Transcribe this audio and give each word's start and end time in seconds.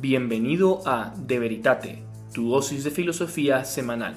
Bienvenido 0.00 0.80
a 0.86 1.12
De 1.14 1.38
Veritate, 1.38 2.02
tu 2.32 2.50
dosis 2.50 2.84
de 2.84 2.90
filosofía 2.90 3.64
semanal. 3.64 4.16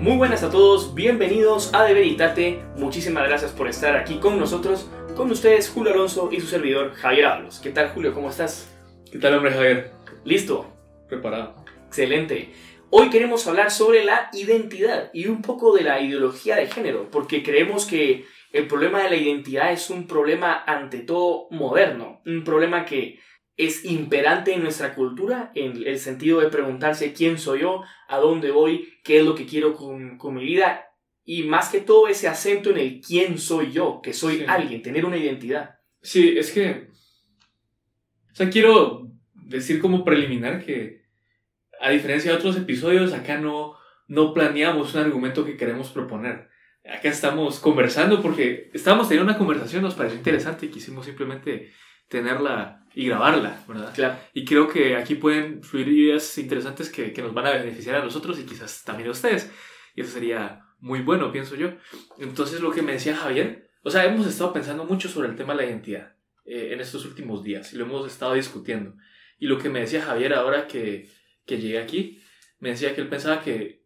Muy 0.00 0.16
buenas 0.16 0.44
a 0.44 0.50
todos, 0.52 0.94
bienvenidos 0.94 1.74
a 1.74 1.82
De 1.82 1.92
Veritate. 1.92 2.62
Muchísimas 2.76 3.26
gracias 3.26 3.50
por 3.50 3.66
estar 3.66 3.96
aquí 3.96 4.20
con 4.20 4.38
nosotros. 4.38 4.88
Con 5.16 5.32
ustedes 5.32 5.68
Julio 5.68 5.92
Alonso 5.92 6.28
y 6.30 6.40
su 6.40 6.46
servidor 6.46 6.94
Javier 6.94 7.26
Ábalos. 7.26 7.58
¿Qué 7.58 7.70
tal 7.70 7.88
Julio? 7.88 8.14
¿Cómo 8.14 8.30
estás? 8.30 8.72
¿Qué 9.10 9.18
tal 9.18 9.34
hombre 9.34 9.50
Javier? 9.50 9.90
¿Listo? 10.24 10.72
Preparado. 11.08 11.56
Excelente. 11.88 12.52
Hoy 12.90 13.10
queremos 13.10 13.44
hablar 13.48 13.72
sobre 13.72 14.04
la 14.04 14.30
identidad 14.32 15.10
y 15.12 15.26
un 15.26 15.42
poco 15.42 15.74
de 15.74 15.82
la 15.82 16.00
ideología 16.00 16.54
de 16.54 16.68
género, 16.68 17.10
porque 17.10 17.42
creemos 17.42 17.86
que 17.86 18.24
el 18.52 18.66
problema 18.66 19.02
de 19.02 19.10
la 19.10 19.16
identidad 19.16 19.72
es 19.72 19.90
un 19.90 20.06
problema 20.06 20.62
ante 20.66 21.00
todo 21.00 21.48
moderno, 21.50 22.22
un 22.24 22.44
problema 22.44 22.84
que 22.84 23.18
es 23.56 23.84
imperante 23.84 24.52
en 24.52 24.62
nuestra 24.62 24.94
cultura, 24.94 25.50
en 25.54 25.82
el 25.86 25.98
sentido 25.98 26.40
de 26.40 26.48
preguntarse 26.48 27.12
quién 27.12 27.38
soy 27.38 27.60
yo, 27.60 27.82
a 28.08 28.18
dónde 28.18 28.50
voy, 28.50 28.88
qué 29.02 29.18
es 29.18 29.24
lo 29.24 29.34
que 29.34 29.46
quiero 29.46 29.74
con, 29.74 30.34
mi 30.34 30.44
vida, 30.44 30.86
y 31.24 31.44
más 31.44 31.70
que 31.70 31.80
todo 31.80 32.06
ese 32.06 32.28
acento 32.28 32.70
en 32.70 32.78
el 32.78 33.00
quién 33.00 33.38
soy 33.38 33.72
yo, 33.72 34.00
que 34.02 34.12
soy 34.12 34.44
alguien, 34.46 34.82
tener 34.82 35.04
una 35.06 35.16
identidad. 35.16 35.76
Sí, 36.02 36.36
es 36.36 36.52
que... 36.52 36.88
O 38.32 38.34
sea, 38.36 38.50
quiero 38.50 39.10
decir 39.32 39.80
como 39.80 40.04
preliminar 40.04 40.62
que, 40.64 41.02
a 41.80 41.90
diferencia 41.90 42.30
de 42.30 42.36
otros 42.36 42.56
episodios, 42.58 43.14
acá 43.14 43.38
no, 43.38 43.74
no 44.06 44.34
planeamos 44.34 44.94
un 44.94 45.00
argumento 45.00 45.46
que 45.46 45.56
queremos 45.56 45.90
proponer 45.90 46.48
acá 46.88 47.08
estamos 47.08 47.58
conversando 47.58 48.22
porque 48.22 48.70
estábamos 48.72 49.08
teniendo 49.08 49.30
una 49.30 49.38
conversación, 49.38 49.82
nos 49.82 49.94
pareció 49.94 50.18
interesante 50.18 50.66
y 50.66 50.70
quisimos 50.70 51.06
simplemente 51.06 51.72
tenerla 52.08 52.86
y 52.94 53.06
grabarla, 53.06 53.64
¿verdad? 53.68 53.92
Claro. 53.94 54.16
Y 54.32 54.44
creo 54.44 54.68
que 54.68 54.96
aquí 54.96 55.16
pueden 55.16 55.62
fluir 55.62 55.88
ideas 55.88 56.38
interesantes 56.38 56.90
que, 56.90 57.12
que 57.12 57.22
nos 57.22 57.34
van 57.34 57.46
a 57.46 57.50
beneficiar 57.50 57.96
a 57.96 58.04
nosotros 58.04 58.38
y 58.38 58.44
quizás 58.44 58.84
también 58.84 59.08
a 59.08 59.12
ustedes. 59.12 59.50
Y 59.94 60.02
eso 60.02 60.12
sería 60.12 60.62
muy 60.78 61.00
bueno, 61.00 61.32
pienso 61.32 61.56
yo. 61.56 61.72
Entonces, 62.18 62.60
lo 62.60 62.70
que 62.70 62.82
me 62.82 62.92
decía 62.92 63.16
Javier, 63.16 63.70
o 63.82 63.90
sea, 63.90 64.04
hemos 64.04 64.26
estado 64.26 64.52
pensando 64.52 64.84
mucho 64.84 65.08
sobre 65.08 65.28
el 65.28 65.36
tema 65.36 65.54
de 65.54 65.62
la 65.62 65.68
identidad 65.68 66.16
eh, 66.44 66.70
en 66.72 66.80
estos 66.80 67.04
últimos 67.04 67.42
días 67.42 67.72
y 67.72 67.76
lo 67.76 67.84
hemos 67.84 68.06
estado 68.06 68.34
discutiendo. 68.34 68.94
Y 69.38 69.46
lo 69.46 69.58
que 69.58 69.68
me 69.68 69.80
decía 69.80 70.02
Javier 70.02 70.34
ahora 70.34 70.66
que, 70.66 71.10
que 71.44 71.58
llegué 71.58 71.78
aquí, 71.78 72.22
me 72.58 72.70
decía 72.70 72.94
que 72.94 73.00
él 73.00 73.08
pensaba 73.08 73.42
que 73.42 73.84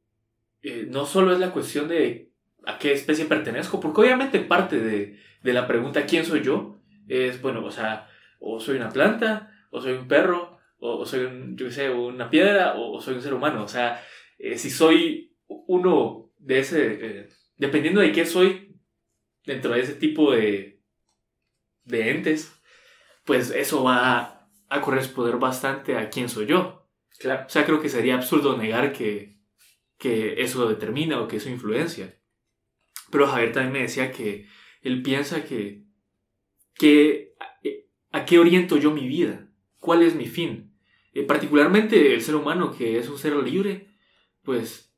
eh, 0.63 0.87
no 0.89 1.07
solo 1.07 1.33
es 1.33 1.41
la 1.41 1.53
cuestión 1.53 1.89
de 1.89 2.30
a 2.67 2.79
qué 2.79 2.93
especie 2.93 3.25
pertenezco, 3.25 3.81
porque 3.81 4.03
obviamente 4.03 4.41
parte 4.41 4.81
de, 4.81 5.19
de, 5.43 5.53
la 5.53 5.67
pregunta 5.67 6.07
¿quién 6.07 6.25
soy 6.25 6.43
yo? 6.43 6.81
es, 7.11 7.43
bueno, 7.43 7.65
o 7.65 7.71
sea, 7.71 8.09
o 8.39 8.61
soy 8.61 8.77
una 8.77 8.91
planta, 8.91 9.53
o 9.71 9.81
soy 9.81 9.93
un 9.93 10.09
perro, 10.09 10.59
o, 10.79 11.05
soy, 11.05 11.25
un, 11.25 11.57
yo 11.57 11.67
qué 11.67 11.73
sé, 11.73 11.91
una 11.91 12.31
piedra, 12.31 12.75
o, 12.77 13.01
soy 13.01 13.15
un 13.15 13.23
ser 13.23 13.35
humano. 13.35 13.65
O 13.65 13.69
sea, 13.69 14.03
eh, 14.39 14.57
si 14.57 14.71
soy 14.71 15.37
uno 15.47 16.33
de 16.39 16.59
ese, 16.61 16.99
eh, 17.01 17.29
dependiendo 17.57 18.01
de 18.01 18.13
qué 18.13 18.25
soy 18.25 18.77
dentro 19.45 19.73
de 19.73 19.81
ese 19.81 19.95
tipo 19.95 20.33
de, 20.33 20.81
de 21.85 22.11
entes, 22.11 22.63
pues 23.25 23.51
eso 23.51 23.85
va 23.85 24.49
a 24.69 24.81
corresponder 24.81 25.37
bastante 25.37 25.97
a 25.97 26.09
quién 26.09 26.29
soy 26.29 26.47
yo. 26.47 26.89
Claro. 27.19 27.45
O 27.47 27.51
sea, 27.51 27.67
creo 27.67 27.81
que 27.81 27.89
sería 27.89 28.15
absurdo 28.15 28.57
negar 28.57 28.93
que, 28.93 29.41
que 29.99 30.41
eso 30.43 30.69
determina 30.69 31.21
o 31.21 31.29
que 31.29 31.37
eso 31.37 31.51
influencia. 31.51 32.20
Pero 33.11 33.27
Javier 33.27 33.53
también 33.53 33.73
me 33.73 33.83
decía 33.83 34.13
que 34.13 34.47
él 34.83 35.03
piensa 35.03 35.45
que, 35.45 35.85
que 36.75 37.35
a 38.13 38.25
qué 38.25 38.39
oriento 38.39 38.77
yo 38.77 38.91
mi 38.91 39.07
vida, 39.07 39.49
cuál 39.79 40.03
es 40.03 40.15
mi 40.15 40.27
fin. 40.27 40.75
Eh, 41.13 41.25
particularmente 41.25 42.15
el 42.15 42.23
ser 42.23 42.37
humano 42.37 42.73
que 42.73 42.99
es 42.99 43.09
un 43.09 43.19
ser 43.19 43.35
libre, 43.37 43.89
pues 44.43 44.95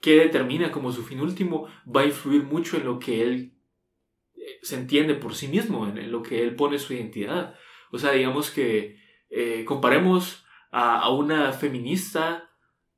qué 0.00 0.16
determina 0.16 0.70
como 0.70 0.92
su 0.92 1.02
fin 1.02 1.20
último 1.20 1.66
va 1.84 2.02
a 2.02 2.06
influir 2.06 2.44
mucho 2.44 2.76
en 2.76 2.84
lo 2.84 2.98
que 2.98 3.22
él 3.22 3.54
eh, 4.36 4.58
se 4.62 4.76
entiende 4.76 5.14
por 5.14 5.34
sí 5.34 5.48
mismo, 5.48 5.86
en, 5.86 6.10
lo 6.10 6.22
que 6.22 6.42
él 6.42 6.54
pone 6.54 6.78
su 6.78 6.94
identidad. 6.94 7.54
O 7.90 7.98
sea, 7.98 8.12
digamos 8.12 8.50
que 8.50 8.98
eh, 9.28 9.64
comparemos 9.64 10.44
a, 10.70 11.00
a, 11.00 11.10
una 11.10 11.52
feminista 11.52 12.48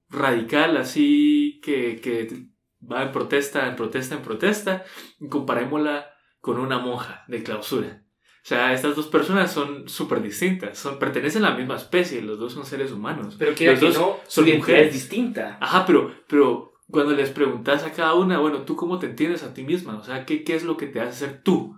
radical 0.09 0.77
así 0.77 1.61
que, 1.63 2.01
que 2.01 2.52
va 2.91 3.03
en 3.03 3.13
protesta, 3.13 3.69
en 3.69 3.77
protesta, 3.77 4.15
en 4.15 4.23
protesta, 4.23 4.85
y 5.21 5.29
comparémosla 5.29 6.11
con 6.41 6.59
una 6.59 6.79
monja 6.79 7.25
de 7.29 7.43
clausura. 7.43 8.03
O 8.45 8.45
sea, 8.45 8.73
estas 8.73 8.97
dos 8.97 9.07
personas 9.07 9.53
son 9.53 9.89
súper 9.89 10.21
distintas, 10.21 10.77
son, 10.77 10.99
pertenecen 10.99 11.45
a 11.45 11.51
la 11.51 11.57
misma 11.57 11.77
especie, 11.77 12.21
los 12.23 12.41
dos 12.41 12.53
son 12.53 12.67
seres 12.67 12.91
humanos. 12.91 13.37
Pero 13.39 13.55
que, 13.55 13.71
los 13.71 13.81
dos 13.81 13.95
no, 13.97 14.17
son 14.27 14.51
mujeres 14.57 14.93
distintas. 14.93 15.57
Ajá, 15.61 15.87
pero, 15.87 16.13
pero 16.27 16.73
cuando 16.91 17.13
les 17.15 17.31
preguntas 17.31 17.85
a 17.85 17.93
cada 17.93 18.15
una, 18.15 18.41
bueno, 18.41 18.63
¿tú 18.63 18.75
cómo 18.75 18.99
te 18.99 19.07
entiendes 19.07 19.45
a 19.45 19.55
ti 19.55 19.63
misma? 19.63 19.97
O 19.97 20.03
sea, 20.03 20.27
¿qué, 20.27 20.43
qué 20.43 20.57
es 20.57 20.65
lo 20.65 20.77
que 20.77 20.89
te 20.89 21.01
hace 21.01 21.27
ser 21.27 21.43
tú? 21.43 21.77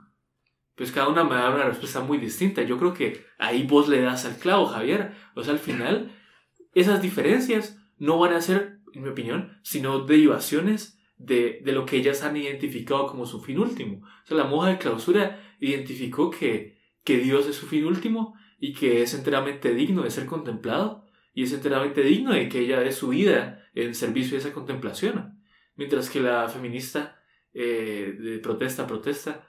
Pues 0.75 0.91
cada 0.91 1.09
una 1.09 1.22
me 1.22 1.37
da 1.37 1.50
una 1.50 1.64
respuesta 1.64 2.00
muy 2.00 2.19
distinta. 2.19 2.62
Yo 2.62 2.78
creo 2.78 2.94
que 2.94 3.25
ahí 3.38 3.64
vos 3.64 3.88
le 3.88 4.00
das 4.00 4.25
al 4.25 4.38
clavo, 4.38 4.66
Javier. 4.66 5.12
O 5.37 5.44
sea, 5.44 5.53
al 5.53 5.60
final, 5.60 6.16
esas 6.75 7.00
diferencias 7.00 7.78
no 7.98 8.19
van 8.19 8.32
a 8.32 8.41
ser, 8.41 8.81
en 8.94 9.03
mi 9.03 9.09
opinión, 9.09 9.59
sino 9.62 10.00
derivaciones 10.05 10.99
de, 11.16 11.60
de, 11.62 11.72
lo 11.72 11.87
que 11.87 11.97
ellas 11.97 12.22
han 12.22 12.37
identificado 12.37 13.06
como 13.06 13.27
su 13.27 13.41
fin 13.41 13.59
último. 13.59 14.05
O 14.05 14.27
sea, 14.27 14.37
la 14.37 14.44
monja 14.44 14.71
de 14.71 14.78
clausura 14.78 15.41
identificó 15.60 16.31
que, 16.31 16.78
que 17.05 17.19
Dios 17.19 17.47
es 17.47 17.56
su 17.56 17.66
fin 17.66 17.84
último 17.84 18.34
y 18.59 18.72
que 18.72 19.03
es 19.03 19.15
enteramente 19.15 19.75
digno 19.75 20.03
de 20.03 20.10
ser 20.10 20.27
contemplado 20.27 21.05
y 21.32 21.43
es 21.44 21.53
enteramente 21.53 22.03
digno 22.03 22.32
de 22.32 22.49
que 22.49 22.60
ella 22.60 22.81
dé 22.81 22.93
su 22.93 23.09
vida 23.09 23.69
en 23.75 23.94
servicio 23.94 24.32
de 24.32 24.38
esa 24.38 24.53
contemplación. 24.53 25.43
Mientras 25.76 26.09
que 26.09 26.21
la 26.21 26.49
feminista 26.49 27.21
eh, 27.53 28.16
de 28.19 28.38
protesta, 28.38 28.87
protesta, 28.87 29.49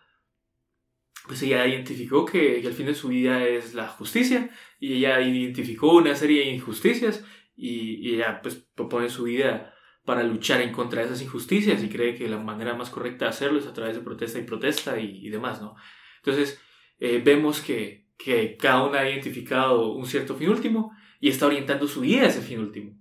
pues 1.28 1.42
ella 1.44 1.66
identificó 1.66 2.26
que, 2.26 2.62
que, 2.62 2.68
el 2.68 2.74
fin 2.74 2.88
de 2.88 2.96
su 2.96 3.10
vida 3.10 3.44
es 3.48 3.74
la 3.74 3.88
justicia 3.88 4.50
y 4.80 4.96
ella 4.96 5.22
identificó 5.22 5.94
una 5.94 6.16
serie 6.16 6.46
de 6.46 6.52
injusticias 6.52 7.24
y, 7.56 8.08
y 8.08 8.16
ella 8.16 8.42
pues 8.42 8.56
propone 8.76 9.10
su 9.10 9.24
vida 9.24 9.74
para 10.06 10.24
luchar 10.24 10.62
en 10.62 10.72
contra 10.72 11.02
de 11.02 11.08
esas 11.08 11.22
injusticias 11.22 11.84
y 11.84 11.90
cree 11.90 12.16
que 12.16 12.30
la 12.30 12.38
manera 12.38 12.76
más 12.76 12.90
correcta 12.90 13.26
de 13.26 13.30
hacerlo 13.30 13.60
es 13.60 13.66
a 13.66 13.74
través 13.74 13.96
de 13.96 14.04
protesta 14.04 14.40
y 14.40 14.44
protesta 14.44 15.00
y, 15.00 15.30
demás, 15.30 15.62
¿no? 15.62 15.76
Entonces, 16.18 16.62
eh, 17.00 17.22
vemos 17.24 17.60
que, 17.62 18.08
que 18.18 18.56
cada 18.56 18.84
una 18.84 19.00
ha 19.00 19.10
identificado 19.10 19.94
un 19.94 20.06
cierto 20.06 20.36
fin 20.36 20.50
último 20.50 20.92
y 21.20 21.30
está 21.30 21.48
orientando 21.48 21.88
su 21.88 22.02
vida 22.02 22.24
a 22.24 22.28
ese 22.28 22.42
fin 22.42 22.60
último. 22.60 22.96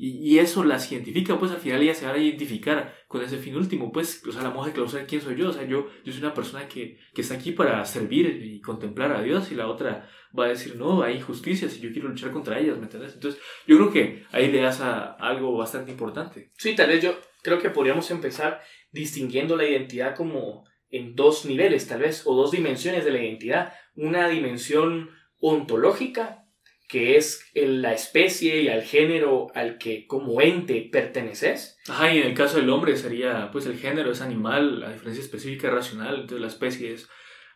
Y, 0.00 0.38
eso 0.38 0.62
las 0.62 0.92
identifica, 0.92 1.36
pues 1.40 1.50
al 1.50 1.58
final 1.58 1.82
ella 1.82 1.92
se 1.92 2.06
va 2.06 2.12
a 2.12 2.18
identificar 2.18 2.94
con 3.08 3.20
ese 3.20 3.36
fin 3.36 3.56
último, 3.56 3.90
pues, 3.90 4.24
o 4.28 4.30
sea, 4.30 4.42
la 4.42 4.50
monja 4.50 4.72
que 4.72 5.06
quién 5.06 5.20
soy 5.20 5.34
yo, 5.34 5.48
o 5.48 5.52
sea, 5.52 5.66
yo, 5.66 5.88
yo 6.04 6.12
soy 6.12 6.22
una 6.22 6.34
persona 6.34 6.68
que, 6.68 7.00
que 7.12 7.22
está 7.22 7.34
aquí 7.34 7.50
para 7.50 7.84
servir 7.84 8.40
y 8.44 8.60
contemplar 8.60 9.10
a 9.10 9.22
Dios 9.22 9.50
y 9.50 9.56
la 9.56 9.66
otra 9.66 10.08
va 10.36 10.46
a 10.46 10.48
decir, 10.48 10.76
no, 10.76 11.02
hay 11.02 11.16
injusticias 11.16 11.76
y 11.76 11.80
yo 11.80 11.92
quiero 11.92 12.08
luchar 12.08 12.32
contra 12.32 12.58
ellas, 12.58 12.76
¿me 12.76 12.84
entiendes? 12.84 13.14
Entonces, 13.14 13.40
yo 13.66 13.76
creo 13.76 13.92
que 13.92 14.24
ahí 14.32 14.50
le 14.50 14.60
das 14.60 14.80
a 14.80 15.12
algo 15.12 15.56
bastante 15.56 15.90
importante. 15.90 16.50
Sí, 16.56 16.74
tal 16.74 16.88
vez 16.88 17.02
yo 17.02 17.18
creo 17.42 17.58
que 17.58 17.70
podríamos 17.70 18.10
empezar 18.10 18.60
distinguiendo 18.90 19.56
la 19.56 19.68
identidad 19.68 20.14
como 20.14 20.64
en 20.90 21.14
dos 21.14 21.44
niveles, 21.44 21.86
tal 21.86 22.00
vez, 22.00 22.22
o 22.26 22.34
dos 22.34 22.50
dimensiones 22.50 23.04
de 23.04 23.10
la 23.10 23.22
identidad. 23.22 23.74
Una 23.94 24.28
dimensión 24.28 25.10
ontológica 25.40 26.44
que 26.88 27.18
es 27.18 27.44
la 27.54 27.92
especie 27.92 28.62
y 28.62 28.68
al 28.68 28.82
género 28.82 29.48
al 29.54 29.76
que 29.76 30.06
como 30.06 30.40
ente 30.40 30.88
perteneces. 30.90 31.78
Ajá, 31.86 32.12
y 32.12 32.18
en 32.18 32.26
el 32.26 32.34
caso 32.34 32.56
del 32.56 32.70
hombre 32.70 32.96
sería, 32.96 33.50
pues 33.52 33.66
el 33.66 33.78
género 33.78 34.10
es 34.10 34.22
animal, 34.22 34.80
la 34.80 34.90
diferencia 34.90 35.22
específica 35.22 35.68
es 35.68 35.74
racional, 35.74 36.14
entonces 36.14 36.40
la 36.40 36.46
especie 36.46 36.94
es 36.94 37.08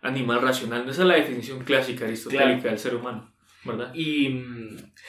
animal 0.03 0.43
racional. 0.43 0.89
Esa 0.89 1.03
es 1.03 1.09
la 1.09 1.15
definición 1.15 1.65
clásica 1.65 2.05
aristotélica 2.05 2.69
del 2.69 2.79
ser 2.79 2.95
humano, 2.97 3.33
¿verdad? 3.65 3.93
Y, 3.95 4.43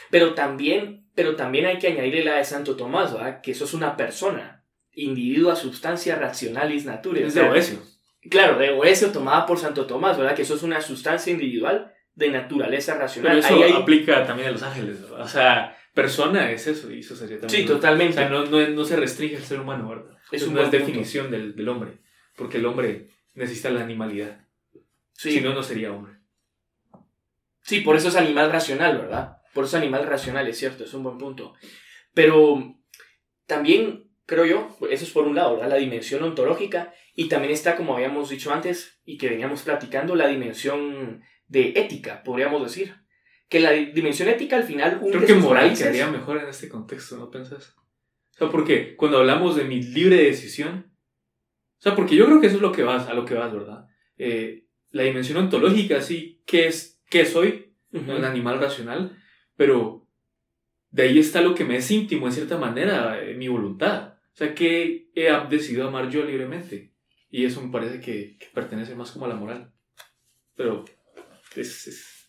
pero, 0.10 0.34
también, 0.34 1.08
pero 1.16 1.36
también 1.36 1.66
hay 1.66 1.80
que 1.80 1.88
añadirle 1.88 2.24
la 2.24 2.36
de 2.36 2.46
Santo 2.46 2.76
Tomás, 2.76 3.14
¿verdad? 3.14 3.42
Que 3.42 3.52
eso 3.52 3.66
es 3.66 3.74
una 3.74 3.98
persona, 3.98 4.64
individua, 4.94 5.56
sustancia 5.56 6.16
racionalis 6.16 6.86
naturae. 6.86 7.26
Es 7.26 7.34
de 7.34 7.42
Oesio. 7.42 7.80
Claro, 8.30 8.58
de 8.58 8.70
Oesio 8.70 9.12
tomada 9.12 9.46
por 9.46 9.60
Santo 9.60 9.86
Tomás, 9.86 10.18
¿verdad? 10.18 10.36
Que 10.36 10.44
eso 10.44 10.56
es 10.56 10.64
una 10.64 10.80
sustancia 10.80 11.32
individual 11.32 11.92
de 12.16 12.30
naturaleza 12.30 12.96
racional. 12.96 13.42
Pero 13.42 13.66
eso 13.66 13.78
aplica 13.78 14.26
también 14.26 14.50
a 14.50 14.52
los 14.52 14.64
ángeles, 14.64 15.02
O 15.12 15.28
sea, 15.28 15.76
persona 15.94 16.52
es 16.52 16.68
eso, 16.68 16.92
y 16.92 17.00
eso 17.00 17.16
sería 17.16 17.40
también. 17.40 17.64
Sí, 17.64 17.68
totalmente. 17.68 18.14
O 18.14 18.20
sea, 18.20 18.30
no, 18.30 18.46
no, 18.46 18.68
no, 18.68 18.86
se 18.86 18.96
restringe 18.96 19.38
al 19.38 19.44
ser 19.44 19.60
humano, 19.60 19.90
¿verdad? 19.90 20.18
Es 20.32 20.44
una 20.44 20.70
definición 20.70 21.32
del, 21.32 21.56
del, 21.56 21.68
hombre, 21.68 22.00
porque 22.36 22.58
el 22.58 22.66
hombre 22.66 23.10
necesita 23.34 23.70
la 23.70 23.82
animalidad. 23.82 24.43
Si 25.14 25.42
no, 25.42 25.54
no 25.54 25.64
sería 25.64 25.92
hombre. 25.92 26.14
Sí, 27.62 27.80
por 27.82 27.96
eso 27.96 28.10
es 28.10 28.16
animal 28.16 28.52
racional, 28.52 28.98
¿verdad? 28.98 29.38
Por 29.54 29.66
eso 29.66 29.78
es 29.78 29.84
animal 29.84 30.06
racional, 30.06 30.48
es 30.48 30.58
cierto, 30.58 30.84
es 30.84 30.94
un 30.94 31.04
buen 31.04 31.18
punto. 31.18 31.54
Pero 32.14 32.76
también, 33.46 34.12
creo 34.26 34.46
yo, 34.46 34.78
eso 34.90 35.06
es 35.06 35.12
por 35.12 35.26
un 35.26 35.36
lado, 35.36 35.56
¿verdad? 35.56 35.70
La 35.70 35.78
dimensión 35.78 36.24
ontológica 36.24 36.94
y 37.16 37.30
también 37.30 37.54
está, 37.54 37.76
como 37.76 37.96
habíamos 37.96 38.30
dicho 38.30 38.52
antes 38.52 39.00
y 39.06 39.18
que 39.18 39.30
veníamos 39.30 39.62
platicando, 39.62 40.16
la 40.16 40.28
dimensión 40.28 41.24
de 41.48 41.74
ética, 41.76 42.24
podríamos 42.24 42.64
decir. 42.64 42.96
Que 43.48 43.60
la 43.60 43.72
dimensión 43.72 44.30
ética 44.30 44.56
al 44.56 44.64
final... 44.64 45.00
Creo 45.00 45.26
que 45.26 45.36
moral 45.36 45.78
quedaría 45.78 46.08
mejor 46.08 46.38
en 46.38 46.48
este 46.48 46.68
contexto, 46.68 47.18
¿no 47.18 47.30
pensás? 47.30 47.76
O 48.32 48.38
sea, 48.38 48.50
porque 48.50 48.96
cuando 48.96 49.20
hablamos 49.20 49.56
de 49.56 49.64
mi 49.64 49.82
libre 49.82 50.18
decisión, 50.18 50.92
o 51.78 51.82
sea, 51.84 51.96
porque 51.96 52.16
yo 52.16 52.26
creo 52.26 52.42
que 52.42 52.48
eso 52.48 52.56
es 52.56 52.62
lo 52.62 52.72
que 52.72 52.82
vas, 52.82 53.08
a 53.08 53.14
lo 53.14 53.26
que 53.26 53.36
vas, 53.36 53.54
¿verdad? 53.54 53.86
Eh, 54.18 54.66
la 54.94 55.04
dimensión 55.04 55.40
ontológica, 55.40 56.02
sí, 56.02 56.42
¿qué 56.46 56.68
es, 56.68 57.02
qué 57.10 57.26
soy? 57.26 57.74
Un 57.92 58.24
animal 58.24 58.60
racional, 58.60 59.18
pero 59.56 60.08
de 60.90 61.04
ahí 61.04 61.20
está 61.20 61.42
lo 61.42 61.54
que 61.54 61.66
me 61.66 61.78
es 61.78 61.92
íntimo, 61.92 62.28
en 62.28 62.32
cierta 62.32 62.58
manera, 62.58 63.22
eh, 63.22 63.34
mi 63.34 63.48
voluntad. 63.48 64.14
O 64.34 64.36
sea, 64.36 64.56
que 64.56 65.10
he 65.16 65.32
decidido 65.50 65.88
amar 65.88 66.10
yo 66.10 66.24
libremente. 66.24 66.94
Y 67.30 67.46
eso 67.46 67.62
me 67.62 67.72
parece 67.72 68.00
que, 68.00 68.38
pertenece 68.54 68.96
más 68.96 69.12
como 69.12 69.26
a 69.26 69.30
la 69.30 69.36
moral. 69.36 69.74
Pero 70.56 70.86
es, 71.56 72.28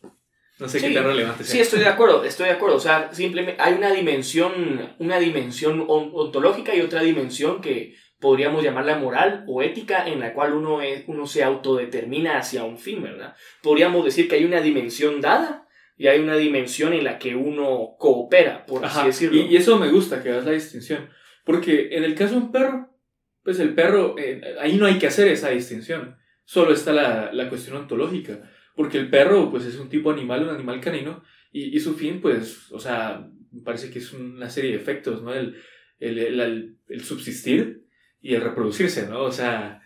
no 0.59 0.69
sé 0.69 0.81
qué 0.81 0.91
tan 0.91 1.05
relevante 1.05 1.45
sea. 1.45 1.53
Sí, 1.53 1.61
estoy 1.61 1.81
de 1.81 1.89
acuerdo, 1.89 2.25
estoy 2.25 2.47
de 2.47 2.53
acuerdo. 2.53 2.77
O 2.77 2.81
sea, 2.81 3.13
simplemente 3.13 3.61
hay 3.61 3.75
una 3.75 3.93
dimensión, 3.93 4.95
una 4.99 5.19
dimensión 5.19 5.85
ontológica 5.87 6.75
y 6.75 6.81
otra 6.81 7.03
dimensión 7.03 7.61
que 7.61 7.95
podríamos 8.25 8.65
llamarla 8.65 8.97
moral 8.97 9.45
o 9.47 9.61
ética 9.61 10.09
en 10.09 10.19
la 10.19 10.33
cual 10.33 10.55
uno, 10.55 10.81
es, 10.81 11.05
uno 11.09 11.27
se 11.27 11.45
autodetermina 11.45 12.39
hacia 12.39 12.65
un 12.65 12.79
fin, 12.79 13.03
¿verdad? 13.03 13.37
Podríamos 13.63 14.03
decir 14.03 14.29
que 14.29 14.37
hay 14.37 14.47
una 14.47 14.63
dimensión 14.63 15.21
dada 15.21 15.69
y 15.99 16.07
hay 16.07 16.21
una 16.21 16.35
dimensión 16.35 16.95
en 16.95 17.05
la 17.05 17.19
que 17.19 17.37
uno 17.37 17.97
coopera, 17.99 18.65
por 18.65 18.83
así 18.83 19.05
decirlo. 19.05 19.37
Y, 19.37 19.53
y, 19.53 19.57
eso 19.57 19.79
me 19.79 19.91
gusta, 19.91 20.23
que 20.23 20.31
hagas 20.31 20.47
la 20.47 20.53
distinción. 20.53 21.11
Porque 21.45 21.89
en 21.91 22.03
el 22.03 22.15
caso 22.15 22.37
de 22.37 22.41
un 22.41 22.51
perro, 22.51 22.97
pues 23.43 23.61
el 23.61 23.75
perro, 23.75 24.15
eh, 24.17 24.57
ahí 24.59 24.79
no 24.79 24.87
hay 24.87 24.99
que 24.99 25.07
hacer 25.07 25.29
esa 25.29 25.51
distinción. 25.51 26.17
Solo 26.47 26.73
está 26.73 26.95
la, 26.95 27.31
la, 27.31 27.51
cuestión 27.51 27.77
ontológica. 27.77 28.51
Porque 28.75 28.97
el 28.97 29.11
perro, 29.11 29.51
pues 29.51 29.67
es 29.67 29.79
un 29.79 29.91
tipo 29.91 30.11
animal, 30.11 30.45
un 30.45 30.55
animal 30.55 30.81
canino, 30.81 31.23
y, 31.53 31.77
y 31.77 31.79
su 31.79 31.93
fin, 31.93 32.23
pues, 32.23 32.73
o 32.73 32.79
sea, 32.79 33.29
parece 33.67 33.91
que 33.91 33.99
es 33.99 34.15
una 34.15 34.49
serie 34.49 34.71
de 34.71 34.79
efectos, 34.79 35.23
¿no? 35.23 35.35
El, 35.35 35.57
el, 35.99 36.19
el, 36.19 36.79
el 36.89 37.01
subsistir 37.03 37.84
y 38.25 38.35
el 38.35 38.41
reproducirse, 38.41 39.07
¿no? 39.07 39.23
O 39.23 39.31
sea, 39.31 39.83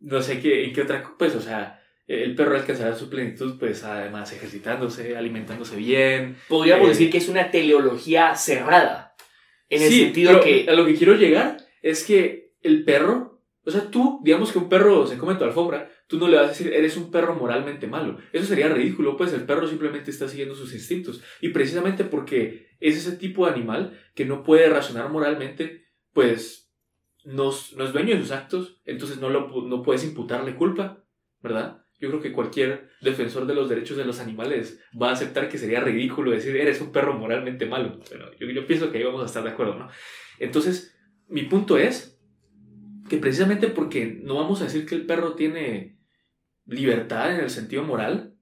no 0.00 0.22
sé 0.22 0.40
qué, 0.40 0.64
en 0.64 0.72
qué 0.72 0.80
otra, 0.80 1.04
pues, 1.18 1.34
o 1.34 1.40
sea, 1.40 1.84
el 2.06 2.34
perro 2.34 2.56
alcanzará 2.56 2.96
su 2.96 3.10
plenitud, 3.10 3.58
pues, 3.58 3.84
además 3.84 4.32
ejercitándose, 4.32 5.18
alimentándose 5.18 5.76
bien. 5.76 6.38
Podríamos 6.48 6.86
eh, 6.86 6.88
decir 6.88 7.10
que 7.10 7.18
es 7.18 7.28
una 7.28 7.50
teleología 7.50 8.34
cerrada. 8.36 9.14
En 9.68 9.82
el 9.82 9.92
sentido 9.92 10.40
que. 10.40 10.66
A 10.66 10.72
lo 10.72 10.86
que 10.86 10.94
quiero 10.94 11.14
llegar 11.14 11.58
es 11.82 12.04
que 12.04 12.54
el 12.62 12.84
perro, 12.84 13.42
o 13.66 13.70
sea, 13.70 13.82
tú, 13.90 14.20
digamos 14.24 14.50
que 14.50 14.58
un 14.58 14.70
perro 14.70 15.06
se 15.06 15.18
come 15.18 15.34
tu 15.34 15.44
alfombra, 15.44 15.90
tú 16.06 16.18
no 16.18 16.28
le 16.28 16.38
vas 16.38 16.46
a 16.46 16.48
decir, 16.48 16.72
eres 16.72 16.96
un 16.96 17.10
perro 17.10 17.34
moralmente 17.34 17.86
malo. 17.86 18.16
Eso 18.32 18.46
sería 18.46 18.70
ridículo, 18.70 19.18
pues 19.18 19.30
el 19.34 19.44
perro 19.44 19.68
simplemente 19.68 20.10
está 20.10 20.26
siguiendo 20.26 20.54
sus 20.54 20.72
instintos. 20.72 21.22
Y 21.42 21.50
precisamente 21.50 22.04
porque 22.04 22.68
es 22.80 22.96
ese 22.96 23.16
tipo 23.18 23.44
de 23.44 23.52
animal 23.52 24.00
que 24.14 24.24
no 24.24 24.42
puede 24.42 24.70
razonar 24.70 25.10
moralmente, 25.10 25.84
pues 26.14 26.61
no, 27.24 27.50
es 27.50 27.92
dueño 27.92 28.14
de 28.14 28.22
sus 28.22 28.30
actos, 28.30 28.80
entonces 28.84 29.18
no, 29.18 29.28
lo, 29.28 29.48
no 29.62 29.82
puedes 29.82 30.04
imputarle 30.04 30.56
culpa, 30.56 31.04
¿verdad? 31.40 31.84
Yo 32.00 32.08
creo 32.08 32.20
que 32.20 32.32
cualquier 32.32 32.88
defensor 33.00 33.46
de 33.46 33.54
los 33.54 33.68
derechos 33.68 33.96
de 33.96 34.04
los 34.04 34.18
animales 34.18 34.80
va 35.00 35.10
a 35.10 35.12
aceptar 35.12 35.48
que 35.48 35.58
sería 35.58 35.80
ridículo 35.80 36.32
decir, 36.32 36.56
eres 36.56 36.80
un 36.80 36.90
perro 36.90 37.16
moralmente 37.16 37.64
malo. 37.66 38.00
Pero 38.10 38.36
yo, 38.38 38.48
yo 38.50 38.66
pienso 38.66 38.90
que 38.90 38.98
ahí 38.98 39.04
vamos 39.04 39.22
a 39.22 39.26
estar 39.26 39.44
de 39.44 39.50
acuerdo, 39.50 39.78
¿no? 39.78 39.88
Entonces, 40.40 40.98
mi 41.28 41.42
punto 41.44 41.78
es 41.78 42.20
que 43.08 43.18
precisamente 43.18 43.68
porque 43.68 44.06
no 44.06 44.34
vamos 44.34 44.60
a 44.60 44.64
decir 44.64 44.86
que 44.86 44.94
el 44.94 45.06
perro 45.06 45.34
tiene 45.34 45.98
libertad 46.66 47.34
en 47.34 47.40
el 47.40 47.50
sentido 47.50 47.84
moral, 47.84 48.36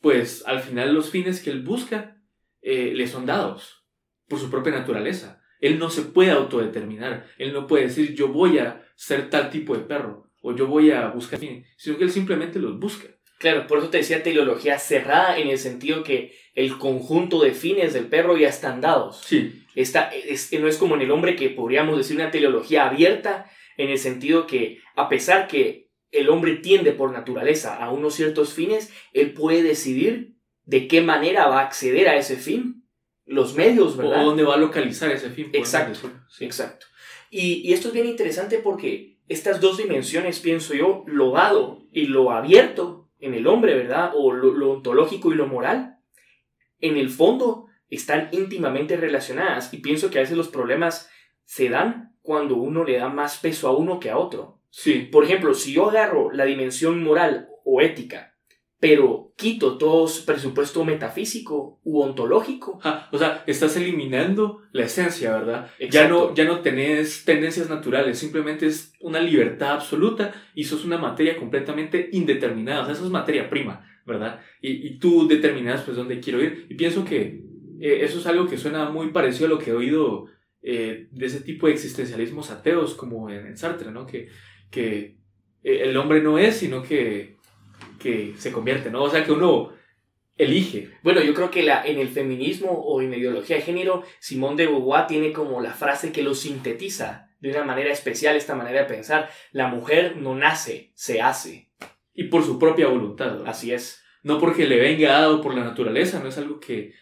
pues 0.00 0.44
al 0.46 0.60
final 0.60 0.94
los 0.94 1.10
fines 1.10 1.42
que 1.42 1.50
él 1.50 1.62
busca 1.62 2.20
eh, 2.60 2.92
le 2.94 3.06
son 3.06 3.24
dados 3.24 3.86
por 4.28 4.38
su 4.38 4.50
propia 4.50 4.72
naturaleza. 4.72 5.42
Él 5.60 5.78
no 5.78 5.90
se 5.90 6.02
puede 6.02 6.30
autodeterminar, 6.30 7.26
él 7.38 7.52
no 7.52 7.66
puede 7.66 7.84
decir 7.84 8.14
yo 8.14 8.28
voy 8.28 8.58
a 8.58 8.82
ser 8.96 9.30
tal 9.30 9.50
tipo 9.50 9.76
de 9.76 9.84
perro 9.84 10.30
o 10.42 10.54
yo 10.54 10.66
voy 10.66 10.90
a 10.90 11.08
buscar 11.08 11.40
sino 11.76 11.98
que 11.98 12.04
él 12.04 12.10
simplemente 12.10 12.58
los 12.58 12.78
busca. 12.78 13.08
Claro, 13.38 13.66
por 13.66 13.78
eso 13.78 13.90
te 13.90 13.98
decía 13.98 14.22
teleología 14.22 14.78
cerrada 14.78 15.38
en 15.38 15.48
el 15.48 15.58
sentido 15.58 16.02
que 16.04 16.32
el 16.54 16.78
conjunto 16.78 17.42
de 17.42 17.52
fines 17.52 17.92
del 17.92 18.06
perro 18.06 18.36
ya 18.36 18.48
están 18.48 18.80
dados. 18.80 19.22
Sí. 19.24 19.64
Está, 19.74 20.10
no 20.60 20.68
es 20.68 20.76
como 20.78 20.94
en 20.94 21.02
el 21.02 21.10
hombre 21.10 21.34
que 21.36 21.50
podríamos 21.50 21.98
decir 21.98 22.16
una 22.16 22.30
teleología 22.30 22.88
abierta 22.88 23.50
en 23.76 23.90
el 23.90 23.98
sentido 23.98 24.46
que 24.46 24.78
a 24.94 25.08
pesar 25.08 25.48
que 25.48 25.90
el 26.12 26.28
hombre 26.28 26.56
tiende 26.56 26.92
por 26.92 27.12
naturaleza 27.12 27.76
a 27.76 27.90
unos 27.90 28.14
ciertos 28.14 28.54
fines, 28.54 28.92
él 29.12 29.32
puede 29.32 29.62
decidir 29.62 30.36
de 30.64 30.86
qué 30.86 31.00
manera 31.00 31.48
va 31.48 31.60
a 31.60 31.64
acceder 31.64 32.08
a 32.08 32.16
ese 32.16 32.36
fin, 32.36 32.83
los 33.26 33.54
medios, 33.54 33.96
¿verdad? 33.96 34.22
O 34.22 34.26
dónde 34.26 34.42
va 34.44 34.54
a 34.54 34.58
localizar 34.58 35.10
ese 35.10 35.30
fin. 35.30 35.50
Exacto, 35.52 36.10
exacto. 36.40 36.86
Y, 37.30 37.72
esto 37.72 37.88
es 37.88 37.94
bien 37.94 38.06
interesante 38.06 38.58
porque 38.58 39.18
estas 39.28 39.60
dos 39.60 39.78
dimensiones, 39.78 40.40
pienso 40.40 40.74
yo, 40.74 41.04
lo 41.06 41.32
dado 41.32 41.86
y 41.92 42.06
lo 42.06 42.30
abierto 42.30 43.10
en 43.18 43.34
el 43.34 43.46
hombre, 43.46 43.74
¿verdad? 43.74 44.12
O 44.14 44.32
lo, 44.32 44.52
lo 44.52 44.72
ontológico 44.72 45.32
y 45.32 45.36
lo 45.36 45.46
moral, 45.46 45.98
en 46.80 46.96
el 46.96 47.08
fondo 47.08 47.66
están 47.88 48.28
íntimamente 48.32 48.96
relacionadas 48.96 49.72
y 49.72 49.78
pienso 49.78 50.10
que 50.10 50.18
a 50.18 50.22
veces 50.22 50.36
los 50.36 50.48
problemas 50.48 51.10
se 51.44 51.68
dan 51.68 52.16
cuando 52.22 52.56
uno 52.56 52.84
le 52.84 52.98
da 52.98 53.08
más 53.08 53.38
peso 53.38 53.68
a 53.68 53.76
uno 53.76 54.00
que 54.00 54.10
a 54.10 54.18
otro. 54.18 54.60
Sí. 54.70 55.08
Por 55.10 55.24
ejemplo, 55.24 55.54
si 55.54 55.72
yo 55.72 55.88
agarro 55.88 56.30
la 56.32 56.44
dimensión 56.44 57.02
moral 57.02 57.48
o 57.64 57.80
ética, 57.80 58.33
pero 58.84 59.32
quito 59.34 59.78
todo 59.78 60.06
presupuesto 60.26 60.84
metafísico 60.84 61.80
u 61.84 62.02
ontológico. 62.02 62.78
o 63.12 63.18
sea, 63.18 63.42
estás 63.46 63.78
eliminando 63.78 64.60
la 64.72 64.84
esencia, 64.84 65.32
¿verdad? 65.32 65.70
Ya 65.90 66.06
no, 66.06 66.34
ya 66.34 66.44
no 66.44 66.60
tenés 66.60 67.24
tendencias 67.24 67.70
naturales, 67.70 68.18
simplemente 68.18 68.66
es 68.66 68.92
una 69.00 69.20
libertad 69.20 69.72
absoluta 69.72 70.34
y 70.54 70.64
sos 70.64 70.84
una 70.84 70.98
materia 70.98 71.34
completamente 71.38 72.10
indeterminada, 72.12 72.82
o 72.82 72.84
sea, 72.84 72.92
eso 72.92 73.06
es 73.06 73.10
materia 73.10 73.48
prima, 73.48 73.86
¿verdad? 74.04 74.40
Y, 74.60 74.86
y 74.86 74.98
tú 74.98 75.26
determinas 75.26 75.80
pues 75.80 75.96
dónde 75.96 76.20
quiero 76.20 76.44
ir. 76.44 76.66
Y 76.68 76.74
pienso 76.74 77.06
que 77.06 77.42
eh, 77.80 78.00
eso 78.02 78.18
es 78.18 78.26
algo 78.26 78.46
que 78.46 78.58
suena 78.58 78.90
muy 78.90 79.12
parecido 79.12 79.46
a 79.46 79.48
lo 79.48 79.58
que 79.58 79.70
he 79.70 79.74
oído 79.74 80.26
eh, 80.60 81.08
de 81.10 81.24
ese 81.24 81.40
tipo 81.40 81.68
de 81.68 81.72
existencialismos 81.72 82.50
ateos 82.50 82.92
como 82.92 83.30
en, 83.30 83.56
Sartre, 83.56 83.90
¿no? 83.90 84.04
Que, 84.04 84.28
que 84.70 85.16
eh, 85.62 85.84
el 85.84 85.96
hombre 85.96 86.20
no 86.20 86.38
es, 86.38 86.56
sino 86.56 86.82
que, 86.82 87.33
que 88.04 88.34
se 88.36 88.52
convierte, 88.52 88.90
¿no? 88.90 89.02
O 89.02 89.10
sea, 89.10 89.24
que 89.24 89.32
uno 89.32 89.72
elige. 90.36 90.90
Bueno, 91.02 91.22
yo 91.22 91.32
creo 91.32 91.50
que 91.50 91.62
la, 91.62 91.86
en 91.86 91.98
el 91.98 92.08
feminismo 92.08 92.70
o 92.70 93.00
en 93.00 93.10
la 93.10 93.16
ideología 93.16 93.56
de 93.56 93.62
género, 93.62 94.02
Simón 94.20 94.56
de 94.56 94.66
Beauvoir 94.66 95.06
tiene 95.06 95.32
como 95.32 95.62
la 95.62 95.72
frase 95.72 96.12
que 96.12 96.22
lo 96.22 96.34
sintetiza 96.34 97.30
de 97.40 97.50
una 97.50 97.64
manera 97.64 97.90
especial 97.90 98.36
esta 98.36 98.54
manera 98.54 98.80
de 98.80 98.94
pensar. 98.94 99.30
La 99.52 99.68
mujer 99.68 100.18
no 100.18 100.34
nace, 100.34 100.92
se 100.94 101.22
hace. 101.22 101.70
Y 102.12 102.24
por 102.24 102.44
su 102.44 102.58
propia 102.58 102.88
voluntad. 102.88 103.46
Así 103.46 103.72
es. 103.72 104.02
No 104.22 104.38
porque 104.38 104.66
le 104.66 104.78
venga 104.78 105.12
dado 105.12 105.40
por 105.40 105.54
la 105.54 105.64
naturaleza, 105.64 106.20
no 106.20 106.28
es 106.28 106.36
algo 106.36 106.60
que, 106.60 106.92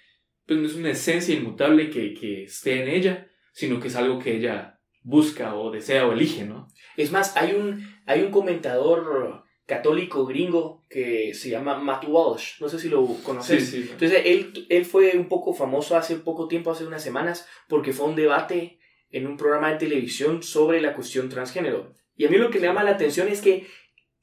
pues 0.47 0.61
no 0.61 0.67
es 0.67 0.75
una 0.77 0.91
esencia 0.91 1.35
inmutable 1.35 1.91
que, 1.91 2.15
que 2.15 2.45
esté 2.45 2.81
en 2.81 2.89
ella, 2.89 3.29
sino 3.53 3.81
que 3.81 3.89
es 3.89 3.97
algo 3.97 4.21
que 4.21 4.37
ella 4.37 4.79
busca 5.03 5.57
o 5.57 5.73
desea 5.73 6.07
o 6.07 6.13
elige, 6.13 6.45
¿no? 6.45 6.69
Es 6.97 7.11
más, 7.11 7.37
hay 7.37 7.55
un, 7.55 7.85
hay 8.07 8.23
un 8.23 8.31
comentador 8.31 9.45
católico 9.73 10.27
gringo 10.27 10.83
que 10.91 11.33
se 11.35 11.49
llama 11.49 11.79
Matt 11.79 12.05
Walsh, 12.07 12.61
no 12.61 12.69
sé 12.69 12.79
si 12.79 12.89
lo 12.89 13.07
conoces. 13.23 13.71
Sí, 13.71 13.83
sí. 13.83 13.89
Entonces, 13.91 14.23
él, 14.25 14.67
él 14.69 14.85
fue 14.85 15.13
un 15.17 15.29
poco 15.29 15.55
famoso 15.55 15.97
hace 15.97 16.17
poco 16.17 16.49
tiempo, 16.49 16.71
hace 16.71 16.85
unas 16.85 17.03
semanas, 17.03 17.49
porque 17.69 17.93
fue 17.93 18.07
un 18.07 18.17
debate 18.17 18.79
en 19.11 19.27
un 19.27 19.37
programa 19.37 19.71
de 19.71 19.79
televisión 19.79 20.43
sobre 20.43 20.81
la 20.83 20.95
cuestión 20.95 21.29
transgénero. 21.29 21.95
Y 22.17 22.27
a 22.27 22.29
mí 22.29 22.37
lo 22.37 22.51
que 22.51 22.61
me 22.61 22.67
llama 22.67 22.85
la 22.85 22.91
atención 22.91 23.29
es 23.29 23.41
que 23.41 23.67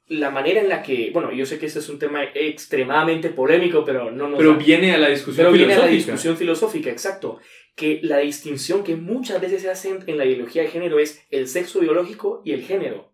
la 0.08 0.30
manera 0.30 0.62
en 0.62 0.70
la 0.70 0.84
que, 0.84 1.10
bueno, 1.12 1.32
yo 1.32 1.46
sé 1.46 1.58
que 1.58 1.66
este 1.66 1.80
es 1.80 1.90
un 1.90 2.00
tema 2.00 2.24
extremadamente 2.24 3.30
polémico, 3.30 3.84
pero 3.84 4.12
no 4.12 4.38
Pero 4.38 4.56
viene 4.56 4.94
a 4.94 4.98
la 4.98 5.10
discusión 5.10 5.48
pero 5.48 5.52
viene 5.52 5.74
a 5.74 5.80
la 5.80 5.88
discusión 5.88 6.38
filosófica, 6.38 6.90
exacto 6.90 7.40
que 7.80 8.02
la 8.04 8.18
distinción 8.18 8.84
que 8.84 8.98
muchas 8.98 9.40
veces 9.40 9.62
se 9.62 9.70
hace 9.70 10.00
en 10.06 10.18
la 10.18 10.26
ideología 10.26 10.64
de 10.64 10.68
género 10.68 11.00
es 11.00 11.26
el 11.30 11.48
sexo 11.48 11.80
biológico 11.80 12.42
y 12.44 12.52
el 12.52 12.62
género. 12.62 13.14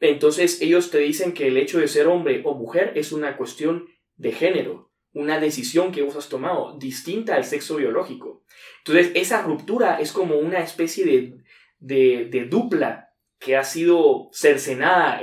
Entonces 0.00 0.60
ellos 0.62 0.90
te 0.90 0.98
dicen 0.98 1.32
que 1.32 1.48
el 1.48 1.56
hecho 1.56 1.78
de 1.78 1.88
ser 1.88 2.06
hombre 2.06 2.42
o 2.44 2.54
mujer 2.54 2.92
es 2.94 3.12
una 3.12 3.36
cuestión 3.36 3.88
de 4.16 4.32
género, 4.32 4.90
una 5.12 5.40
decisión 5.40 5.92
que 5.92 6.02
vos 6.02 6.16
has 6.16 6.28
tomado 6.28 6.76
distinta 6.78 7.34
al 7.34 7.44
sexo 7.44 7.76
biológico. 7.76 8.44
Entonces 8.78 9.12
esa 9.14 9.42
ruptura 9.42 9.98
es 10.00 10.12
como 10.12 10.36
una 10.36 10.60
especie 10.60 11.04
de, 11.04 12.28
de, 12.28 12.44
dupla 12.44 13.12
que 13.38 13.56
ha 13.56 13.64
sido 13.64 14.28
cercenada 14.32 15.20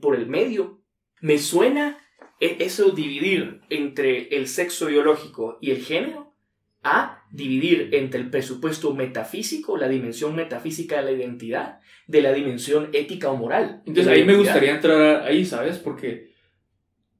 por 0.00 0.16
el 0.16 0.26
medio. 0.26 0.80
Me 1.20 1.38
suena 1.38 1.98
e, 2.40 2.56
eso 2.60 2.90
dividir 2.90 3.60
entre 3.68 4.28
el 4.36 4.48
sexo 4.48 4.86
biológico 4.86 5.58
y 5.60 5.70
el 5.70 5.82
género 5.82 6.34
a 6.82 7.24
dividir 7.30 7.90
entre 7.92 8.20
el 8.20 8.30
presupuesto 8.30 8.94
metafísico, 8.94 9.76
la 9.76 9.88
dimensión 9.88 10.34
metafísica 10.34 10.96
de 10.96 11.02
la 11.02 11.12
identidad, 11.12 11.79
de 12.10 12.22
la 12.22 12.32
dimensión 12.32 12.88
ética 12.92 13.30
o 13.30 13.36
moral. 13.36 13.82
Entonces 13.86 14.12
ahí 14.12 14.24
me 14.24 14.36
gustaría 14.36 14.74
entrar 14.74 15.22
ahí, 15.22 15.44
¿sabes? 15.44 15.78
Porque, 15.78 16.34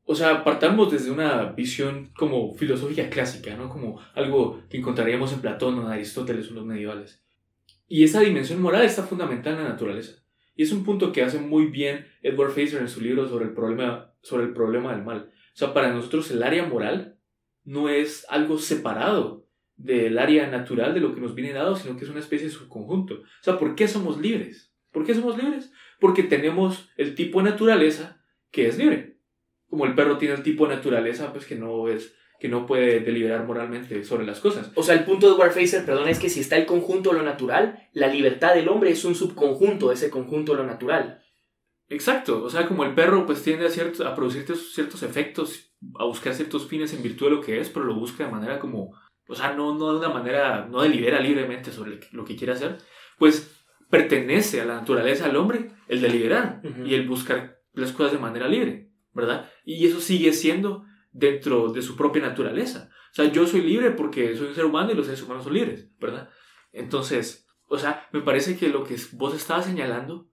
o 0.05 0.17
sea, 0.17 0.43
partamos 0.43 0.91
desde 0.91 1.13
una 1.13 1.45
visión 1.53 2.11
como 2.17 2.53
filosófica 2.55 3.09
clásica, 3.09 3.55
¿no? 3.57 3.69
Como 3.69 4.01
algo 4.15 4.65
que 4.69 4.79
encontraríamos 4.79 5.33
en 5.33 5.43
Platón 5.43 5.79
o 5.79 5.83
en 5.83 5.93
Aristóteles 5.93 6.47
o 6.47 6.51
en 6.51 6.57
los 6.57 6.67
medievales. 6.67 7.23
Y 7.87 8.03
esa 8.03 8.21
dimensión 8.21 8.61
moral 8.61 8.83
está 8.83 9.05
fundamental 9.05 9.55
en 9.55 9.63
la 9.63 9.69
naturaleza. 9.69 10.25
Y 10.57 10.65
es 10.65 10.73
un 10.73 10.85
punto 10.85 11.13
que 11.13 11.23
hace 11.23 11.39
muy 11.39 11.67
bien 11.67 12.07
Edward 12.23 12.51
Fraser 12.51 12.81
en 12.81 12.89
su 12.89 13.01
libro 13.01 13.29
sobre 13.29 13.45
el 13.45 13.53
problema, 13.53 14.13
sobre 14.23 14.45
el 14.45 14.53
problema 14.53 14.93
del 14.93 15.05
mal. 15.05 15.31
O 15.55 15.57
sea, 15.57 15.73
para 15.73 15.93
nosotros 15.93 16.29
el 16.33 16.43
área 16.43 16.67
moral 16.67 17.17
no 17.65 17.89
es 17.89 18.27
algo 18.29 18.59
separado 18.59 19.47
del 19.77 20.19
área 20.19 20.49
natural 20.51 20.95
de 20.95 21.01
lo 21.01 21.15
que 21.15 21.21
nos 21.21 21.37
viene 21.37 21.53
dado, 21.53 21.77
sino 21.77 21.97
que 21.97 22.05
es 22.05 22.11
una 22.11 22.19
especie 22.19 22.49
de 22.49 22.53
subconjunto. 22.53 23.15
O 23.15 23.43
sea, 23.43 23.57
¿por 23.57 23.77
qué 23.77 23.87
somos 23.87 24.21
libres? 24.21 24.70
¿Por 24.93 25.05
qué 25.05 25.15
somos 25.15 25.37
libres? 25.37 25.73
Porque 25.99 26.23
tenemos 26.23 26.91
el 26.97 27.15
tipo 27.15 27.43
de 27.43 27.51
naturaleza 27.51 28.23
que 28.51 28.67
es 28.67 28.79
libre. 28.79 29.19
Como 29.69 29.85
el 29.85 29.95
perro 29.95 30.19
tiene 30.19 30.35
el 30.35 30.43
tipo 30.43 30.67
de 30.67 30.77
naturaleza, 30.77 31.33
pues 31.33 31.47
que 31.47 31.55
no 31.55 31.89
es 31.89 32.15
que 32.41 32.49
no 32.49 32.67
puede 32.67 33.01
deliberar 33.01 33.47
moralmente 33.47 34.03
sobre 34.03 34.25
las 34.25 34.41
cosas. 34.41 34.73
O 34.75 34.83
sea, 34.83 34.95
el 34.95 35.05
punto 35.05 35.29
de 35.29 35.39
Warfacer, 35.39 35.85
perdón, 35.85 36.09
es 36.09 36.19
que 36.19 36.31
si 36.31 36.41
está 36.41 36.57
el 36.57 36.65
conjunto 36.65 37.11
de 37.11 37.19
lo 37.19 37.23
natural, 37.23 37.89
la 37.93 38.09
libertad 38.09 38.55
del 38.55 38.71
hombre 38.71 38.91
es 38.91 39.05
un 39.05 39.15
subconjunto 39.15 39.89
de 39.89 39.95
ese 39.95 40.09
conjunto 40.09 40.53
de 40.53 40.59
lo 40.59 40.67
natural. 40.67 41.23
Exacto, 41.91 42.43
o 42.43 42.49
sea, 42.49 42.67
como 42.67 42.85
el 42.85 42.95
perro 42.95 43.27
pues 43.27 43.43
tiende 43.43 43.67
a, 43.67 44.09
a 44.09 44.15
producir 44.15 44.47
ciertos 44.57 45.03
efectos, 45.03 45.75
a 45.99 46.05
buscar 46.05 46.33
ciertos 46.35 46.67
fines 46.67 46.95
en 46.95 47.03
virtud 47.03 47.27
de 47.27 47.35
lo 47.35 47.41
que 47.43 47.61
es, 47.61 47.69
pero 47.69 47.85
lo 47.85 47.95
busca 47.95 48.25
de 48.25 48.31
manera 48.31 48.59
como, 48.59 48.95
o 49.29 49.35
sea, 49.35 49.53
no, 49.53 49.77
no 49.77 49.93
de 49.93 49.99
una 49.99 50.09
manera, 50.09 50.67
no 50.71 50.81
delibera 50.83 51.21
libremente 51.21 51.73
sobre 51.73 52.01
lo 52.13 52.25
que 52.25 52.37
quiere 52.37 52.55
hacer, 52.55 52.79
pues 53.19 53.60
pertenece 53.91 54.61
a 54.61 54.65
la 54.65 54.77
naturaleza 54.77 55.27
del 55.27 55.37
hombre 55.37 55.73
el 55.89 56.01
deliberar 56.01 56.63
y 56.85 56.95
el 56.95 57.07
buscar 57.07 57.61
las 57.75 57.93
cosas 57.93 58.13
de 58.13 58.19
manera 58.19 58.49
libre, 58.49 58.91
¿verdad? 59.13 59.51
Y 59.65 59.87
eso 59.87 60.01
sigue 60.01 60.33
siendo 60.33 60.85
dentro 61.13 61.73
de 61.73 61.83
su 61.83 61.97
propia 61.97 62.23
naturaleza. 62.23 62.91
O 63.11 63.15
sea, 63.15 63.25
yo 63.27 63.47
soy 63.47 63.63
libre 63.63 63.91
porque 63.91 64.37
soy 64.37 64.49
un 64.49 64.55
ser 64.55 64.65
humano 64.65 64.93
y 64.93 64.95
los 64.95 65.07
seres 65.07 65.23
humanos 65.23 65.45
son 65.45 65.55
libres, 65.55 65.91
¿verdad? 65.99 66.31
Entonces, 66.73 67.49
o 67.67 67.79
sea, 67.79 68.09
me 68.13 68.21
parece 68.21 68.57
que 68.57 68.69
lo 68.69 68.85
que 68.85 68.97
vos 69.13 69.35
estabas 69.35 69.67
señalando 69.67 70.29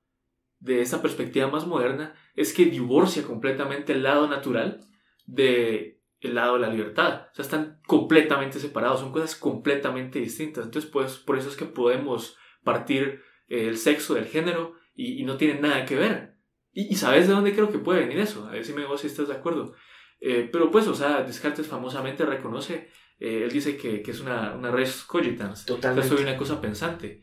de 0.60 0.82
esta 0.82 1.02
perspectiva 1.02 1.48
más 1.48 1.66
moderna 1.66 2.14
es 2.36 2.54
que 2.54 2.66
divorcia 2.66 3.24
completamente 3.24 3.94
el 3.94 4.04
lado 4.04 4.28
natural 4.28 4.82
de 5.26 5.98
el 6.20 6.36
lado 6.36 6.56
de 6.56 6.62
la 6.62 6.70
libertad. 6.70 7.28
O 7.32 7.36
sea, 7.36 7.44
están 7.44 7.80
completamente 7.86 8.60
separados, 8.60 9.00
son 9.00 9.12
cosas 9.12 9.36
completamente 9.36 10.20
distintas. 10.20 10.66
Entonces, 10.66 10.90
pues, 10.90 11.18
por 11.18 11.38
eso 11.38 11.50
es 11.50 11.56
que 11.56 11.66
podemos 11.66 12.38
partir 12.64 13.22
el 13.48 13.77
sexo 13.77 14.13
del 14.13 14.25
género 14.25 14.75
y, 14.96 15.24
no 15.24 15.38
tienen 15.38 15.62
nada 15.62 15.86
que 15.86 15.96
ver. 15.96 16.36
Y, 16.74 16.96
¿sabes 16.96 17.27
de 17.27 17.34
dónde 17.34 17.54
creo 17.54 17.72
que 17.72 17.80
puede 17.80 18.01
venir 18.01 18.20
eso? 18.20 18.48
A 18.48 18.51
ver 18.51 18.66
si 18.66 18.74
me 18.74 18.86
vos 18.86 19.01
si 19.01 19.08
estás 19.08 19.27
de 19.27 19.36
acuerdo. 19.36 19.74
Eh, 20.20 20.50
pero 20.51 20.72
pues, 20.72 20.88
o 20.88 20.96
sea, 20.96 21.24
Descartes 21.24 21.68
famosamente 21.68 22.25
reconoce, 22.25 22.89
eh, 23.20 23.44
él 23.44 23.51
dice 23.51 23.77
que, 23.77 24.01
que, 24.01 24.12
es 24.12 24.20
una, 24.20 24.56
una 24.56 24.72
res 24.72 25.04
cogitans. 25.04 25.66
Totalmente. 25.66 26.10
soy 26.10 26.24
una 26.24 26.38
cosa 26.38 26.60
pensante. 26.60 27.22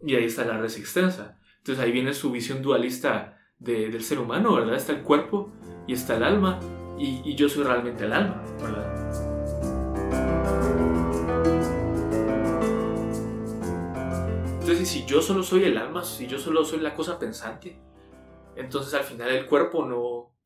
Y 0.00 0.14
ahí 0.14 0.24
está 0.24 0.44
la 0.44 0.58
res 0.58 0.78
extensa. 0.78 1.40
Entonces 1.58 1.84
ahí 1.84 1.92
viene 1.92 2.14
su 2.14 2.30
visión 2.30 2.62
dualista 2.62 3.38
de, 3.58 3.90
del 3.90 4.04
ser 4.04 4.18
humano, 4.18 4.54
¿verdad? 4.54 4.76
Está 4.76 4.92
el 4.92 5.02
cuerpo 5.02 5.52
y 5.86 5.94
está 5.94 6.16
el 6.16 6.22
alma. 6.22 6.60
Y, 6.98 7.22
y 7.24 7.34
yo 7.34 7.48
soy 7.48 7.64
realmente 7.64 8.04
el 8.04 8.12
alma, 8.12 8.42
¿verdad? 8.60 9.25
Si 14.84 15.06
yo 15.06 15.22
solo 15.22 15.42
soy 15.42 15.64
el 15.64 15.78
alma, 15.78 16.04
si 16.04 16.26
yo 16.26 16.38
solo 16.38 16.64
soy 16.64 16.80
la 16.80 16.94
cosa 16.94 17.18
pensante, 17.18 17.80
entonces 18.56 18.92
al 18.94 19.04
final 19.04 19.30
el 19.30 19.46
cuerpo 19.46 19.86
no, 19.86 20.36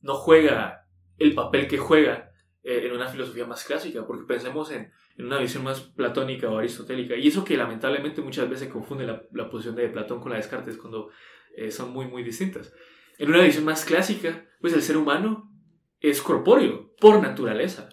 no 0.00 0.14
juega 0.14 0.86
el 1.18 1.34
papel 1.34 1.66
que 1.66 1.78
juega 1.78 2.30
eh, 2.62 2.86
en 2.86 2.92
una 2.92 3.08
filosofía 3.08 3.46
más 3.46 3.64
clásica, 3.64 4.06
porque 4.06 4.24
pensemos 4.24 4.70
en, 4.70 4.92
en, 5.16 5.26
una 5.26 5.38
visión 5.38 5.64
más 5.64 5.80
platónica 5.80 6.48
o 6.48 6.58
aristotélica, 6.58 7.16
y 7.16 7.28
eso 7.28 7.44
que 7.44 7.56
lamentablemente 7.56 8.22
muchas 8.22 8.48
veces 8.48 8.68
confunde 8.68 9.06
la, 9.06 9.22
la 9.32 9.50
posición 9.50 9.74
de 9.74 9.88
Platón 9.88 10.20
con 10.20 10.30
la 10.30 10.36
de 10.36 10.42
Descartes 10.42 10.76
cuando 10.76 11.10
eh, 11.56 11.70
son 11.70 11.92
muy, 11.92 12.06
muy 12.06 12.22
distintas. 12.22 12.72
En 13.18 13.28
una 13.28 13.42
visión 13.42 13.64
más 13.64 13.84
clásica, 13.84 14.46
pues 14.60 14.72
el 14.72 14.82
ser 14.82 14.96
humano 14.96 15.52
es 16.00 16.22
corpóreo, 16.22 16.94
por 17.00 17.20
naturaleza. 17.20 17.88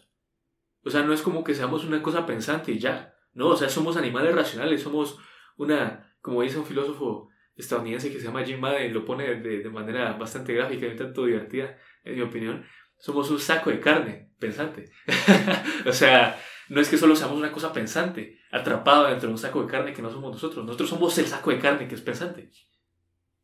O 0.83 0.89
sea, 0.89 1.03
no 1.03 1.13
es 1.13 1.21
como 1.21 1.43
que 1.43 1.55
seamos 1.55 1.85
una 1.85 2.01
cosa 2.01 2.25
pensante 2.25 2.71
y 2.71 2.79
ya, 2.79 3.15
¿no? 3.33 3.49
O 3.49 3.55
sea, 3.55 3.69
somos 3.69 3.97
animales 3.97 4.33
racionales, 4.33 4.81
somos 4.81 5.19
una, 5.59 6.15
como 6.21 6.41
dice 6.41 6.57
un 6.57 6.65
filósofo 6.65 7.29
estadounidense 7.55 8.11
que 8.11 8.19
se 8.19 8.25
llama 8.25 8.43
Jim 8.43 8.59
Madden, 8.59 8.93
lo 8.93 9.05
pone 9.05 9.35
de, 9.35 9.59
de 9.59 9.69
manera 9.69 10.13
bastante 10.13 10.53
gráfica 10.53 10.87
y 10.87 10.95
tanto 10.95 11.25
divertida, 11.25 11.77
en 12.03 12.15
mi 12.15 12.21
opinión, 12.21 12.65
somos 12.97 13.29
un 13.29 13.39
saco 13.39 13.69
de 13.69 13.79
carne 13.79 14.31
pensante. 14.39 14.91
o 15.85 15.91
sea, 15.91 16.39
no 16.69 16.79
es 16.79 16.89
que 16.89 16.97
solo 16.97 17.15
seamos 17.15 17.37
una 17.37 17.51
cosa 17.51 17.73
pensante, 17.73 18.39
atrapada 18.51 19.09
dentro 19.09 19.27
de 19.27 19.33
un 19.33 19.37
saco 19.37 19.61
de 19.61 19.67
carne 19.67 19.93
que 19.93 20.01
no 20.01 20.09
somos 20.09 20.31
nosotros. 20.31 20.65
Nosotros 20.65 20.89
somos 20.89 21.17
el 21.17 21.27
saco 21.27 21.51
de 21.51 21.59
carne 21.59 21.87
que 21.87 21.95
es 21.95 22.01
pensante. 22.01 22.51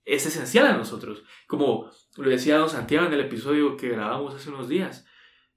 Es 0.05 0.25
esencial 0.25 0.67
a 0.67 0.77
nosotros. 0.77 1.23
Como 1.47 1.91
lo 2.17 2.29
decía 2.29 2.57
don 2.57 2.69
Santiago 2.69 3.07
en 3.07 3.13
el 3.13 3.21
episodio 3.21 3.75
que 3.75 3.89
grabamos 3.89 4.35
hace 4.35 4.49
unos 4.49 4.69
días, 4.69 5.05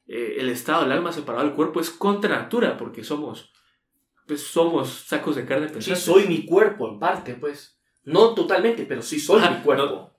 eh, 0.06 0.36
el 0.38 0.48
estado 0.48 0.82
del 0.82 0.92
alma 0.92 1.12
separado 1.12 1.44
del 1.44 1.54
cuerpo 1.54 1.80
es 1.80 1.90
contra 1.90 2.36
natura 2.36 2.76
porque 2.76 3.04
somos, 3.04 3.52
pues 4.28 4.42
somos 4.42 5.06
sacos 5.06 5.34
de 5.36 5.46
carne. 5.46 5.68
Sí, 5.80 5.96
soy 5.96 6.28
mi 6.28 6.44
cuerpo 6.44 6.88
en 6.88 6.98
parte, 6.98 7.34
pues. 7.34 7.80
No 8.04 8.34
totalmente, 8.34 8.84
pero 8.84 9.02
sí 9.02 9.18
soy 9.18 9.40
mi 9.40 9.56
cuerpo. 9.62 10.16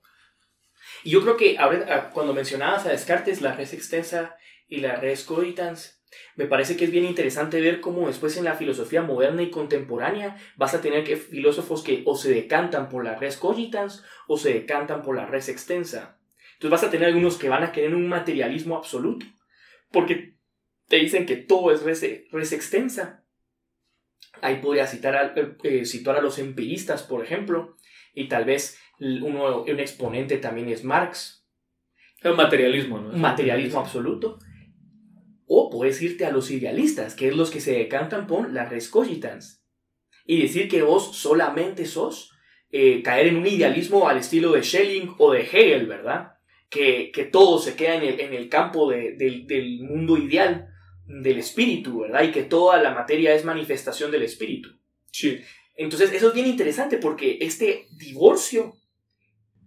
Y 1.04 1.10
yo 1.10 1.22
creo 1.22 1.36
que 1.36 1.56
ahora, 1.58 2.10
cuando 2.10 2.34
mencionabas 2.34 2.84
a 2.84 2.90
Descartes, 2.90 3.40
la 3.40 3.54
res 3.54 3.72
extensa 3.72 4.36
y 4.68 4.78
la 4.80 4.96
res 4.96 5.24
cogitans, 5.24 6.02
me 6.34 6.46
parece 6.46 6.76
que 6.76 6.86
es 6.86 6.90
bien 6.90 7.04
interesante 7.04 7.60
ver 7.60 7.80
cómo 7.80 8.08
después 8.08 8.36
en 8.36 8.44
la 8.44 8.54
filosofía 8.54 9.02
moderna 9.02 9.42
y 9.42 9.50
contemporánea 9.50 10.36
vas 10.56 10.74
a 10.74 10.80
tener 10.80 11.04
que 11.04 11.16
filósofos 11.16 11.82
que 11.82 12.02
o 12.04 12.16
se 12.16 12.32
decantan 12.32 12.88
por 12.88 13.04
la 13.04 13.14
res 13.14 13.36
cogitans 13.36 14.04
o 14.26 14.36
se 14.36 14.52
decantan 14.52 15.02
por 15.02 15.16
la 15.16 15.26
res 15.26 15.48
extensa. 15.48 16.18
Entonces 16.54 16.70
vas 16.70 16.84
a 16.84 16.90
tener 16.90 17.08
algunos 17.08 17.36
que 17.36 17.48
van 17.48 17.62
a 17.62 17.72
querer 17.72 17.94
un 17.94 18.08
materialismo 18.08 18.76
absoluto, 18.76 19.24
porque 19.90 20.34
te 20.88 20.96
dicen 20.96 21.24
que 21.24 21.36
todo 21.36 21.72
es 21.72 21.82
res, 21.82 22.04
res 22.30 22.52
extensa. 22.52 23.19
Ahí 24.42 24.56
podría 24.56 24.86
citar 24.86 25.16
a, 25.16 25.34
eh, 25.62 25.84
citar 25.84 26.16
a 26.16 26.22
los 26.22 26.38
empiristas, 26.38 27.02
por 27.02 27.24
ejemplo, 27.24 27.76
y 28.14 28.28
tal 28.28 28.44
vez 28.44 28.78
uno, 28.98 29.62
un 29.62 29.80
exponente 29.80 30.38
también 30.38 30.68
es 30.68 30.84
Marx. 30.84 31.46
El 32.22 32.34
materialismo, 32.34 32.98
¿no? 32.98 33.16
Materialismo 33.16 33.80
absoluto. 33.80 34.38
O 35.46 35.70
puedes 35.70 36.00
irte 36.02 36.26
a 36.26 36.30
los 36.30 36.50
idealistas, 36.50 37.14
que 37.14 37.28
es 37.28 37.36
los 37.36 37.50
que 37.50 37.60
se 37.60 37.72
decantan 37.72 38.26
por 38.26 38.52
la 38.52 38.66
res 38.66 38.88
cogitans. 38.88 39.64
Y 40.26 40.42
decir 40.42 40.68
que 40.68 40.82
vos 40.82 41.16
solamente 41.16 41.86
sos 41.86 42.32
eh, 42.70 43.02
caer 43.02 43.28
en 43.28 43.36
un 43.36 43.46
idealismo 43.46 44.08
al 44.08 44.18
estilo 44.18 44.52
de 44.52 44.62
Schelling 44.62 45.14
o 45.18 45.32
de 45.32 45.40
Hegel, 45.40 45.86
¿verdad? 45.86 46.34
Que, 46.68 47.10
que 47.10 47.24
todo 47.24 47.58
se 47.58 47.74
queda 47.74 47.96
en 47.96 48.02
el, 48.02 48.20
en 48.20 48.34
el 48.34 48.48
campo 48.48 48.88
del 48.90 49.80
mundo 49.80 50.16
ideal, 50.18 50.68
del 51.10 51.38
espíritu, 51.38 52.00
¿verdad? 52.00 52.22
Y 52.22 52.30
que 52.30 52.44
toda 52.44 52.80
la 52.80 52.94
materia 52.94 53.34
es 53.34 53.44
manifestación 53.44 54.10
del 54.10 54.22
espíritu. 54.22 54.70
Sí. 55.10 55.40
Entonces, 55.76 56.12
eso 56.12 56.28
es 56.28 56.34
bien 56.34 56.46
interesante 56.46 56.98
porque 56.98 57.38
este 57.40 57.88
divorcio 57.96 58.76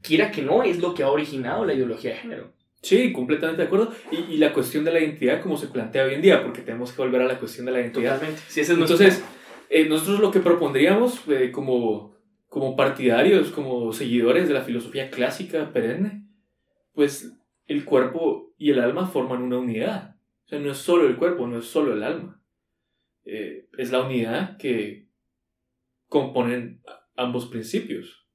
quiera 0.01 0.31
que 0.31 0.41
no, 0.41 0.63
es 0.63 0.79
lo 0.79 0.93
que 0.93 1.03
ha 1.03 1.12
originado 1.12 1.65
la 1.65 1.73
ideología 1.73 2.12
de 2.12 2.17
género. 2.17 2.53
Sí, 2.81 3.12
completamente 3.12 3.62
de 3.62 3.67
acuerdo. 3.67 3.93
Y, 4.12 4.38
la 4.38 4.53
cuestión 4.53 4.83
de 4.83 4.91
la 4.91 5.00
identidad 5.00 5.41
como 5.41 5.57
se 5.57 5.67
plantea 5.67 6.05
hoy 6.05 6.15
en 6.15 6.21
día, 6.21 6.43
porque 6.43 6.62
tenemos 6.62 6.91
que 6.91 7.01
volver 7.01 7.21
a 7.21 7.25
la 7.25 7.39
cuestión 7.39 7.65
de 7.65 7.71
la 7.71 7.81
identidad. 7.81 8.19
Totalmente. 8.19 8.43
Entonces, 8.55 9.23
eh, 9.69 9.85
nosotros 9.85 10.19
lo 10.19 10.31
que 10.31 10.39
propondríamos 10.39 11.21
eh, 11.29 11.51
como, 11.51 12.15
como 12.47 12.75
partidarios, 12.75 13.51
como 13.51 13.91
seguidores 13.91 14.47
de 14.47 14.53
la 14.53 14.62
filosofía 14.62 15.09
clásica 15.09 15.71
perenne, 15.71 16.27
pues 16.93 17.33
el 17.67 17.85
cuerpo 17.85 18.53
y 18.57 18.71
el 18.71 18.79
alma 18.79 19.07
forman 19.07 19.41
una 19.41 19.57
unidad. 19.57 20.12
O 20.45 20.50
sea, 20.50 20.59
no 20.59 20.71
es 20.71 20.77
solo 20.77 21.07
el 21.07 21.15
cuerpo, 21.15 21.47
no 21.47 21.59
es 21.59 21.65
solo 21.65 21.93
el 21.93 22.03
alma. 22.03 22.41
Eh, 23.25 23.67
es 23.77 23.91
la 23.91 24.01
unidad 24.01 24.57
que 24.57 25.07
componen 26.07 26.81
ambos 27.15 27.47
principios. 27.47 28.27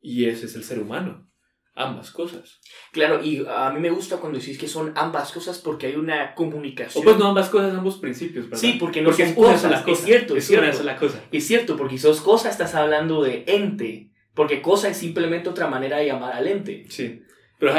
Y 0.00 0.26
ese 0.26 0.46
es 0.46 0.54
el 0.54 0.64
ser 0.64 0.78
humano. 0.78 1.26
Ambas 1.74 2.10
cosas. 2.10 2.60
Claro, 2.90 3.22
y 3.22 3.44
a 3.46 3.70
mí 3.70 3.80
me 3.80 3.90
gusta 3.90 4.16
cuando 4.16 4.38
decís 4.38 4.56
que 4.56 4.66
son 4.66 4.94
ambas 4.96 5.30
cosas 5.30 5.58
porque 5.58 5.88
hay 5.88 5.96
una 5.96 6.34
comunicación. 6.34 7.02
O 7.02 7.04
pues 7.04 7.18
no 7.18 7.26
ambas 7.26 7.50
cosas, 7.50 7.74
ambos 7.74 7.98
principios, 7.98 8.46
¿verdad? 8.46 8.58
Sí, 8.58 8.76
porque 8.80 9.02
no 9.02 9.12
son 9.12 9.34
cosas. 9.34 9.86
Es 9.86 9.98
cierto, 9.98 10.36
es, 10.36 10.46
cierto. 10.46 10.80
Una 10.80 10.96
cosa. 10.96 11.22
Es 11.30 11.46
cierto, 11.46 11.76
porque 11.76 11.98
si 11.98 12.02
sos 12.02 12.22
cosa 12.22 12.48
estás 12.48 12.74
hablando 12.74 13.22
de 13.22 13.44
ente. 13.46 14.10
Porque 14.32 14.62
cosa 14.62 14.88
es 14.88 14.96
simplemente 14.96 15.50
otra 15.50 15.66
manera 15.66 15.98
de 15.98 16.06
llamar 16.06 16.32
al 16.32 16.46
ente. 16.46 16.86
Sí. 16.88 17.22
Pero 17.58 17.72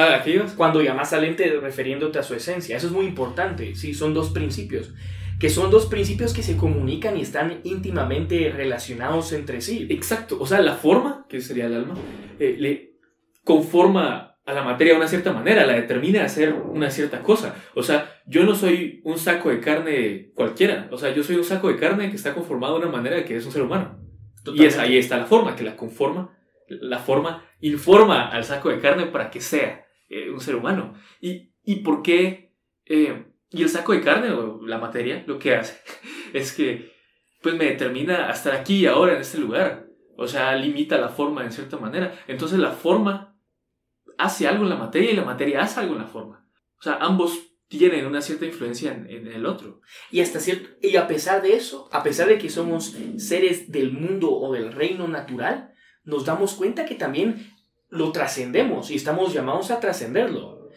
Cuando 0.56 0.82
llamas 0.82 1.14
al 1.14 1.24
ente 1.24 1.60
refiriéndote 1.60 2.20
a 2.20 2.24
su 2.24 2.34
esencia. 2.34 2.78
Eso 2.78 2.88
es 2.88 2.94
muy 2.94 3.06
importante. 3.06 3.76
Sí, 3.76 3.94
son 3.94 4.14
dos 4.14 4.32
principios 4.32 4.94
que 5.40 5.50
son 5.50 5.70
dos 5.70 5.86
principios 5.86 6.34
que 6.34 6.42
se 6.42 6.58
comunican 6.58 7.18
y 7.18 7.22
están 7.22 7.60
íntimamente 7.64 8.52
relacionados 8.56 9.34
entre 9.34 9.62
sí. 9.62 9.88
Exacto, 9.90 10.38
o 10.40 10.48
sea, 10.48 10.62
la 10.62 10.74
forma, 10.74 11.26
que 11.30 11.42
sería 11.42 11.68
el 11.68 11.76
alma, 11.76 11.94
eh, 12.40 12.56
le 12.58 12.94
conforma 13.44 14.38
a 14.46 14.54
la 14.54 14.64
materia 14.64 14.94
de 14.94 15.00
una 15.00 15.08
cierta 15.08 15.34
manera, 15.34 15.66
la 15.66 15.74
determina 15.74 16.22
a 16.22 16.26
hacer 16.26 16.54
una 16.54 16.90
cierta 16.90 17.22
cosa. 17.22 17.56
O 17.76 17.84
sea, 17.84 18.22
yo 18.26 18.46
no 18.46 18.56
soy 18.56 19.02
un 19.04 19.18
saco 19.18 19.50
de 19.50 19.60
carne 19.60 20.32
cualquiera, 20.34 20.88
o 20.92 20.98
sea, 20.98 21.14
yo 21.14 21.22
soy 21.22 21.36
un 21.36 21.44
saco 21.44 21.68
de 21.68 21.76
carne 21.76 22.10
que 22.10 22.16
está 22.16 22.34
conformado 22.34 22.80
de 22.80 22.86
una 22.86 22.98
manera 22.98 23.24
que 23.26 23.36
es 23.36 23.46
un 23.46 23.52
ser 23.52 23.62
humano. 23.62 24.00
Y 24.56 24.66
es, 24.66 24.78
ahí 24.78 24.98
está 24.98 25.18
la 25.18 25.26
forma, 25.26 25.56
que 25.56 25.64
la 25.64 25.76
conforma, 25.76 26.32
la 26.70 27.00
forma 27.00 27.44
informa 27.60 28.30
al 28.30 28.44
saco 28.44 28.70
de 28.70 28.80
carne 28.80 29.08
para 29.08 29.30
que 29.30 29.42
sea 29.42 29.86
eh, 30.10 30.30
un 30.30 30.40
ser 30.40 30.56
humano. 30.56 30.94
¿Y, 31.22 31.54
y 31.64 31.78
por 31.78 32.02
qué? 32.02 32.54
Eh, 32.86 33.26
y 33.50 33.64
el 33.64 33.70
saco 33.70 33.94
de 33.94 34.02
carne 34.02 34.32
o 34.32 34.66
la 34.66 34.78
materia 34.78 35.24
lo 35.26 35.40
que 35.40 35.56
hace 35.56 35.82
es 36.34 36.54
que 36.54 36.92
pues 37.42 37.56
me 37.56 37.66
determina 37.66 38.30
estar 38.30 38.54
aquí 38.54 38.80
y 38.80 38.86
ahora 38.86 39.14
en 39.14 39.22
este 39.22 39.38
lugar. 39.38 39.88
O 40.18 40.28
sea, 40.28 40.56
limita 40.56 40.98
la 40.98 41.10
forma 41.10 41.44
en 41.44 41.52
cierta 41.52 41.78
manera. 41.78 42.20
Entonces 42.28 42.58
la 42.58 42.72
forma 42.72 43.40
hace 44.18 44.48
algo 44.48 44.64
en 44.64 44.70
la 44.70 44.76
materia 44.76 45.12
y 45.12 45.16
la 45.16 45.24
materia 45.24 45.62
hace 45.62 45.80
algo 45.80 45.94
en 45.94 46.02
la 46.02 46.08
forma. 46.08 46.50
O 46.80 46.82
sea, 46.82 46.98
ambos 47.00 47.40
tienen 47.68 48.06
una 48.06 48.22
cierta 48.22 48.46
influencia 48.46 48.94
en, 48.94 49.28
el 49.28 49.46
otro. 49.46 49.82
Y 50.10 50.22
hasta 50.22 50.40
cierto, 50.40 50.70
y 50.82 50.96
a 50.96 51.08
pesar 51.08 51.42
de 51.42 51.56
eso, 51.56 51.90
a 51.92 52.02
pesar 52.02 52.28
de 52.28 52.38
que 52.38 52.50
somos 52.50 52.96
seres 53.18 53.72
del 53.72 53.92
mundo 53.92 54.32
o 54.32 54.54
del 54.54 54.72
reino 54.72 55.08
natural, 55.08 55.74
nos 56.08 56.24
damos 56.24 56.56
cuenta 56.56 56.86
que 56.86 56.96
también 56.96 57.54
lo 57.90 58.14
trascendemos 58.14 58.90
y 58.90 58.96
estamos 58.96 59.34
llamados 59.34 59.72
a 59.72 59.82
trascenderlo. 59.82 60.70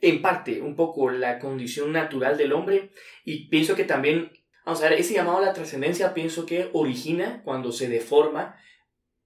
En 0.00 0.22
parte, 0.22 0.62
un 0.62 0.74
poco 0.74 1.10
la 1.10 1.38
condición 1.38 1.92
natural 1.92 2.38
del 2.38 2.52
hombre 2.52 2.90
y 3.24 3.48
pienso 3.48 3.76
que 3.76 3.84
también, 3.84 4.32
vamos 4.64 4.82
a 4.82 4.88
ver, 4.88 4.98
ese 4.98 5.12
llamado 5.12 5.38
a 5.38 5.42
la 5.42 5.52
trascendencia 5.52 6.14
pienso 6.14 6.46
que 6.46 6.70
origina 6.72 7.42
cuando 7.44 7.70
se 7.70 7.88
deforma 7.88 8.56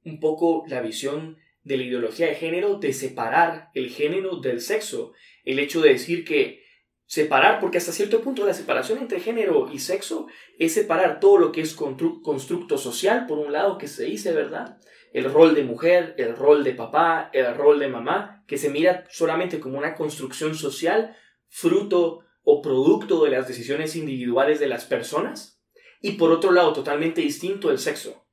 un 0.04 0.18
poco 0.18 0.64
la 0.66 0.80
visión 0.80 1.38
de 1.62 1.76
la 1.76 1.84
ideología 1.84 2.26
de 2.26 2.34
género 2.34 2.78
de 2.78 2.92
separar 2.92 3.70
el 3.74 3.90
género 3.90 4.38
del 4.40 4.60
sexo. 4.60 5.12
El 5.44 5.60
hecho 5.60 5.80
de 5.80 5.90
decir 5.90 6.24
que 6.24 6.64
separar, 7.06 7.60
porque 7.60 7.78
hasta 7.78 7.92
cierto 7.92 8.20
punto 8.20 8.44
la 8.44 8.54
separación 8.54 8.98
entre 8.98 9.20
género 9.20 9.70
y 9.72 9.78
sexo 9.78 10.26
es 10.58 10.74
separar 10.74 11.20
todo 11.20 11.38
lo 11.38 11.52
que 11.52 11.60
es 11.60 11.74
constructo 11.74 12.78
social, 12.78 13.26
por 13.28 13.38
un 13.38 13.52
lado, 13.52 13.78
que 13.78 13.86
se 13.86 14.04
dice, 14.04 14.32
¿verdad? 14.32 14.80
El 15.12 15.32
rol 15.32 15.54
de 15.54 15.64
mujer, 15.64 16.14
el 16.18 16.36
rol 16.36 16.64
de 16.64 16.72
papá, 16.72 17.30
el 17.32 17.54
rol 17.54 17.78
de 17.78 17.88
mamá, 17.88 18.44
que 18.46 18.58
se 18.58 18.70
mira 18.70 19.04
solamente 19.10 19.60
como 19.60 19.78
una 19.78 19.94
construcción 19.94 20.54
social, 20.54 21.16
fruto 21.48 22.20
o 22.42 22.62
producto 22.62 23.24
de 23.24 23.30
las 23.30 23.46
decisiones 23.46 23.94
individuales 23.96 24.58
de 24.58 24.68
las 24.68 24.84
personas. 24.84 25.62
Y 26.00 26.12
por 26.12 26.32
otro 26.32 26.50
lado, 26.50 26.72
totalmente 26.72 27.20
distinto 27.20 27.70
el 27.70 27.78
sexo. 27.78 28.26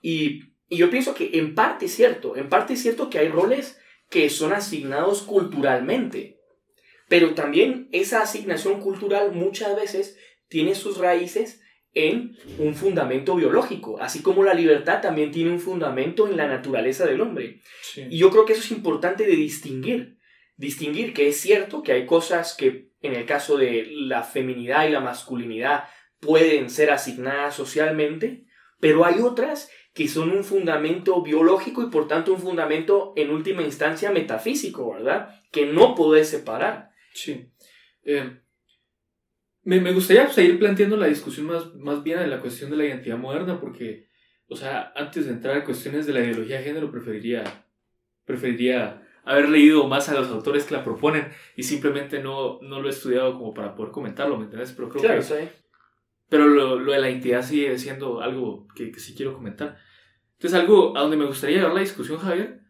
Y 0.00 0.52
yo 0.68 0.90
pienso 0.90 1.14
que 1.14 1.30
en 1.34 1.54
parte 1.54 1.86
es 1.86 1.94
cierto, 1.94 2.36
en 2.36 2.48
parte 2.48 2.72
es 2.74 2.82
cierto 2.82 3.08
que 3.08 3.18
hay 3.18 3.28
roles 3.28 3.78
que 4.10 4.28
son 4.28 4.52
asignados 4.52 5.22
culturalmente, 5.22 6.40
pero 7.08 7.34
también 7.34 7.88
esa 7.92 8.22
asignación 8.22 8.80
cultural 8.80 9.32
muchas 9.32 9.76
veces 9.76 10.18
tiene 10.48 10.74
sus 10.74 10.98
raíces 10.98 11.61
en 11.94 12.36
un 12.58 12.74
fundamento 12.74 13.36
biológico, 13.36 14.00
así 14.00 14.22
como 14.22 14.44
la 14.44 14.54
libertad 14.54 15.02
también 15.02 15.30
tiene 15.30 15.50
un 15.50 15.60
fundamento 15.60 16.26
en 16.26 16.36
la 16.36 16.46
naturaleza 16.46 17.04
del 17.04 17.20
hombre. 17.20 17.60
Y 18.08 18.18
yo 18.18 18.30
creo 18.30 18.46
que 18.46 18.54
eso 18.54 18.62
es 18.62 18.70
importante 18.70 19.26
de 19.26 19.36
distinguir, 19.36 20.18
distinguir 20.56 21.12
que 21.12 21.28
es 21.28 21.40
cierto 21.40 21.82
que 21.82 21.92
hay 21.92 22.06
cosas 22.06 22.54
que 22.56 22.92
en 23.02 23.14
el 23.14 23.26
caso 23.26 23.58
de 23.58 23.86
la 23.90 24.22
feminidad 24.22 24.88
y 24.88 24.92
la 24.92 25.00
masculinidad 25.00 25.84
pueden 26.20 26.70
ser 26.70 26.90
asignadas 26.90 27.54
socialmente, 27.54 28.46
pero 28.80 29.04
hay 29.04 29.20
otras 29.20 29.70
que 29.92 30.08
son 30.08 30.30
un 30.30 30.44
fundamento 30.44 31.20
biológico 31.22 31.82
y 31.82 31.90
por 31.90 32.08
tanto 32.08 32.32
un 32.32 32.40
fundamento 32.40 33.12
en 33.16 33.30
última 33.30 33.62
instancia 33.62 34.10
metafísico, 34.10 34.92
¿verdad? 34.92 35.28
Que 35.50 35.66
no 35.66 35.94
podés 35.94 36.28
separar. 36.30 36.90
Sí. 37.12 37.50
Eh, 38.04 38.41
me, 39.64 39.80
me, 39.80 39.92
gustaría 39.92 40.28
seguir 40.28 40.58
planteando 40.58 40.96
la 40.96 41.06
discusión 41.06 41.46
más, 41.46 41.74
más 41.74 42.02
bien 42.02 42.18
en 42.18 42.30
la 42.30 42.40
cuestión 42.40 42.70
de 42.70 42.76
la 42.76 42.84
identidad 42.84 43.18
moderna, 43.18 43.60
porque, 43.60 44.08
o 44.48 44.56
sea, 44.56 44.92
antes 44.96 45.26
de 45.26 45.32
entrar 45.32 45.56
a 45.56 45.64
cuestiones 45.64 46.06
de 46.06 46.12
la 46.12 46.20
ideología 46.20 46.58
de 46.58 46.64
género, 46.64 46.90
preferiría, 46.90 47.44
preferiría 48.24 49.02
haber 49.24 49.48
leído 49.48 49.86
más 49.86 50.08
a 50.08 50.14
los 50.14 50.28
autores 50.28 50.64
que 50.64 50.74
la 50.74 50.82
proponen 50.82 51.28
y 51.56 51.62
simplemente 51.62 52.22
no, 52.22 52.60
no 52.60 52.80
lo 52.80 52.88
he 52.88 52.90
estudiado 52.90 53.38
como 53.38 53.54
para 53.54 53.74
poder 53.74 53.92
comentarlo, 53.92 54.36
¿me 54.36 54.44
entiendes? 54.44 54.72
Pero 54.72 54.88
creo 54.88 55.02
claro, 55.02 55.20
que... 55.20 55.26
Sí 55.26 55.48
pero 56.32 56.48
lo, 56.48 56.78
lo, 56.80 56.92
de 56.92 56.98
la 56.98 57.10
identidad 57.10 57.42
sigue 57.42 57.76
siendo 57.76 58.22
algo 58.22 58.66
que, 58.74 58.90
que, 58.90 59.00
sí 59.00 59.14
quiero 59.14 59.34
comentar. 59.34 59.76
Entonces, 60.38 60.58
algo 60.58 60.96
a 60.96 61.02
donde 61.02 61.18
me 61.18 61.26
gustaría 61.26 61.58
llevar 61.58 61.74
la 61.74 61.82
discusión, 61.82 62.16
Javier, 62.16 62.62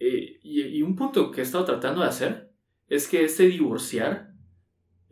eh, 0.00 0.40
y, 0.42 0.62
y, 0.62 0.82
un 0.82 0.96
punto 0.96 1.30
que 1.30 1.40
he 1.40 1.44
estado 1.44 1.64
tratando 1.64 2.00
de 2.00 2.08
hacer, 2.08 2.50
es 2.88 3.06
que 3.06 3.22
este 3.22 3.44
divorciar 3.44 4.33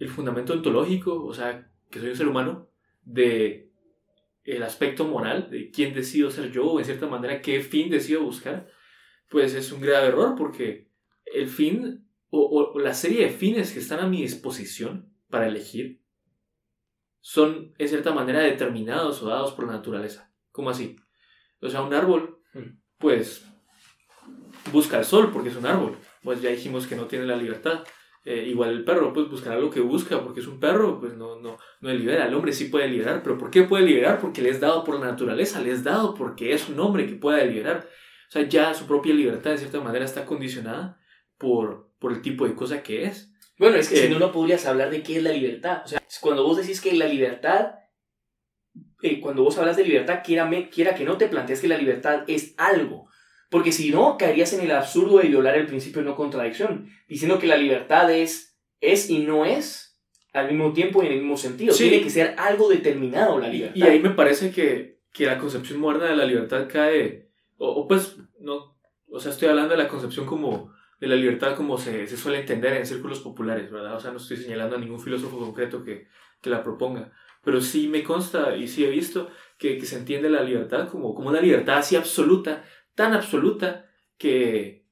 el 0.03 0.09
fundamento 0.09 0.53
ontológico, 0.53 1.25
o 1.25 1.33
sea, 1.33 1.71
que 1.89 2.01
soy 2.01 2.09
un 2.11 2.17
ser 2.17 2.27
humano, 2.27 2.69
de 3.03 3.71
el 4.43 4.65
aspecto 4.65 5.05
moral, 5.05 5.49
de 5.49 5.71
quién 5.71 5.95
decido 5.95 6.29
ser 6.29 6.51
yo, 6.51 6.67
o 6.67 6.79
en 6.81 6.85
cierta 6.85 7.07
manera 7.07 7.41
qué 7.41 7.61
fin 7.61 7.89
decido 7.89 8.25
buscar, 8.25 8.67
pues 9.29 9.55
es 9.55 9.71
un 9.71 9.81
grave 9.81 10.09
error 10.09 10.35
porque 10.37 10.91
el 11.25 11.47
fin 11.47 12.05
o, 12.31 12.73
o 12.75 12.79
la 12.81 12.95
serie 12.95 13.25
de 13.25 13.31
fines 13.31 13.73
que 13.73 13.79
están 13.79 14.01
a 14.01 14.09
mi 14.09 14.23
disposición 14.23 15.15
para 15.31 15.47
elegir 15.47 16.03
son 17.21 17.73
en 17.79 17.89
cierta 17.89 18.13
manera 18.13 18.41
determinados 18.41 19.23
o 19.23 19.29
dados 19.29 19.53
por 19.53 19.67
la 19.67 19.75
naturaleza. 19.75 20.33
¿Cómo 20.51 20.71
así? 20.71 20.97
O 21.61 21.69
sea, 21.69 21.83
un 21.83 21.95
árbol, 21.95 22.41
hmm. 22.55 22.77
pues, 22.99 23.47
busca 24.73 24.99
el 24.99 25.05
sol 25.05 25.31
porque 25.33 25.51
es 25.51 25.57
un 25.57 25.67
árbol. 25.67 25.97
Pues 26.25 26.43
ya 26.43 26.51
dijimos 26.51 26.89
que 26.89 26.97
no 26.97 27.07
tiene 27.07 27.25
la 27.25 27.37
libertad. 27.37 27.85
Eh, 28.25 28.47
igual 28.49 28.71
el 28.71 28.85
perro, 28.85 29.13
pues 29.13 29.29
buscará 29.29 29.59
lo 29.59 29.69
que 29.69 29.81
busca 29.81 30.23
porque 30.23 30.41
es 30.41 30.47
un 30.47 30.61
perro, 30.61 31.01
pues 31.01 31.17
no, 31.17 31.41
no, 31.41 31.59
no 31.81 31.93
libera. 31.93 32.27
El 32.27 32.35
hombre 32.35 32.53
sí 32.53 32.67
puede 32.67 32.87
liberar, 32.87 33.21
pero 33.23 33.37
¿por 33.37 33.51
qué 33.51 33.65
puede 33.65 33.85
liberar? 33.85 34.21
Porque 34.21 34.43
le 34.43 34.51
es 34.51 34.61
dado 34.61 34.85
por 34.85 35.01
la 35.01 35.07
naturaleza, 35.07 35.61
le 35.61 35.73
es 35.73 35.83
dado 35.83 36.15
porque 36.15 36.53
es 36.53 36.69
un 36.69 36.79
hombre 36.79 37.07
que 37.07 37.17
puede 37.17 37.45
liberar. 37.47 37.89
O 38.29 38.31
sea, 38.31 38.49
ya 38.49 38.75
su 38.75 38.87
propia 38.87 39.13
libertad 39.13 39.51
de 39.51 39.59
cierta 39.59 39.81
manera 39.81 40.05
está 40.05 40.25
condicionada 40.25 41.01
por, 41.37 41.91
por 41.99 42.13
el 42.13 42.23
tipo 42.23 42.47
de 42.47 42.55
cosa 42.55 42.83
que 42.83 43.05
es. 43.05 43.33
Bueno, 43.59 43.77
es 43.77 43.89
que 43.89 43.97
si 43.97 44.09
no, 44.09 44.19
no 44.19 44.33
podrías 44.33 44.67
hablar 44.67 44.91
de 44.91 45.03
qué 45.03 45.17
es 45.17 45.23
la 45.23 45.33
libertad. 45.33 45.83
O 45.85 45.89
sea, 45.89 46.03
cuando 46.21 46.45
vos 46.45 46.57
decís 46.57 46.81
que 46.81 46.93
la 46.95 47.07
libertad, 47.07 47.75
eh, 49.03 49.21
cuando 49.21 49.43
vos 49.43 49.59
hablas 49.59 49.77
de 49.77 49.85
libertad, 49.85 50.21
quiera, 50.25 50.49
quiera 50.71 50.95
que 50.95 51.05
no 51.05 51.19
te 51.19 51.29
plantees 51.29 51.61
que 51.61 51.69
la 51.69 51.77
libertad 51.77 52.23
es 52.29 52.55
algo. 52.57 53.09
Porque 53.53 53.71
si 53.71 53.91
no, 53.91 54.17
caerías 54.17 54.55
en 54.55 54.63
el 54.63 54.71
absurdo 54.71 55.19
de 55.19 55.29
violar 55.29 55.59
el 55.59 55.67
principio 55.67 56.01
de 56.01 56.09
no 56.09 56.17
contradicción, 56.17 56.89
diciendo 57.07 57.39
que 57.39 57.47
la 57.47 57.59
libertad 57.59 58.11
es, 58.11 58.59
es 58.81 59.11
y 59.11 59.19
no 59.19 59.45
es 59.45 60.01
al 60.33 60.49
mismo 60.49 60.73
tiempo 60.73 61.03
y 61.03 61.07
en 61.07 61.13
el 61.13 61.19
mismo 61.19 61.37
sentido. 61.37 61.75
Tiene 61.75 62.01
que 62.01 62.09
ser 62.09 62.35
algo 62.39 62.71
determinado 62.71 63.39
la 63.39 63.49
libertad. 63.49 63.77
Y 63.77 63.83
ahí 63.83 64.01
me 64.01 64.09
parece 64.09 64.51
que, 64.53 65.01
que 65.13 65.27
la 65.27 65.37
concepción 65.37 65.81
moderna 65.81 66.07
de 66.07 66.17
la 66.17 66.25
libertad 66.25 66.67
cae, 66.67 67.29
o, 67.59 67.69
o 67.69 67.87
pues, 67.87 68.17
no, 68.41 68.75
o 69.11 69.21
sea, 69.21 69.31
estoy 69.33 69.49
hablando 69.49 69.77
de 69.77 69.83
la 69.83 69.89
concepción 69.89 70.25
como 70.25 70.73
de 70.99 71.09
la 71.09 71.17
libertad 71.17 71.55
como 71.55 71.77
se, 71.77 72.07
se, 72.07 72.17
suele 72.17 72.41
entender 72.41 72.73
en 72.73 72.87
círculos 72.87 73.21
populares, 73.21 73.71
¿verdad? 73.71 73.97
O 73.97 74.01
sea, 74.01 74.13
no 74.13 74.17
estoy 74.17 74.39
señalando 74.39 74.77
a 74.77 74.79
ningún 74.79 74.99
filósofo 74.99 75.39
concreto 75.39 75.85
que, 75.85 76.07
que 76.41 76.49
la 76.49 76.63
proponga, 76.63 77.13
pero 77.45 77.61
sí 77.61 77.89
me 77.89 78.03
consta 78.03 78.57
y 78.57 78.67
sí 78.67 78.83
he 78.83 78.89
visto 78.89 79.29
que, 79.59 79.77
que, 79.77 79.85
se 79.85 79.99
entiende 79.99 80.31
la 80.31 80.43
libertad 80.43 80.89
como, 80.89 81.15
como 81.15 81.29
una 81.29 81.41
libertad 81.43 81.79
así 81.79 81.97
absoluta, 81.97 82.65
tan 82.95 83.15
absoluta 83.15 83.91
que... 84.19 84.87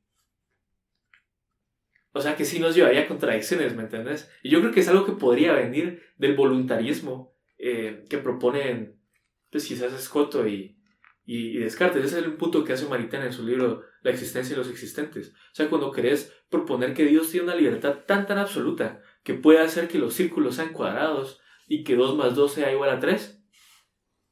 O 2.12 2.20
sea, 2.20 2.34
que 2.34 2.44
sí 2.44 2.58
nos 2.58 2.74
llevaría 2.74 3.02
a 3.02 3.08
contradicciones, 3.08 3.76
¿me 3.76 3.84
entiendes? 3.84 4.30
Y 4.42 4.50
yo 4.50 4.60
creo 4.60 4.72
que 4.72 4.80
es 4.80 4.88
algo 4.88 5.06
que 5.06 5.12
podría 5.12 5.52
venir 5.52 6.02
del 6.16 6.34
voluntarismo 6.34 7.36
eh, 7.56 8.04
que 8.08 8.18
proponen, 8.18 9.00
pues 9.50 9.66
quizás 9.66 9.92
Escoto 9.92 10.48
y, 10.48 10.76
y, 11.24 11.58
Descartes. 11.58 12.04
Ese 12.04 12.18
es 12.18 12.24
el 12.24 12.34
punto 12.34 12.64
que 12.64 12.72
hace 12.72 12.86
Maritain 12.86 13.22
en 13.22 13.32
su 13.32 13.46
libro 13.46 13.84
La 14.02 14.10
existencia 14.10 14.56
de 14.56 14.62
los 14.62 14.70
existentes. 14.70 15.28
O 15.30 15.54
sea, 15.54 15.68
cuando 15.68 15.92
querés 15.92 16.34
proponer 16.48 16.94
que 16.94 17.04
Dios 17.04 17.30
tiene 17.30 17.44
una 17.44 17.54
libertad 17.54 18.00
tan 18.06 18.26
tan 18.26 18.38
absoluta 18.38 19.00
que 19.22 19.34
puede 19.34 19.60
hacer 19.60 19.86
que 19.86 19.98
los 19.98 20.14
círculos 20.14 20.56
sean 20.56 20.72
cuadrados 20.72 21.40
y 21.68 21.84
que 21.84 21.94
2 21.94 22.16
más 22.16 22.34
2 22.34 22.52
sea 22.52 22.72
igual 22.72 22.90
a 22.90 22.98
3, 22.98 23.40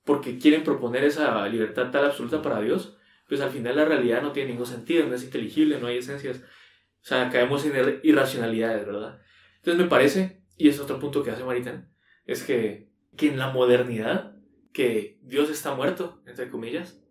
porque 0.04 0.38
quieren 0.38 0.64
proponer 0.64 1.04
esa 1.04 1.46
libertad 1.48 1.90
tan 1.90 2.04
absoluta 2.06 2.42
para 2.42 2.60
Dios, 2.60 2.96
pues 3.28 3.40
al 3.40 3.50
final 3.50 3.76
la 3.76 3.84
realidad 3.84 4.22
no 4.22 4.32
tiene 4.32 4.50
ningún 4.50 4.66
sentido, 4.66 5.06
no 5.06 5.14
es 5.14 5.22
inteligible, 5.22 5.78
no 5.78 5.86
hay 5.86 5.98
esencias. 5.98 6.38
O 6.38 7.06
sea, 7.06 7.28
caemos 7.30 7.64
en 7.64 8.00
irracionalidades, 8.02 8.86
¿verdad? 8.86 9.20
Entonces 9.56 9.82
me 9.82 9.88
parece, 9.88 10.42
y 10.56 10.68
es 10.68 10.80
otro 10.80 10.98
punto 10.98 11.22
que 11.22 11.30
hace 11.30 11.44
Maritain, 11.44 11.88
es 12.24 12.42
que, 12.42 12.90
que 13.16 13.28
en 13.28 13.38
la 13.38 13.50
modernidad 13.50 14.36
que 14.72 15.18
Dios 15.22 15.50
está 15.50 15.74
muerto, 15.74 16.22
entre 16.26 16.48
comillas, 16.48 17.02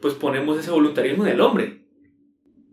pues 0.00 0.14
ponemos 0.14 0.58
ese 0.58 0.70
voluntarismo 0.70 1.26
en 1.26 1.32
el 1.32 1.40
hombre. 1.40 1.86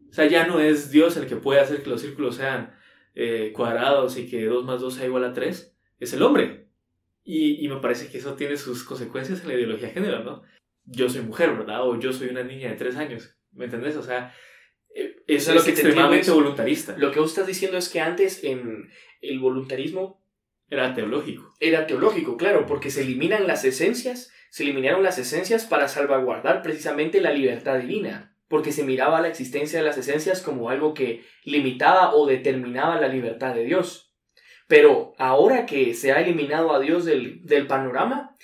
O 0.10 0.13
sea, 0.13 0.28
ya 0.28 0.46
no 0.46 0.60
es 0.60 0.91
Dios 0.91 1.15
el 1.17 1.26
que 1.26 1.38
puede 1.38 1.62
hacer 1.62 1.84
que 1.84 1.89
los 1.89 2.02
círculos 2.02 2.36
sean 2.36 2.76
eh, 3.15 3.52
cuadrados 3.56 4.17
y 4.17 4.30
que 4.30 4.46
2 4.46 4.65
más 4.65 4.82
2 4.82 4.93
sea 4.93 5.06
igual 5.06 5.24
a 5.24 5.34
3, 5.34 5.76
es 6.00 6.13
el 6.13 6.22
hombre. 6.22 6.67
Y, 7.24 7.65
y, 7.65 7.69
me 7.69 7.78
parece 7.78 8.10
que 8.10 8.17
eso 8.17 8.34
tiene 8.34 8.58
sus 8.58 8.84
consecuencias 8.84 9.41
en 9.41 9.48
la 9.48 9.54
ideología 9.54 9.88
de 9.88 9.93
género, 9.93 10.24
¿no? 10.24 10.41
Yo 10.86 11.10
soy 11.10 11.22
mujer, 11.22 11.52
¿verdad? 11.56 11.88
O 11.88 12.00
yo 12.00 12.12
soy 12.13 12.30
una 12.30 12.43
niña 12.43 12.69
de 12.69 12.76
3 12.76 12.96
años, 12.98 13.36
¿me 13.52 13.65
entendés? 13.65 13.96
O 13.96 14.04
sea, 14.04 14.34
es, 14.93 15.12
eso 15.28 15.52
es 15.52 15.56
lo 15.58 15.63
que 15.63 15.72
te 15.72 15.82
extremadamente 15.82 16.28
es- 16.28 16.34
voluntarista. 16.34 16.96
Lo 16.98 17.12
que 17.12 17.19
vos 17.19 17.30
estás 17.30 17.48
diciendo 17.48 17.78
es 17.78 17.89
que 17.89 18.00
antes 18.02 18.43
en 18.43 18.89
el 19.22 19.39
voluntarismo 19.39 20.24
Era 20.69 20.93
teológico. 20.93 21.54
era 21.60 21.88
teológico, 21.88 22.36
claro, 22.38 22.65
porque 22.65 22.89
se 22.91 23.02
eliminan 23.02 23.48
las 23.48 23.63
esencias, 23.65 24.32
se 24.50 24.63
eliminaron 24.63 25.04
las 25.04 25.17
esencias 25.17 25.65
para 25.65 25.88
salvaguardar 25.88 26.62
precisamente 26.62 27.22
la 27.22 27.32
libertad 27.32 27.80
divina, 27.80 28.36
porque 28.50 28.72
se 28.72 28.84
miraba 28.84 29.22
la 29.22 29.30
existencia 29.30 29.80
de 29.80 29.86
las 29.86 29.98
esencias 29.98 30.41
como 30.41 30.69
algo 30.69 30.93
que 30.93 31.24
limitaba 31.46 32.13
o 32.13 32.28
determinaba 32.28 33.00
la 33.00 33.08
libertad 33.08 33.56
de 33.56 33.63
Dios. 33.63 34.13
Pero 34.67 35.13
ahora 35.17 35.65
que 35.65 35.93
se 35.93 36.12
ha 36.12 36.22
eliminado 36.22 36.74
a 36.74 36.80
Dios 36.80 37.04
del, 37.06 37.43
del 37.46 37.67
panorama, 37.67 38.36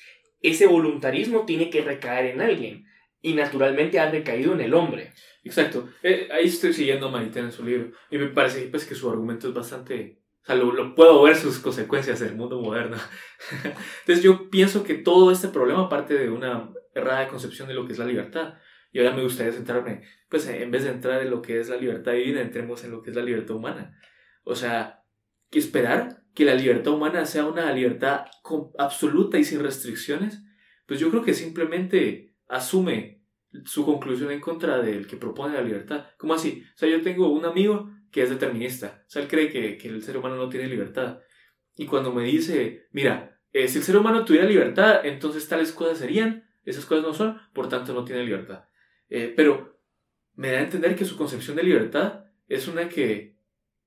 ese 0.41 0.67
voluntarismo 0.67 1.45
tiene 1.45 1.69
que 1.69 1.81
recaer 1.81 2.27
en 2.27 2.41
alguien, 2.41 2.89
y 3.21 3.33
naturalmente 3.33 3.99
ha 3.99 4.09
recaído 4.09 4.53
en 4.53 4.61
el 4.61 4.73
hombre. 4.73 5.13
Exacto. 5.43 5.89
Eh, 6.03 6.29
ahí 6.31 6.45
estoy 6.45 6.73
siguiendo 6.73 7.07
a 7.07 7.11
Maritain 7.11 7.45
en 7.45 7.51
su 7.51 7.63
libro. 7.63 7.91
Y 8.09 8.17
me 8.17 8.27
parece 8.27 8.61
pues, 8.67 8.85
que 8.85 8.95
su 8.95 9.09
argumento 9.09 9.47
es 9.47 9.53
bastante... 9.53 10.21
O 10.41 10.45
sea, 10.45 10.55
lo, 10.55 10.71
lo 10.71 10.95
puedo 10.95 11.21
ver 11.23 11.35
sus 11.35 11.59
consecuencias 11.59 12.21
en 12.21 12.29
el 12.29 12.35
mundo 12.35 12.61
moderno. 12.61 12.97
Entonces 14.01 14.23
yo 14.23 14.49
pienso 14.49 14.83
que 14.83 14.95
todo 14.95 15.31
este 15.31 15.49
problema 15.49 15.89
parte 15.89 16.13
de 16.13 16.29
una 16.29 16.71
errada 16.93 17.27
concepción 17.27 17.67
de 17.67 17.73
lo 17.73 17.85
que 17.85 17.93
es 17.93 17.99
la 17.99 18.05
libertad. 18.05 18.53
Y 18.91 18.99
ahora 18.99 19.15
me 19.15 19.21
gustaría 19.21 19.51
centrarme, 19.51 20.01
pues 20.29 20.47
en 20.47 20.71
vez 20.71 20.83
de 20.83 20.89
entrar 20.89 21.21
en 21.21 21.29
lo 21.29 21.43
que 21.43 21.59
es 21.59 21.69
la 21.69 21.75
libertad 21.75 22.13
divina, 22.13 22.41
entremos 22.41 22.83
en 22.83 22.89
lo 22.89 23.03
que 23.03 23.11
es 23.11 23.15
la 23.15 23.21
libertad 23.21 23.55
humana. 23.55 23.99
O 24.43 24.55
sea, 24.55 25.03
que 25.51 25.59
esperar 25.59 26.18
que 26.39 26.45
la 26.45 26.55
libertad 26.55 26.93
humana 26.93 27.25
sea 27.25 27.43
una 27.43 27.69
libertad 27.73 28.27
absoluta 28.77 29.37
y 29.37 29.43
sin 29.43 29.59
restricciones, 29.59 30.41
pues 30.85 30.97
yo 30.97 31.09
creo 31.09 31.21
que 31.21 31.33
simplemente 31.33 32.33
asume 32.47 33.25
su 33.65 33.85
conclusión 33.85 34.31
en 34.31 34.39
contra 34.39 34.81
del 34.81 35.05
que 35.05 35.17
propone 35.17 35.55
la 35.55 35.61
libertad. 35.61 36.05
¿Cómo 36.17 36.33
así? 36.33 36.63
O 36.75 36.77
sea, 36.77 36.87
yo 36.87 37.01
tengo 37.01 37.27
un 37.27 37.43
amigo 37.43 37.91
que 38.09 38.23
es 38.23 38.29
determinista. 38.29 39.03
O 39.05 39.09
sea, 39.09 39.21
él 39.21 39.27
cree 39.27 39.49
que, 39.49 39.77
que 39.77 39.89
el 39.89 40.01
ser 40.01 40.15
humano 40.15 40.37
no 40.37 40.47
tiene 40.47 40.69
libertad. 40.69 41.19
Y 41.75 41.87
cuando 41.87 42.13
me 42.13 42.23
dice, 42.23 42.87
mira, 42.93 43.37
eh, 43.51 43.67
si 43.67 43.79
el 43.79 43.83
ser 43.83 43.97
humano 43.97 44.23
tuviera 44.23 44.47
libertad, 44.47 45.05
entonces 45.05 45.45
tales 45.45 45.73
cosas 45.73 45.97
serían, 45.97 46.49
esas 46.63 46.85
cosas 46.85 47.03
no 47.03 47.13
son, 47.13 47.37
por 47.53 47.67
tanto 47.67 47.93
no 47.93 48.05
tiene 48.05 48.23
libertad. 48.23 48.63
Eh, 49.09 49.33
pero 49.35 49.77
me 50.35 50.53
da 50.53 50.59
a 50.59 50.63
entender 50.63 50.95
que 50.95 51.03
su 51.03 51.17
concepción 51.17 51.57
de 51.57 51.63
libertad 51.63 52.23
es 52.47 52.69
una 52.69 52.87
que, 52.87 53.38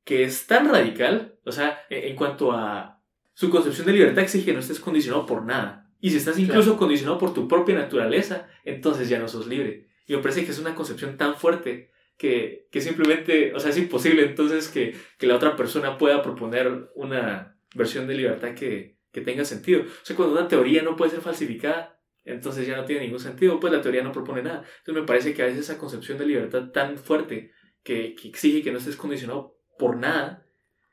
que 0.05 0.25
es 0.25 0.47
tan 0.47 0.69
radical, 0.69 1.39
o 1.45 1.53
sea, 1.53 1.85
en, 1.91 2.11
en 2.11 2.17
cuanto 2.17 2.53
a 2.53 3.01
su 3.35 3.51
concepción 3.51 3.87
de 3.87 3.93
libertad 3.95 4.25
exige 4.25 4.47
que 4.47 4.53
no 4.53 4.61
estés 4.61 4.81
condicionado 4.81 5.27
por 5.27 5.45
nada. 5.45 5.91
Y 6.01 6.11
si 6.11 6.17
estás 6.17 6.39
incluso 6.39 6.77
condicionado 6.77 7.19
por 7.19 7.33
tu 7.33 7.47
propia 7.47 7.77
naturaleza, 7.77 8.49
entonces 8.65 9.09
ya 9.09 9.19
no 9.19 9.29
sos 9.29 9.47
libre. 9.47 9.89
Y 10.07 10.15
me 10.15 10.23
parece 10.23 10.45
que 10.45 10.51
es 10.51 10.59
una 10.59 10.75
concepción 10.75 11.17
tan 11.17 11.37
fuerte 11.37 11.93
que, 12.17 12.67
que 12.71 12.81
simplemente, 12.81 13.55
o 13.55 13.61
sea, 13.61 13.71
es 13.71 13.79
imposible 13.79 14.25
entonces 14.25 14.69
que, 14.69 14.97
que 15.19 15.27
la 15.27 15.37
otra 15.37 15.57
persona 15.57 15.99
pueda 15.99 16.23
proponer 16.23 16.91
una 16.95 17.57
versión 17.75 18.07
de 18.07 18.15
libertad 18.15 18.55
que, 18.55 18.99
que 19.13 19.21
tenga 19.21 19.45
sentido. 19.45 19.83
O 19.83 20.05
sea, 20.05 20.17
cuando 20.17 20.37
una 20.37 20.49
teoría 20.49 20.83
no 20.83 20.97
puede 20.97 21.13
ser 21.13 21.21
falsificada, 21.21 22.01
entonces 22.25 22.67
ya 22.67 22.77
no 22.77 22.85
tiene 22.85 23.03
ningún 23.03 23.21
sentido, 23.21 23.59
pues 23.61 23.73
la 23.73 23.81
teoría 23.81 24.03
no 24.03 24.13
propone 24.13 24.43
nada. 24.43 24.65
Entonces 24.79 25.03
me 25.03 25.07
parece 25.07 25.35
que 25.35 25.43
a 25.43 25.47
veces 25.47 25.61
esa 25.61 25.79
concepción 25.79 26.19
de 26.19 26.27
libertad 26.27 26.71
tan 26.71 26.99
fuerte 26.99 27.53
que, 27.83 28.15
que 28.15 28.29
exige 28.29 28.63
que 28.63 28.73
no 28.73 28.79
estés 28.79 28.97
condicionado 28.97 29.59
por 29.83 29.97
nada, 29.97 30.47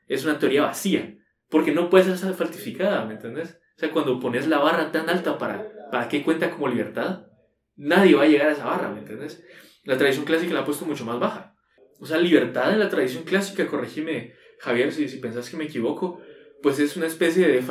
es 0.08 0.24
una 0.24 0.40
teoría 0.40 0.62
vacía, 0.62 1.16
porque 1.48 1.70
no 1.70 1.88
puede 1.88 2.16
ser 2.16 2.34
falsificada, 2.34 3.04
¿me 3.04 3.14
entendés? 3.14 3.60
O 3.76 3.78
sea, 3.78 3.92
cuando 3.92 4.18
pones 4.18 4.48
la 4.48 4.58
barra 4.58 4.90
tan 4.90 5.08
alta 5.08 5.38
para, 5.38 5.64
para 5.92 6.08
qué 6.08 6.24
cuenta 6.24 6.50
como 6.50 6.66
libertad, 6.66 7.28
nadie 7.76 8.16
va 8.16 8.24
a 8.24 8.26
llegar 8.26 8.48
a 8.48 8.52
esa 8.52 8.64
barra, 8.64 8.90
¿me 8.90 8.98
entendés? 8.98 9.44
La 9.84 9.96
tradición 9.96 10.24
clásica 10.24 10.52
la 10.52 10.60
ha 10.60 10.64
puesto 10.64 10.86
mucho 10.86 11.04
más 11.04 11.20
baja. 11.20 11.54
O 12.00 12.06
sea, 12.06 12.18
libertad 12.18 12.72
en 12.72 12.80
la 12.80 12.88
tradición 12.88 13.22
clásica, 13.22 13.68
corregime, 13.68 14.34
Javier, 14.58 14.90
si, 14.90 15.08
si 15.08 15.18
pensás 15.18 15.48
que 15.48 15.56
me 15.56 15.64
equivoco, 15.66 16.20
pues 16.64 16.80
es 16.80 16.96
una 16.96 17.06
especie 17.06 17.46
de 17.46 17.62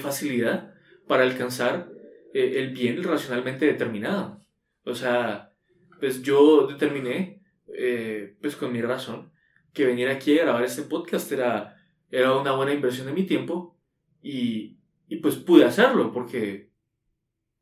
facilidad 0.00 0.74
para 1.06 1.22
alcanzar 1.22 1.92
eh, 2.34 2.54
el 2.56 2.70
bien 2.70 3.04
racionalmente 3.04 3.66
determinado. 3.66 4.44
O 4.84 4.96
sea, 4.96 5.52
pues 6.00 6.22
yo 6.22 6.66
determiné, 6.66 7.40
eh, 7.72 8.34
pues 8.42 8.56
con 8.56 8.72
mi 8.72 8.82
razón, 8.82 9.30
que 9.72 9.86
venir 9.86 10.08
aquí 10.08 10.38
a 10.38 10.44
grabar 10.44 10.64
este 10.64 10.82
podcast 10.82 11.30
era, 11.32 11.76
era 12.10 12.36
una 12.36 12.52
buena 12.52 12.72
inversión 12.72 13.06
de 13.06 13.12
mi 13.12 13.24
tiempo 13.24 13.78
y, 14.22 14.78
y 15.08 15.16
pues 15.16 15.36
pude 15.36 15.64
hacerlo 15.64 16.12
porque, 16.12 16.70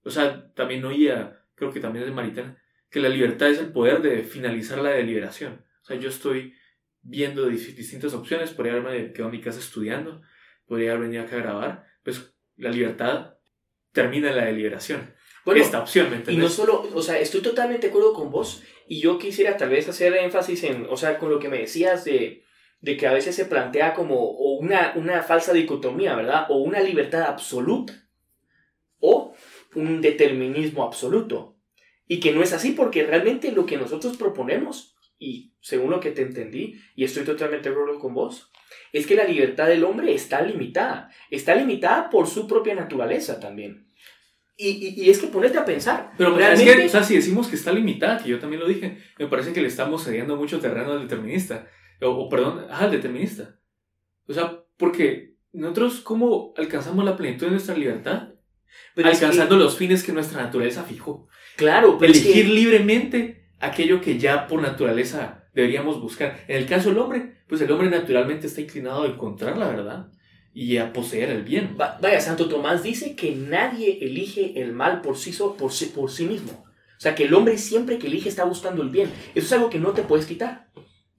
o 0.02 0.10
sea, 0.10 0.52
también 0.54 0.84
oía, 0.84 1.44
creo 1.54 1.72
que 1.72 1.80
también 1.80 2.04
es 2.04 2.10
de 2.10 2.14
Maritana, 2.14 2.62
que 2.90 3.00
la 3.00 3.08
libertad 3.08 3.48
es 3.48 3.58
el 3.58 3.72
poder 3.72 4.00
de 4.00 4.22
finalizar 4.22 4.78
la 4.78 4.90
deliberación. 4.90 5.64
O 5.82 5.84
sea, 5.84 5.96
yo 5.96 6.08
estoy 6.08 6.54
viendo 7.02 7.48
dis- 7.50 7.74
distintas 7.74 8.14
opciones, 8.14 8.50
podría 8.52 8.74
haberme 8.74 9.12
quedado 9.12 9.30
en 9.30 9.36
mi 9.36 9.42
casa 9.42 9.58
estudiando, 9.58 10.22
podría 10.66 10.92
haber 10.92 11.04
venido 11.04 11.22
acá 11.24 11.36
a 11.36 11.40
grabar, 11.40 11.86
pues 12.02 12.34
la 12.56 12.70
libertad 12.70 13.34
termina 13.92 14.30
en 14.30 14.36
la 14.36 14.44
deliberación. 14.46 15.14
Bueno, 15.48 15.64
Esta 15.64 15.80
opción, 15.80 16.10
¿me 16.10 16.30
y 16.30 16.36
no 16.36 16.50
solo, 16.50 16.86
o 16.92 17.00
sea, 17.00 17.18
estoy 17.18 17.40
totalmente 17.40 17.86
de 17.86 17.90
acuerdo 17.90 18.12
con 18.12 18.30
vos 18.30 18.62
y 18.86 19.00
yo 19.00 19.18
quisiera 19.18 19.56
tal 19.56 19.70
vez 19.70 19.88
hacer 19.88 20.14
énfasis 20.14 20.62
en, 20.64 20.84
o 20.90 20.94
sea, 20.98 21.16
con 21.16 21.30
lo 21.30 21.38
que 21.38 21.48
me 21.48 21.56
decías 21.56 22.04
de, 22.04 22.44
de 22.82 22.98
que 22.98 23.06
a 23.06 23.14
veces 23.14 23.34
se 23.34 23.46
plantea 23.46 23.94
como 23.94 24.16
o 24.16 24.58
una, 24.58 24.92
una 24.96 25.22
falsa 25.22 25.54
dicotomía, 25.54 26.14
¿verdad? 26.14 26.48
O 26.50 26.58
una 26.58 26.80
libertad 26.80 27.22
absoluta 27.22 27.94
o 29.00 29.32
un 29.74 30.02
determinismo 30.02 30.82
absoluto. 30.82 31.56
Y 32.06 32.20
que 32.20 32.32
no 32.32 32.42
es 32.42 32.52
así 32.52 32.72
porque 32.72 33.06
realmente 33.06 33.50
lo 33.50 33.64
que 33.64 33.78
nosotros 33.78 34.18
proponemos, 34.18 34.96
y 35.18 35.54
según 35.62 35.88
lo 35.88 36.00
que 36.00 36.10
te 36.10 36.20
entendí, 36.20 36.78
y 36.94 37.04
estoy 37.04 37.24
totalmente 37.24 37.70
de 37.70 37.74
acuerdo 37.74 37.98
con 37.98 38.12
vos, 38.12 38.52
es 38.92 39.06
que 39.06 39.16
la 39.16 39.24
libertad 39.24 39.68
del 39.68 39.84
hombre 39.84 40.12
está 40.12 40.42
limitada. 40.42 41.10
Está 41.30 41.54
limitada 41.54 42.10
por 42.10 42.26
su 42.26 42.46
propia 42.46 42.74
naturaleza 42.74 43.40
también. 43.40 43.87
Y, 44.60 44.70
y, 44.70 45.04
y 45.04 45.10
es 45.10 45.18
que 45.20 45.28
ponerte 45.28 45.56
a 45.56 45.64
pensar. 45.64 46.10
Pero 46.18 46.32
es 46.32 46.36
realmente, 46.36 46.76
que, 46.76 46.86
o 46.86 46.88
sea, 46.88 47.04
si 47.04 47.14
decimos 47.14 47.46
que 47.46 47.54
está 47.54 47.70
limitada, 47.72 48.18
que 48.18 48.28
yo 48.28 48.40
también 48.40 48.60
lo 48.60 48.66
dije, 48.68 48.98
me 49.18 49.28
parece 49.28 49.52
que 49.52 49.60
le 49.62 49.68
estamos 49.68 50.02
cediendo 50.04 50.34
mucho 50.36 50.58
terreno 50.58 50.92
al 50.92 51.02
determinista. 51.02 51.68
O, 52.02 52.08
o, 52.08 52.28
perdón, 52.28 52.66
ajá, 52.68 52.86
al 52.86 52.90
determinista. 52.90 53.56
O 54.26 54.32
sea, 54.34 54.64
porque 54.76 55.36
nosotros, 55.52 56.00
¿cómo 56.00 56.52
alcanzamos 56.56 57.04
la 57.04 57.16
plenitud 57.16 57.46
de 57.46 57.52
nuestra 57.52 57.76
libertad? 57.76 58.30
pero 58.94 59.08
es 59.08 59.18
que- 59.18 59.24
Alcanzando 59.26 59.56
los 59.56 59.76
fines 59.78 60.02
que 60.02 60.12
nuestra 60.12 60.42
naturaleza 60.42 60.82
fijó. 60.84 61.28
claro, 61.56 61.96
pero 61.98 62.12
es 62.12 62.20
Elegir 62.24 62.46
que- 62.46 62.52
libremente 62.52 63.50
aquello 63.60 64.00
que 64.00 64.18
ya 64.18 64.46
por 64.48 64.60
naturaleza 64.60 65.48
deberíamos 65.54 66.00
buscar. 66.00 66.44
En 66.48 66.56
el 66.58 66.66
caso 66.66 66.88
del 66.90 66.98
hombre, 66.98 67.36
pues 67.48 67.60
el 67.60 67.70
hombre 67.72 67.90
naturalmente 67.90 68.46
está 68.48 68.60
inclinado 68.60 69.04
a 69.04 69.06
encontrar 69.06 69.56
la 69.56 69.68
verdad 69.68 70.12
y 70.54 70.78
a 70.78 70.92
poseer 70.92 71.30
el 71.30 71.42
bien. 71.42 71.76
Va- 71.80 71.98
Vaya, 72.00 72.20
Santo 72.20 72.48
Tomás 72.48 72.82
dice 72.82 73.14
que 73.14 73.32
nadie 73.34 73.98
elige 74.02 74.60
el 74.60 74.72
mal 74.72 75.00
por 75.02 75.16
sí, 75.16 75.32
so- 75.32 75.56
por, 75.56 75.72
sí, 75.72 75.86
por 75.94 76.10
sí 76.10 76.24
mismo. 76.26 76.64
O 76.96 77.00
sea, 77.00 77.14
que 77.14 77.24
el 77.24 77.34
hombre 77.34 77.58
siempre 77.58 77.98
que 77.98 78.08
elige 78.08 78.28
está 78.28 78.44
buscando 78.44 78.82
el 78.82 78.88
bien. 78.90 79.08
Eso 79.34 79.46
es 79.46 79.52
algo 79.52 79.70
que 79.70 79.78
no 79.78 79.92
te 79.92 80.02
puedes 80.02 80.26
quitar. 80.26 80.68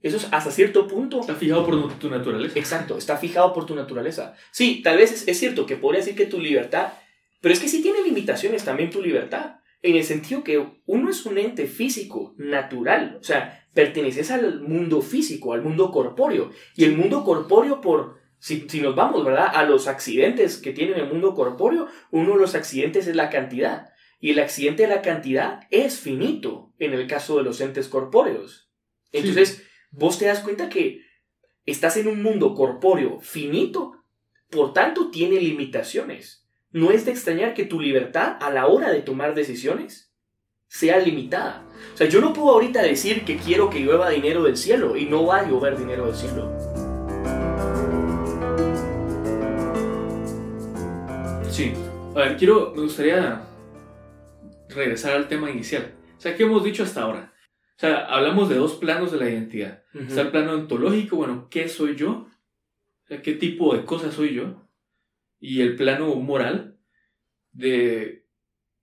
Eso 0.02 0.16
es 0.18 0.28
hasta 0.30 0.50
cierto 0.50 0.86
punto. 0.86 1.20
Está 1.20 1.34
fijado 1.34 1.64
por 1.66 1.98
tu 1.98 2.10
naturaleza. 2.10 2.58
Exacto, 2.58 2.98
está 2.98 3.16
fijado 3.16 3.52
por 3.54 3.66
tu 3.66 3.74
naturaleza. 3.74 4.34
Sí, 4.50 4.80
tal 4.82 4.98
vez 4.98 5.12
es, 5.12 5.28
es 5.28 5.38
cierto 5.38 5.64
que 5.66 5.76
podría 5.76 6.00
decir 6.00 6.16
que 6.16 6.26
tu 6.26 6.38
libertad, 6.38 6.92
pero 7.40 7.54
es 7.54 7.60
que 7.60 7.68
sí 7.68 7.80
tiene 7.82 8.02
limitaciones 8.02 8.64
también 8.64 8.90
tu 8.90 9.00
libertad. 9.02 9.56
En 9.82 9.96
el 9.96 10.04
sentido 10.04 10.44
que 10.44 10.62
uno 10.84 11.08
es 11.10 11.24
un 11.24 11.38
ente 11.38 11.66
físico, 11.66 12.34
natural. 12.36 13.16
O 13.20 13.24
sea, 13.24 13.66
perteneces 13.72 14.30
al 14.30 14.60
mundo 14.60 15.00
físico, 15.00 15.54
al 15.54 15.62
mundo 15.62 15.90
corpóreo. 15.90 16.50
Y 16.76 16.84
el 16.84 16.94
mundo 16.96 17.24
corpóreo, 17.24 17.80
por, 17.80 18.19
si, 18.40 18.68
si 18.68 18.80
nos 18.80 18.96
vamos, 18.96 19.24
¿verdad? 19.24 19.52
A 19.54 19.64
los 19.64 19.86
accidentes 19.86 20.56
que 20.56 20.72
tiene 20.72 20.96
el 20.96 21.06
mundo 21.06 21.34
corpóreo, 21.34 21.86
uno 22.10 22.32
de 22.32 22.40
los 22.40 22.54
accidentes 22.54 23.06
es 23.06 23.14
la 23.14 23.30
cantidad. 23.30 23.92
Y 24.18 24.30
el 24.30 24.40
accidente 24.40 24.82
de 24.82 24.88
la 24.88 25.02
cantidad 25.02 25.60
es 25.70 26.00
finito 26.00 26.72
en 26.78 26.92
el 26.94 27.06
caso 27.06 27.36
de 27.36 27.44
los 27.44 27.60
entes 27.60 27.88
corpóreos. 27.88 28.70
Entonces, 29.12 29.66
vos 29.90 30.18
te 30.18 30.26
das 30.26 30.40
cuenta 30.40 30.68
que 30.68 31.02
estás 31.66 31.96
en 31.96 32.08
un 32.08 32.22
mundo 32.22 32.54
corpóreo 32.54 33.20
finito, 33.20 34.04
por 34.50 34.72
tanto 34.72 35.10
tiene 35.10 35.40
limitaciones. 35.40 36.46
No 36.70 36.90
es 36.90 37.04
de 37.04 37.12
extrañar 37.12 37.54
que 37.54 37.64
tu 37.64 37.80
libertad 37.80 38.36
a 38.40 38.50
la 38.50 38.66
hora 38.66 38.90
de 38.90 39.00
tomar 39.00 39.34
decisiones 39.34 40.14
sea 40.68 40.98
limitada. 40.98 41.66
O 41.94 41.96
sea, 41.96 42.08
yo 42.08 42.20
no 42.20 42.32
puedo 42.32 42.50
ahorita 42.50 42.82
decir 42.82 43.24
que 43.24 43.36
quiero 43.36 43.68
que 43.70 43.80
llueva 43.80 44.08
dinero 44.08 44.44
del 44.44 44.56
cielo 44.56 44.96
y 44.96 45.06
no 45.06 45.26
va 45.26 45.40
a 45.40 45.48
llover 45.48 45.76
dinero 45.76 46.06
del 46.06 46.14
cielo. 46.14 46.69
Sí. 51.60 51.74
A 52.16 52.20
ver, 52.20 52.38
quiero, 52.38 52.72
me 52.74 52.80
gustaría 52.80 53.46
regresar 54.70 55.12
al 55.12 55.28
tema 55.28 55.50
inicial. 55.50 55.92
O 56.16 56.18
sea, 56.18 56.34
¿qué 56.34 56.44
hemos 56.44 56.64
dicho 56.64 56.84
hasta 56.84 57.02
ahora? 57.02 57.34
O 57.76 57.78
sea, 57.78 58.06
hablamos 58.06 58.48
de 58.48 58.54
dos 58.54 58.76
planos 58.76 59.12
de 59.12 59.18
la 59.18 59.28
identidad. 59.28 59.84
Está 59.92 60.22
el 60.22 60.30
plano 60.30 60.52
ontológico, 60.52 61.16
bueno, 61.16 61.48
¿qué 61.50 61.68
soy 61.68 61.96
yo? 61.96 62.28
O 63.04 63.06
sea, 63.06 63.20
¿qué 63.20 63.34
tipo 63.34 63.76
de 63.76 63.84
cosa 63.84 64.10
soy 64.10 64.32
yo? 64.32 64.70
Y 65.38 65.60
el 65.60 65.76
plano 65.76 66.14
moral 66.14 66.78
de, 67.52 68.26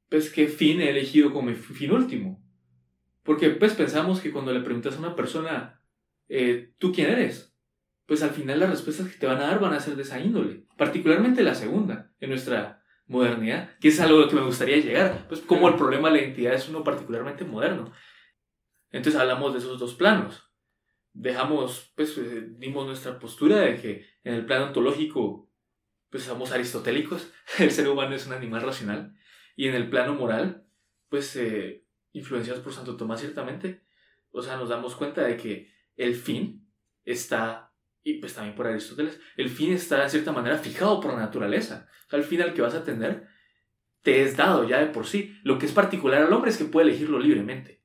pues, 0.08 0.30
¿qué 0.30 0.48
fin 0.48 0.80
he 0.80 0.92
elegido 0.92 1.34
como 1.34 1.50
mi 1.50 1.56
fin 1.56 1.92
último? 1.92 2.46
Porque 3.24 3.50
pues 3.50 3.74
pensamos 3.74 4.22
que 4.22 4.32
cuando 4.32 4.54
le 4.54 4.62
preguntas 4.62 4.98
a 4.98 5.00
una 5.00 5.16
persona, 5.16 5.82
eh, 6.30 6.74
¿tú 6.78 6.92
quién 6.92 7.10
eres? 7.10 7.47
Pues 8.08 8.24
al 8.24 8.32
final 8.32 8.60
las 8.60 8.70
respuestas 8.70 9.10
que 9.10 9.18
te 9.18 9.28
van 9.28 9.38
a 9.38 9.48
dar 9.48 9.60
van 9.60 9.74
a 9.74 9.80
ser 9.80 9.96
de 9.96 10.02
esa 10.02 10.20
índole. 10.20 10.66
Particularmente 10.78 11.44
la 11.44 11.54
segunda, 11.54 12.12
en 12.20 12.30
nuestra 12.30 12.84
modernidad, 13.06 13.78
que 13.80 13.90
es 13.90 14.00
algo 14.00 14.18
a 14.18 14.22
lo 14.22 14.30
que 14.30 14.36
me 14.36 14.46
gustaría 14.46 14.78
llegar. 14.78 15.28
Pues 15.28 15.42
como 15.42 15.68
el 15.68 15.76
problema 15.76 16.10
de 16.10 16.16
la 16.16 16.22
identidad 16.24 16.54
es 16.54 16.70
uno 16.70 16.84
particularmente 16.84 17.44
moderno. 17.44 17.92
Entonces 18.92 19.20
hablamos 19.20 19.54
de 19.54 19.60
esos 19.60 19.78
dos 19.80 19.96
planos. 19.96 20.44
Dejamos, 21.14 21.92
pues, 21.96 22.18
eh, 22.18 22.48
dimos 22.58 22.86
nuestra 22.86 23.20
postura 23.20 23.58
de 23.58 23.82
que 23.82 24.06
en 24.24 24.34
el 24.36 24.46
plano 24.46 24.68
ontológico, 24.68 25.52
pues 26.10 26.24
somos 26.24 26.52
aristotélicos, 26.52 27.32
el 27.60 27.72
ser 27.72 27.90
humano 27.90 28.16
es 28.16 28.28
un 28.28 28.34
animal 28.34 28.62
racional, 28.62 29.16
y 29.56 29.68
en 29.68 29.76
el 29.76 29.90
plano 29.90 30.14
moral, 30.14 30.68
pues, 31.10 31.36
eh, 31.36 31.86
influenciados 32.12 32.64
por 32.64 32.74
Santo 32.74 32.98
Tomás 32.98 33.20
ciertamente, 33.20 33.84
o 34.32 34.42
sea, 34.42 34.58
nos 34.58 34.70
damos 34.70 34.96
cuenta 34.96 35.24
de 35.24 35.38
que 35.38 35.72
el 35.96 36.16
fin 36.16 36.70
está, 37.04 37.67
y 38.08 38.14
pues 38.20 38.34
también 38.34 38.56
por 38.56 38.68
Aristóteles, 38.68 39.20
el 39.36 39.50
fin 39.50 39.74
está 39.74 40.02
de 40.02 40.10
cierta 40.10 40.32
manera 40.32 40.58
fijado 40.58 41.02
por 41.02 41.12
la 41.12 41.20
naturaleza. 41.20 41.90
O 42.06 42.10
sea, 42.10 42.20
el 42.20 42.24
fin 42.24 42.42
al 42.42 42.54
que 42.54 42.62
vas 42.62 42.74
a 42.74 42.78
atender 42.78 43.28
te 44.02 44.22
es 44.22 44.38
dado 44.38 44.66
ya 44.66 44.80
de 44.80 44.86
por 44.86 45.06
sí. 45.06 45.36
Lo 45.44 45.60
que 45.60 45.66
es 45.66 45.74
particular 45.74 46.22
al 46.22 46.32
hombre 46.32 46.52
es 46.52 46.58
que 46.58 46.64
puede 46.64 46.88
elegirlo 46.88 47.20
libremente. 47.20 47.84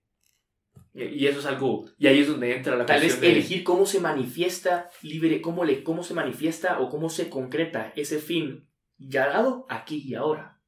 Y 0.94 1.26
eso 1.26 1.40
es 1.40 1.46
algo, 1.46 1.87
y 1.98 2.06
ahí 2.06 2.20
es 2.20 2.28
donde 2.28 2.54
entra 2.54 2.76
la 2.76 2.87
Tal 2.87 3.00
vez 3.00 3.20
elegir 3.20 3.64
cómo 3.64 3.85
se 3.85 3.98
manifiesta 3.98 4.90
libre, 5.02 5.40
cómo, 5.40 5.64
le, 5.64 5.82
cómo 5.82 6.04
se 6.04 6.14
manifiesta 6.14 6.78
o 6.78 6.88
cómo 6.88 7.08
se 7.08 7.28
concreta 7.28 7.92
ese 7.96 8.18
fin 8.20 8.68
ya 8.98 9.26
dado 9.26 9.66
aquí 9.70 10.04
y 10.06 10.14
ahora. 10.14 10.61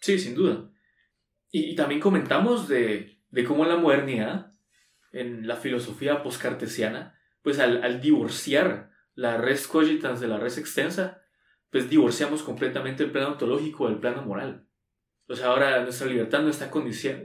Sí, 0.00 0.18
sin 0.18 0.34
duda. 0.34 0.70
Y, 1.50 1.74
también 1.74 2.00
comentamos 2.00 2.68
de, 2.68 3.18
de, 3.28 3.44
cómo 3.44 3.66
la 3.66 3.76
modernidad, 3.76 4.52
en 5.12 5.46
la 5.46 5.56
filosofía 5.56 6.22
postcartesiana, 6.22 7.18
pues 7.42 7.58
al, 7.58 7.82
al 7.82 8.00
divorciar 8.00 8.90
la 9.14 9.36
res 9.36 9.66
cogitans 9.66 10.20
de 10.20 10.28
la 10.28 10.38
res 10.38 10.58
extensa, 10.58 11.22
pues 11.70 11.88
divorciamos 11.88 12.42
completamente 12.42 13.02
el 13.02 13.10
plano 13.10 13.32
ontológico 13.32 13.88
del 13.88 13.98
plano 13.98 14.22
moral. 14.22 14.66
O 15.28 15.34
sea, 15.34 15.48
ahora 15.48 15.82
nuestra 15.82 16.06
libertad 16.06 16.42
no 16.42 16.50
está, 16.50 16.70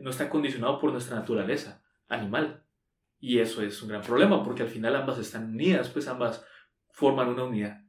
no 0.02 0.10
está 0.10 0.30
condicionado 0.30 0.80
por 0.80 0.92
nuestra 0.92 1.18
naturaleza 1.18 1.84
animal. 2.08 2.64
Y 3.20 3.40
eso 3.40 3.62
es 3.62 3.82
un 3.82 3.90
gran 3.90 4.02
problema 4.02 4.44
porque 4.44 4.64
al 4.64 4.70
final 4.70 4.96
ambas 4.96 5.20
están 5.20 5.50
unidas, 5.50 5.90
pues 5.90 6.08
ambas 6.08 6.46
forman 6.92 7.30
una 7.30 7.44
unidad. 7.44 7.82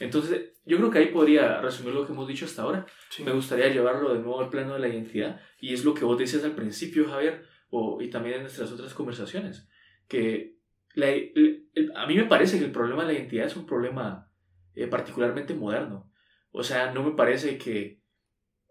Entonces, 0.00 0.54
yo 0.64 0.78
creo 0.78 0.90
que 0.90 0.98
ahí 0.98 1.06
podría 1.06 1.60
resumir 1.60 1.94
lo 1.94 2.06
que 2.06 2.12
hemos 2.12 2.26
dicho 2.26 2.46
hasta 2.46 2.62
ahora. 2.62 2.86
Me 3.24 3.32
gustaría 3.32 3.68
llevarlo 3.68 4.14
de 4.14 4.20
nuevo 4.20 4.40
al 4.40 4.48
plano 4.48 4.74
de 4.74 4.80
la 4.80 4.88
identidad 4.88 5.40
y 5.60 5.74
es 5.74 5.84
lo 5.84 5.94
que 5.94 6.04
vos 6.04 6.18
decías 6.18 6.42
al 6.44 6.56
principio, 6.56 7.08
Javier, 7.08 7.44
o, 7.68 8.00
y 8.00 8.08
también 8.08 8.36
en 8.36 8.42
nuestras 8.42 8.72
otras 8.72 8.94
conversaciones, 8.94 9.68
que 10.08 10.58
a 10.96 12.06
mí 12.06 12.16
me 12.16 12.24
parece 12.24 12.58
que 12.58 12.64
el 12.64 12.72
problema 12.72 13.02
de 13.02 13.12
la 13.12 13.18
identidad 13.18 13.46
es 13.46 13.56
un 13.56 13.66
problema 13.66 14.30
eh, 14.74 14.86
particularmente 14.86 15.54
moderno. 15.54 16.10
O 16.50 16.62
sea, 16.62 16.92
no 16.92 17.02
me 17.02 17.12
parece 17.12 17.58
que, 17.58 18.02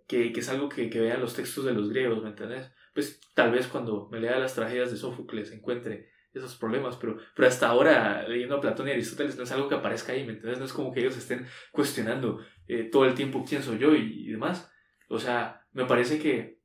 que, 0.08 0.34
que 0.34 0.40
es 0.40 0.50
algo 0.50 0.70
que, 0.70 0.90
que, 0.90 1.00
vean 1.00 1.22
los 1.22 1.36
textos 1.36 1.66
de 1.66 1.74
los 1.74 1.90
griegos, 1.90 2.22
¿me 2.22 2.30
entiendes? 2.30 2.74
pues 2.94 3.22
tal 3.34 3.52
vez 3.52 3.68
cuando 3.68 4.10
me 4.12 4.20
lea 4.20 4.40
las 4.40 4.56
tragedias 4.56 4.92
de 4.92 4.98
Sófocles 4.98 5.52
encuentre 5.52 6.10
esos 6.34 6.56
problemas, 6.56 6.98
pero, 6.98 7.18
pero 7.36 7.48
hasta 7.48 7.68
ahora 7.68 8.28
leyendo 8.28 8.56
a 8.56 8.62
Platón 8.62 8.88
y 8.88 8.92
Aristóteles 8.92 9.38
no 9.38 9.44
es 9.44 9.52
algo 9.52 9.68
que 9.68 9.76
aparezca 9.76 10.12
ahí, 10.12 10.26
¿me 10.26 10.34
entiendes? 10.34 10.60
No 10.60 10.66
es 10.66 10.74
como 10.74 10.92
que 10.92 11.00
ellos 11.00 11.18
estén 11.18 11.46
cuestionando 11.72 12.40
eh, 12.68 12.84
todo 12.84 13.06
el 13.06 13.16
tiempo 13.16 13.46
quién 13.48 13.64
soy 13.64 13.80
yo 13.80 13.96
y, 13.96 14.28
demás. 14.28 14.72
O 15.08 15.18
sea, 15.18 15.66
me 15.72 15.86
parece 15.86 16.20
que, 16.20 16.60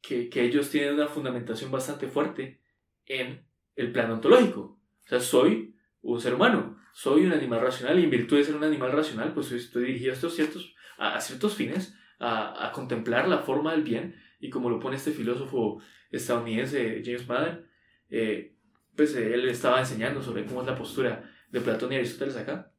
que, 0.00 0.28
que, 0.28 0.42
ellos 0.42 0.70
tienen 0.70 0.94
una 0.94 1.06
fundamentación 1.06 1.70
bastante 1.70 2.08
fuerte 2.08 2.60
en 3.06 3.46
el 3.76 3.92
plano 3.92 4.14
ontológico. 4.14 4.80
O 5.04 5.08
sea, 5.08 5.20
soy 5.20 5.74
un 6.02 6.20
ser 6.20 6.34
humano, 6.34 6.78
soy 6.92 7.26
un 7.26 7.32
animal 7.32 7.60
racional 7.60 7.98
y 7.98 8.04
en 8.04 8.10
virtud 8.10 8.36
de 8.36 8.44
ser 8.44 8.56
un 8.56 8.64
animal 8.64 8.92
racional, 8.92 9.32
pues 9.34 9.52
estoy 9.52 9.84
dirigido 9.86 10.12
a, 10.12 10.30
ciertos, 10.30 10.74
a, 10.98 11.20
ciertos 11.20 11.54
fines, 11.54 11.96
a, 12.18 12.66
a 12.66 12.72
contemplar 12.72 13.28
la 13.28 13.38
forma 13.38 13.72
del 13.72 13.82
bien 13.82 14.16
y 14.40 14.50
como 14.50 14.68
lo 14.68 14.78
pone 14.78 14.96
este 14.96 15.12
filósofo 15.12 15.80
estadounidense 16.10 17.02
James 17.04 17.26
Madden, 17.26 17.66
eh, 18.10 18.54
pues 18.94 19.14
él 19.16 19.48
estaba 19.48 19.80
enseñando 19.80 20.22
sobre 20.22 20.44
cómo 20.44 20.60
es 20.60 20.66
la 20.66 20.76
postura 20.76 21.30
de 21.50 21.60
Platón 21.60 21.92
y 21.92 21.96
Aristóteles 21.96 22.36
acá. 22.36 22.72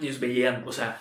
Ellos 0.00 0.20
veían, 0.20 0.64
o 0.66 0.72
sea, 0.72 1.00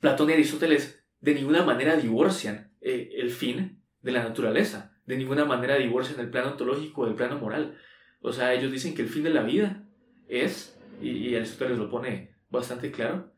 Platón 0.00 0.30
y 0.30 0.32
Aristóteles 0.34 1.04
de 1.20 1.34
ninguna 1.34 1.64
manera 1.64 1.96
divorcian 1.96 2.72
eh, 2.80 3.10
el 3.16 3.30
fin 3.30 3.82
de 4.00 4.12
la 4.12 4.22
naturaleza, 4.22 4.96
de 5.06 5.16
ninguna 5.16 5.44
manera 5.44 5.76
divorcian 5.76 6.20
el 6.20 6.30
plano 6.30 6.50
ontológico 6.50 7.06
del 7.06 7.14
plano 7.14 7.38
moral. 7.38 7.78
O 8.22 8.32
sea, 8.32 8.54
ellos 8.54 8.72
dicen 8.72 8.94
que 8.94 9.02
el 9.02 9.08
fin 9.08 9.24
de 9.24 9.30
la 9.30 9.42
vida 9.42 9.84
es, 10.28 10.78
y, 11.00 11.10
y 11.10 11.36
Aristóteles 11.36 11.78
lo 11.78 11.90
pone 11.90 12.34
bastante 12.48 12.90
claro, 12.90 13.32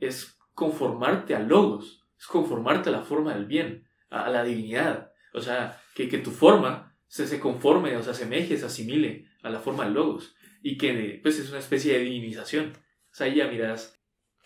es 0.00 0.38
conformarte 0.54 1.34
a 1.34 1.40
logos, 1.40 2.06
es 2.18 2.26
conformarte 2.26 2.88
a 2.88 2.92
la 2.92 3.02
forma 3.02 3.34
del 3.34 3.46
bien 3.46 3.88
a 4.10 4.30
la 4.30 4.44
divinidad. 4.44 5.12
O 5.32 5.40
sea, 5.40 5.80
que, 5.94 6.08
que 6.08 6.18
tu 6.18 6.30
forma 6.30 6.96
se, 7.06 7.26
se 7.26 7.40
conforme, 7.40 7.96
o 7.96 8.02
se 8.02 8.10
asemeje, 8.10 8.56
se 8.56 8.66
asimile 8.66 9.26
a 9.42 9.50
la 9.50 9.60
forma 9.60 9.84
del 9.84 9.94
logos. 9.94 10.34
Y 10.62 10.76
que 10.78 11.20
pues 11.22 11.38
es 11.38 11.48
una 11.50 11.58
especie 11.58 11.94
de 11.94 12.04
divinización. 12.04 12.72
O 13.10 13.14
sea, 13.14 13.26
ahí 13.26 13.36
ya 13.36 13.48
miras 13.48 14.00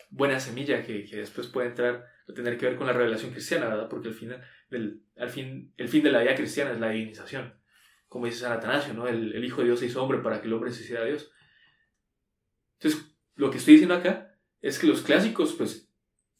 buena 0.09 0.39
semilla 0.39 0.83
que, 0.85 1.05
que 1.05 1.17
después 1.17 1.47
puede 1.47 1.69
entrar 1.69 2.05
a 2.27 2.33
tener 2.33 2.57
que 2.57 2.67
ver 2.67 2.75
con 2.75 2.87
la 2.87 2.93
revelación 2.93 3.31
cristiana, 3.31 3.67
¿verdad? 3.67 3.89
Porque 3.89 4.09
al 4.09 4.13
final, 4.13 4.43
al 5.17 5.29
fin, 5.29 5.73
el 5.77 5.89
fin 5.89 6.03
de 6.03 6.11
la 6.11 6.21
vida 6.21 6.35
cristiana 6.35 6.71
es 6.71 6.79
la 6.79 6.89
divinización. 6.89 7.53
Como 8.13 8.27
dice 8.27 8.41
San 8.41 8.51
Atanasio, 8.51 8.93
¿no? 8.93 9.07
El, 9.07 9.33
el 9.33 9.43
Hijo 9.43 9.61
de 9.61 9.69
Dios 9.69 9.79
se 9.79 9.87
hizo 9.87 10.03
hombre 10.03 10.19
para 10.19 10.39
que 10.39 10.45
el 10.45 10.53
hombre 10.53 10.71
se 10.71 10.83
hiciera 10.83 11.03
Dios. 11.03 11.31
Entonces, 12.77 13.17
lo 13.33 13.49
que 13.49 13.57
estoy 13.57 13.73
diciendo 13.73 13.95
acá 13.95 14.37
es 14.61 14.77
que 14.77 14.85
los 14.85 15.01
clásicos, 15.01 15.53
pues, 15.53 15.91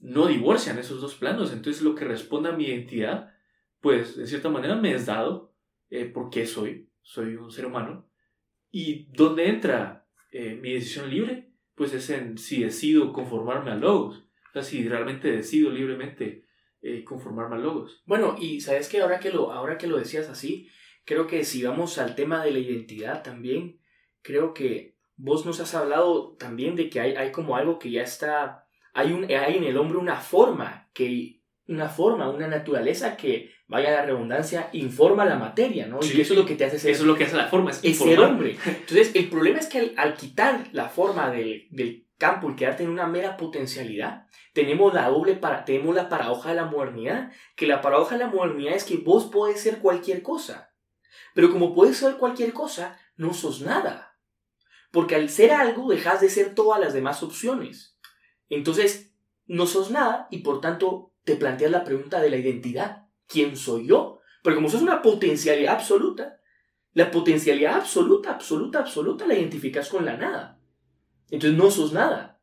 no 0.03 0.27
divorcian 0.27 0.77
esos 0.77 1.01
dos 1.01 1.15
planos. 1.15 1.51
Entonces 1.51 1.81
lo 1.81 1.95
que 1.95 2.05
responde 2.05 2.49
a 2.49 2.51
mi 2.51 2.65
identidad, 2.65 3.33
pues 3.81 4.15
de 4.15 4.27
cierta 4.27 4.49
manera 4.49 4.75
me 4.75 4.93
es 4.93 5.07
dado 5.07 5.55
eh, 5.89 6.05
porque 6.05 6.45
soy, 6.45 6.89
soy 7.01 7.35
un 7.37 7.49
ser 7.49 7.65
humano. 7.65 8.07
¿Y 8.69 9.07
dónde 9.13 9.47
entra 9.47 10.07
eh, 10.31 10.59
mi 10.61 10.73
decisión 10.73 11.09
libre? 11.09 11.53
Pues 11.73 11.91
es 11.93 12.07
en 12.11 12.37
si 12.37 12.63
decido 12.63 13.13
conformarme 13.13 13.71
a 13.71 13.75
logos. 13.75 14.25
O 14.49 14.51
sea, 14.53 14.61
si 14.61 14.87
realmente 14.87 15.31
decido 15.31 15.71
libremente 15.71 16.45
eh, 16.81 17.03
conformarme 17.03 17.55
a 17.55 17.59
logos. 17.59 18.03
Bueno, 18.05 18.35
y 18.37 18.59
sabes 18.59 18.89
que 18.89 19.01
ahora 19.01 19.19
que 19.19 19.31
lo, 19.31 19.53
ahora 19.53 19.77
que 19.77 19.87
lo 19.87 19.97
decías 19.97 20.29
así, 20.29 20.69
creo 21.05 21.27
que 21.27 21.43
si 21.43 21.63
vamos 21.63 21.97
al 21.97 22.15
tema 22.15 22.43
de 22.43 22.51
la 22.51 22.59
identidad 22.59 23.23
también, 23.23 23.79
creo 24.21 24.53
que 24.53 24.95
vos 25.15 25.45
nos 25.45 25.59
has 25.59 25.75
hablado 25.75 26.35
también 26.37 26.75
de 26.75 26.89
que 26.89 26.99
hay, 26.99 27.15
hay 27.15 27.31
como 27.31 27.55
algo 27.55 27.79
que 27.79 27.91
ya 27.91 28.03
está 28.03 28.63
hay, 28.93 29.11
un, 29.11 29.25
hay 29.25 29.57
en 29.57 29.63
el 29.63 29.77
hombre 29.77 29.97
una 29.97 30.17
forma, 30.17 30.89
que, 30.93 31.41
una 31.67 31.89
forma, 31.89 32.29
una 32.29 32.47
naturaleza 32.47 33.17
que, 33.17 33.51
vaya 33.67 33.89
a 33.89 34.01
la 34.01 34.05
redundancia, 34.05 34.69
informa 34.73 35.25
la 35.25 35.37
materia, 35.37 35.87
¿no? 35.87 35.99
y 36.01 36.21
eso 36.21 36.33
es 36.33 36.39
lo 36.39 36.45
que 36.45 36.55
te 36.55 36.65
hace 36.65 36.77
ser... 36.77 36.91
Eso 36.91 37.03
es 37.03 37.07
lo 37.07 37.15
que 37.15 37.23
hace 37.23 37.35
la 37.35 37.47
forma, 37.47 37.71
es, 37.71 37.97
ser 37.97 38.19
hombre. 38.19 38.55
Entonces, 38.65 39.11
el 39.15 39.29
problema 39.29 39.57
es 39.57 39.67
que 39.67 39.93
al, 39.97 40.13
quitar 40.13 40.67
la 40.73 40.89
forma 40.89 41.31
del, 41.31 41.67
del 41.71 42.07
campo 42.19 42.51
y 42.51 42.55
quedarte 42.55 42.83
en 42.83 42.89
una 42.89 43.07
mera 43.07 43.35
potencialidad, 43.35 44.27
tenemos 44.53 44.93
la 44.93 45.09
doble 45.09 45.35
para, 45.35 45.65
tenemos 45.65 45.95
la 45.95 46.07
paradoja 46.07 46.49
de 46.49 46.55
la 46.55 46.65
modernidad, 46.65 47.31
que 47.55 47.65
la 47.65 47.81
paradoja 47.81 48.15
de 48.15 48.25
la 48.25 48.29
modernidad 48.29 48.75
es 48.75 48.83
que 48.83 48.97
vos 48.97 49.25
podés 49.25 49.59
ser 49.59 49.79
cualquier 49.79 50.21
cosa, 50.21 50.72
pero 51.33 51.51
como 51.51 51.73
puedes 51.73 51.97
ser 51.97 52.17
cualquier 52.17 52.53
cosa, 52.53 52.97
no 53.15 53.33
sos 53.33 53.61
nada. 53.61 54.17
Porque 54.91 55.15
al 55.15 55.29
ser 55.29 55.51
algo 55.51 55.89
dejas 55.89 56.21
de 56.21 56.29
ser 56.29 56.53
todas 56.55 56.79
las 56.79 56.93
demás 56.93 57.23
opciones. 57.23 57.97
Entonces, 58.49 59.13
no 59.45 59.65
sos 59.65 59.91
nada 59.91 60.27
y 60.29 60.39
por 60.39 60.61
tanto 60.61 61.13
te 61.23 61.35
planteas 61.35 61.71
la 61.71 61.83
pregunta 61.83 62.21
de 62.21 62.29
la 62.29 62.37
identidad. 62.37 63.07
¿Quién 63.27 63.57
soy 63.57 63.87
yo? 63.87 64.19
Porque 64.43 64.55
como 64.55 64.69
sos 64.69 64.81
una 64.81 65.01
potencialidad 65.01 65.75
absoluta, 65.75 66.39
la 66.93 67.09
potencialidad 67.09 67.75
absoluta, 67.75 68.31
absoluta, 68.31 68.79
absoluta 68.79 69.25
la 69.25 69.33
identificas 69.33 69.89
con 69.89 70.05
la 70.05 70.17
nada. 70.17 70.59
Entonces 71.31 71.57
no 71.57 71.71
sos 71.71 71.93
nada. 71.93 72.39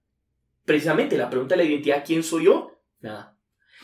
Precisamente 0.65 1.17
la 1.17 1.31
pregunta 1.31 1.57
de 1.57 1.65
la 1.65 1.71
identidad, 1.71 2.03
¿quién 2.05 2.23
soy 2.23 2.45
yo? 2.45 2.81
Nada. 3.01 3.37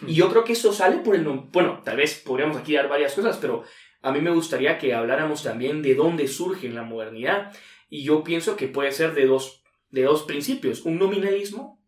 Y 0.07 0.15
yo 0.15 0.29
creo 0.29 0.45
que 0.45 0.53
eso 0.53 0.73
sale 0.73 0.99
por 0.99 1.15
el 1.15 1.25
nombre. 1.25 1.49
Bueno, 1.53 1.81
tal 1.85 1.97
vez 1.97 2.23
podríamos 2.25 2.57
aquí 2.57 2.75
dar 2.75 2.89
varias 2.89 3.15
cosas, 3.15 3.39
pero 3.39 3.65
a 4.07 4.13
mí 4.13 4.21
me 4.21 4.31
gustaría 4.31 4.79
que 4.79 4.95
habláramos 4.95 5.43
también 5.43 5.83
de 5.83 5.97
dónde 5.97 6.29
surge 6.29 6.69
la 6.69 6.85
modernidad. 6.85 7.53
Y 7.89 8.05
yo 8.05 8.23
pienso 8.23 8.55
que 8.55 8.69
puede 8.69 8.93
ser 8.93 9.15
de 9.15 9.27
dos, 9.27 9.65
de 9.91 10.03
dos 10.03 10.23
principios. 10.23 10.83
Un 10.83 11.01
nominalismo 11.01 11.85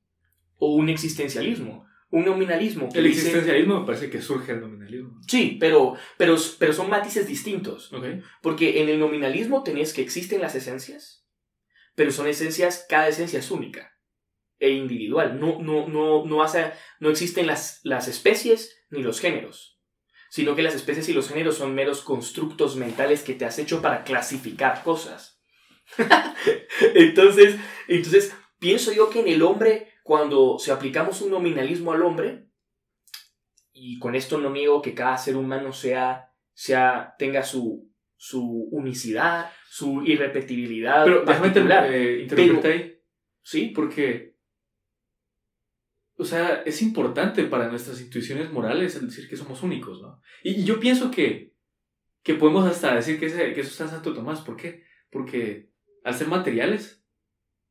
o 0.57 0.75
un 0.75 0.89
existencialismo. 0.89 1.87
Un 2.11 2.25
nominalismo. 2.25 2.89
el 2.93 3.07
existencialismo 3.07 3.79
me 3.79 3.87
parece 3.87 4.11
que 4.11 4.21
surge 4.21 4.51
el 4.51 4.61
nominalismo. 4.63 5.21
Sí, 5.29 5.59
pero, 5.61 5.95
pero, 6.17 6.35
pero 6.59 6.73
son 6.73 6.91
matices 6.91 7.29
distintos. 7.29 7.93
Porque 8.43 8.83
en 8.83 8.89
el 8.89 8.99
nominalismo 8.99 9.63
tenías 9.63 9.93
que 9.93 10.03
existen 10.03 10.41
las 10.41 10.57
esencias, 10.57 11.25
pero 11.95 12.11
son 12.11 12.27
esencias, 12.27 12.85
cada 12.89 13.07
esencia 13.07 13.39
es 13.39 13.49
única 13.53 13.97
e 14.59 14.71
individual. 14.71 15.39
No, 15.39 15.63
no, 15.63 15.87
no, 15.87 16.25
no, 16.25 16.43
hace, 16.43 16.73
no 16.99 17.11
existen 17.11 17.47
las, 17.47 17.79
las 17.85 18.09
especies 18.09 18.77
ni 18.91 19.05
los 19.05 19.21
géneros. 19.21 19.78
Sino 20.31 20.55
que 20.55 20.63
las 20.63 20.75
especies 20.75 21.09
y 21.09 21.13
los 21.13 21.29
géneros 21.29 21.57
son 21.57 21.75
meros 21.75 22.03
constructos 22.03 22.77
mentales 22.77 23.23
que 23.23 23.35
te 23.35 23.45
has 23.45 23.59
hecho 23.59 23.81
para 23.81 24.05
clasificar 24.05 24.83
cosas. 24.83 25.41
entonces, 26.95 27.57
entonces, 27.89 28.37
pienso 28.59 28.93
yo 28.93 29.11
que 29.11 29.21
en 29.21 29.29
el 29.29 29.43
hombre, 29.43 29.93
cuando 30.03 30.59
se 30.59 30.73
aplicamos 30.73 31.23
un 31.23 31.31
nominalismo 31.31 31.93
al 31.93 32.03
hombre, 32.03 32.49
y 33.73 33.99
con 33.99 34.15
esto 34.15 34.39
no 34.39 34.51
niego 34.51 34.83
que 34.83 34.95
cada 34.95 35.17
ser 35.17 35.37
humano 35.37 35.73
sea, 35.73 36.33
sea 36.53 37.15
tenga 37.19 37.43
su, 37.43 37.89
su 38.17 38.69
unicidad, 38.73 39.51
su 39.69 40.03
irrepetibilidad. 40.03 41.05
Pero 41.05 41.25
déjame 41.25 41.49
eh, 41.95 42.23
interpretar 42.23 42.73
ahí. 42.73 43.01
Sí. 43.43 43.73
Porque 43.75 44.28
o 46.21 46.25
sea, 46.25 46.63
es 46.67 46.83
importante 46.83 47.45
para 47.45 47.69
nuestras 47.69 48.01
intuiciones 48.01 48.51
morales 48.53 48.97
el 48.97 49.07
decir 49.07 49.29
que 49.29 49.37
somos 49.37 49.63
únicos, 49.63 50.03
¿no? 50.03 50.21
Y, 50.43 50.65
yo 50.65 50.81
pienso 50.81 51.13
que, 51.13 51.55
que 52.25 52.35
podemos 52.35 52.67
hasta 52.67 52.93
decir 52.93 53.21
que, 53.21 53.27
eso 53.27 53.61
está 53.61 53.85
en 53.85 53.91
Santo 53.91 54.13
Tomás. 54.13 54.41
¿Por 54.41 54.57
qué? 54.57 54.83
Porque 55.11 55.71
al 56.03 56.15
ser 56.15 56.27
materiales, 56.27 57.07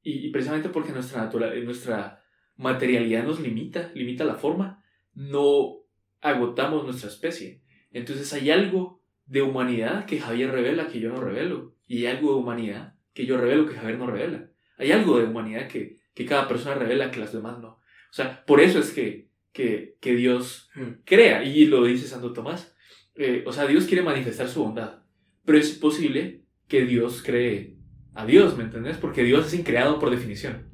y, 0.02 0.30
precisamente 0.32 0.70
porque 0.70 0.94
nuestra, 0.94 1.30
nuestra 1.62 2.24
materialidad 2.56 3.26
nos 3.26 3.42
limita, 3.42 3.92
limita 3.94 4.24
la 4.24 4.36
forma, 4.36 4.82
no 5.14 5.82
agotamos 6.22 6.86
nuestra 6.86 7.10
especie. 7.10 7.64
Entonces 7.92 8.32
hay 8.32 8.50
algo 8.50 9.04
de 9.26 9.42
humanidad 9.42 10.06
que 10.06 10.22
Javier 10.22 10.52
revela 10.52 10.88
que 10.88 11.02
yo 11.02 11.10
no 11.10 11.20
revelo. 11.20 11.76
Y 11.86 12.06
hay 12.06 12.16
algo 12.16 12.32
de 12.32 12.40
humanidad 12.40 12.96
que 13.14 13.26
yo 13.26 13.36
revelo 13.36 13.68
que 13.68 13.76
Javier 13.76 14.00
no 14.00 14.08
revela. 14.08 14.50
Hay 14.78 14.94
algo 14.94 15.20
de 15.20 15.26
humanidad 15.26 15.68
que, 15.68 15.98
que 16.14 16.26
cada 16.26 16.48
persona 16.48 16.76
revela 16.76 17.12
que 17.12 17.20
las 17.20 17.34
demás 17.34 17.60
no. 17.60 17.82
O 18.10 18.14
sea, 18.14 18.46
por 18.46 18.62
eso 18.62 18.80
es 18.80 18.92
que, 18.92 19.30
que, 19.52 19.98
que 20.00 20.16
Dios 20.16 20.70
mm. 20.76 21.04
crea, 21.06 21.44
y 21.44 21.66
lo 21.66 21.84
dice 21.84 22.08
Santo 22.08 22.34
Tomás. 22.34 22.76
Eh, 23.16 23.44
o 23.46 23.52
sea, 23.52 23.66
Dios 23.66 23.86
quiere 23.86 24.04
manifestar 24.04 24.48
su 24.48 24.64
bondad, 24.64 25.00
pero 25.46 25.58
es 25.58 25.72
posible 25.72 26.44
que 26.68 26.86
Dios 26.86 27.24
cree 27.24 27.78
a 28.14 28.26
Dios, 28.26 28.58
¿me 28.58 28.64
entendés? 28.64 28.98
Porque 28.98 29.24
Dios 29.24 29.48
es 29.48 29.54
increado 29.54 30.00
por 30.00 30.10
definición. 30.10 30.70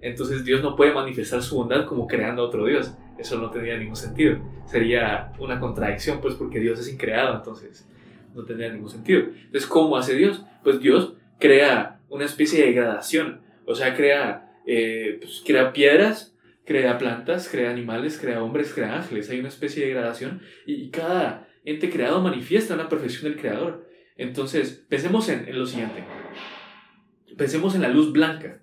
Entonces 0.00 0.44
Dios 0.44 0.62
no 0.62 0.74
puede 0.74 0.92
manifestar 0.92 1.42
su 1.42 1.56
bondad 1.56 1.86
como 1.86 2.06
creando 2.06 2.42
a 2.42 2.46
otro 2.46 2.66
Dios. 2.66 2.92
Eso 3.18 3.38
no 3.38 3.50
tendría 3.50 3.78
ningún 3.78 3.96
sentido. 3.96 4.38
Sería 4.66 5.32
una 5.38 5.60
contradicción, 5.60 6.20
pues 6.20 6.34
porque 6.34 6.58
Dios 6.58 6.80
es 6.80 6.92
increado, 6.92 7.36
entonces 7.36 7.88
no 8.34 8.44
tendría 8.44 8.72
ningún 8.72 8.90
sentido. 8.90 9.20
Entonces, 9.20 9.66
¿cómo 9.66 9.96
hace 9.96 10.14
Dios? 10.16 10.44
Pues 10.64 10.80
Dios 10.80 11.14
crea 11.38 12.00
una 12.08 12.24
especie 12.24 12.64
de 12.64 12.72
gradación. 12.72 13.42
O 13.64 13.76
sea, 13.76 13.94
crea, 13.94 14.52
eh, 14.66 15.18
pues, 15.20 15.42
crea 15.46 15.72
piedras 15.72 16.31
crea 16.64 16.98
plantas, 16.98 17.48
crea 17.48 17.70
animales, 17.70 18.18
crea 18.18 18.42
hombres, 18.42 18.72
crea 18.74 18.96
ángeles. 18.96 19.30
Hay 19.30 19.40
una 19.40 19.48
especie 19.48 19.84
de 19.84 19.92
gradación 19.92 20.42
y, 20.66 20.90
cada 20.90 21.48
ente 21.64 21.90
creado 21.90 22.20
manifiesta 22.20 22.76
la 22.76 22.88
perfección 22.88 23.24
del 23.24 23.40
creador. 23.40 23.88
Entonces, 24.16 24.84
pensemos 24.88 25.28
en, 25.28 25.46
lo 25.58 25.66
siguiente. 25.66 26.04
Pensemos 27.36 27.74
en 27.74 27.82
la 27.82 27.88
luz 27.88 28.12
blanca. 28.12 28.62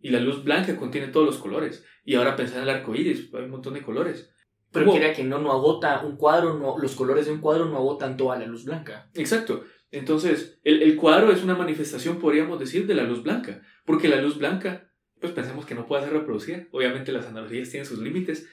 Y 0.00 0.10
la 0.10 0.20
luz 0.20 0.44
blanca 0.44 0.76
contiene 0.76 1.08
todos 1.08 1.26
los 1.26 1.38
colores. 1.38 1.84
Y 2.04 2.14
ahora 2.14 2.36
pensar 2.36 2.58
en 2.58 2.64
el 2.64 2.70
arco 2.70 2.94
iris, 2.94 3.30
hay 3.34 3.44
un 3.44 3.50
montón 3.50 3.74
de 3.74 3.82
colores. 3.82 4.32
Pero 4.70 4.90
quiera 4.90 5.12
que 5.12 5.24
no, 5.24 5.38
no 5.38 5.50
agota 5.50 6.02
un 6.04 6.16
cuadro, 6.16 6.58
no, 6.58 6.76
los 6.78 6.94
colores 6.94 7.26
de 7.26 7.32
un 7.32 7.40
cuadro 7.40 7.64
no 7.66 7.76
agotan 7.78 8.16
toda 8.16 8.38
la 8.38 8.46
luz 8.46 8.64
blanca. 8.64 9.10
Exacto. 9.14 9.64
Entonces, 9.90 10.60
el, 10.62 10.82
el 10.82 10.96
cuadro 10.96 11.32
es 11.32 11.42
una 11.42 11.56
manifestación, 11.56 12.18
podríamos 12.18 12.60
decir, 12.60 12.86
de 12.86 12.94
la 12.94 13.04
luz 13.04 13.22
blanca. 13.22 13.62
Porque 13.86 14.08
la 14.08 14.20
luz 14.20 14.36
blanca 14.36 14.87
pues 15.20 15.32
pensemos 15.32 15.66
que 15.66 15.74
no 15.74 15.86
puede 15.86 16.04
ser 16.04 16.12
reproducida. 16.12 16.66
Obviamente 16.70 17.12
las 17.12 17.26
analogías 17.26 17.70
tienen 17.70 17.86
sus 17.86 17.98
límites. 17.98 18.48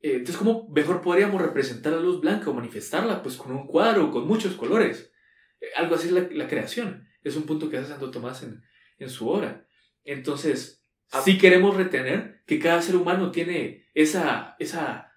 Eh, 0.00 0.12
entonces, 0.12 0.36
¿cómo 0.36 0.68
mejor 0.70 1.02
podríamos 1.02 1.40
representar 1.40 1.92
la 1.92 2.00
luz 2.00 2.20
blanca 2.20 2.50
o 2.50 2.54
manifestarla? 2.54 3.22
Pues 3.22 3.36
con 3.36 3.52
un 3.52 3.66
cuadro, 3.66 4.10
con 4.10 4.26
muchos 4.26 4.54
colores. 4.54 5.12
Eh, 5.60 5.66
algo 5.76 5.94
así 5.94 6.08
es 6.08 6.32
la, 6.32 6.48
creación. 6.48 7.08
Es 7.22 7.36
un 7.36 7.44
punto 7.44 7.68
que 7.68 7.78
hace 7.78 7.88
Santo 7.88 8.10
Tomás 8.10 8.42
en, 8.42 8.62
en 8.98 9.10
su 9.10 9.28
obra. 9.28 9.66
Entonces, 10.04 10.86
si 11.24 11.38
queremos 11.38 11.76
retener 11.76 12.42
que 12.46 12.58
cada 12.58 12.80
ser 12.80 12.96
humano 12.96 13.30
tiene 13.30 13.88
esa, 13.94 14.56
esa 14.58 15.09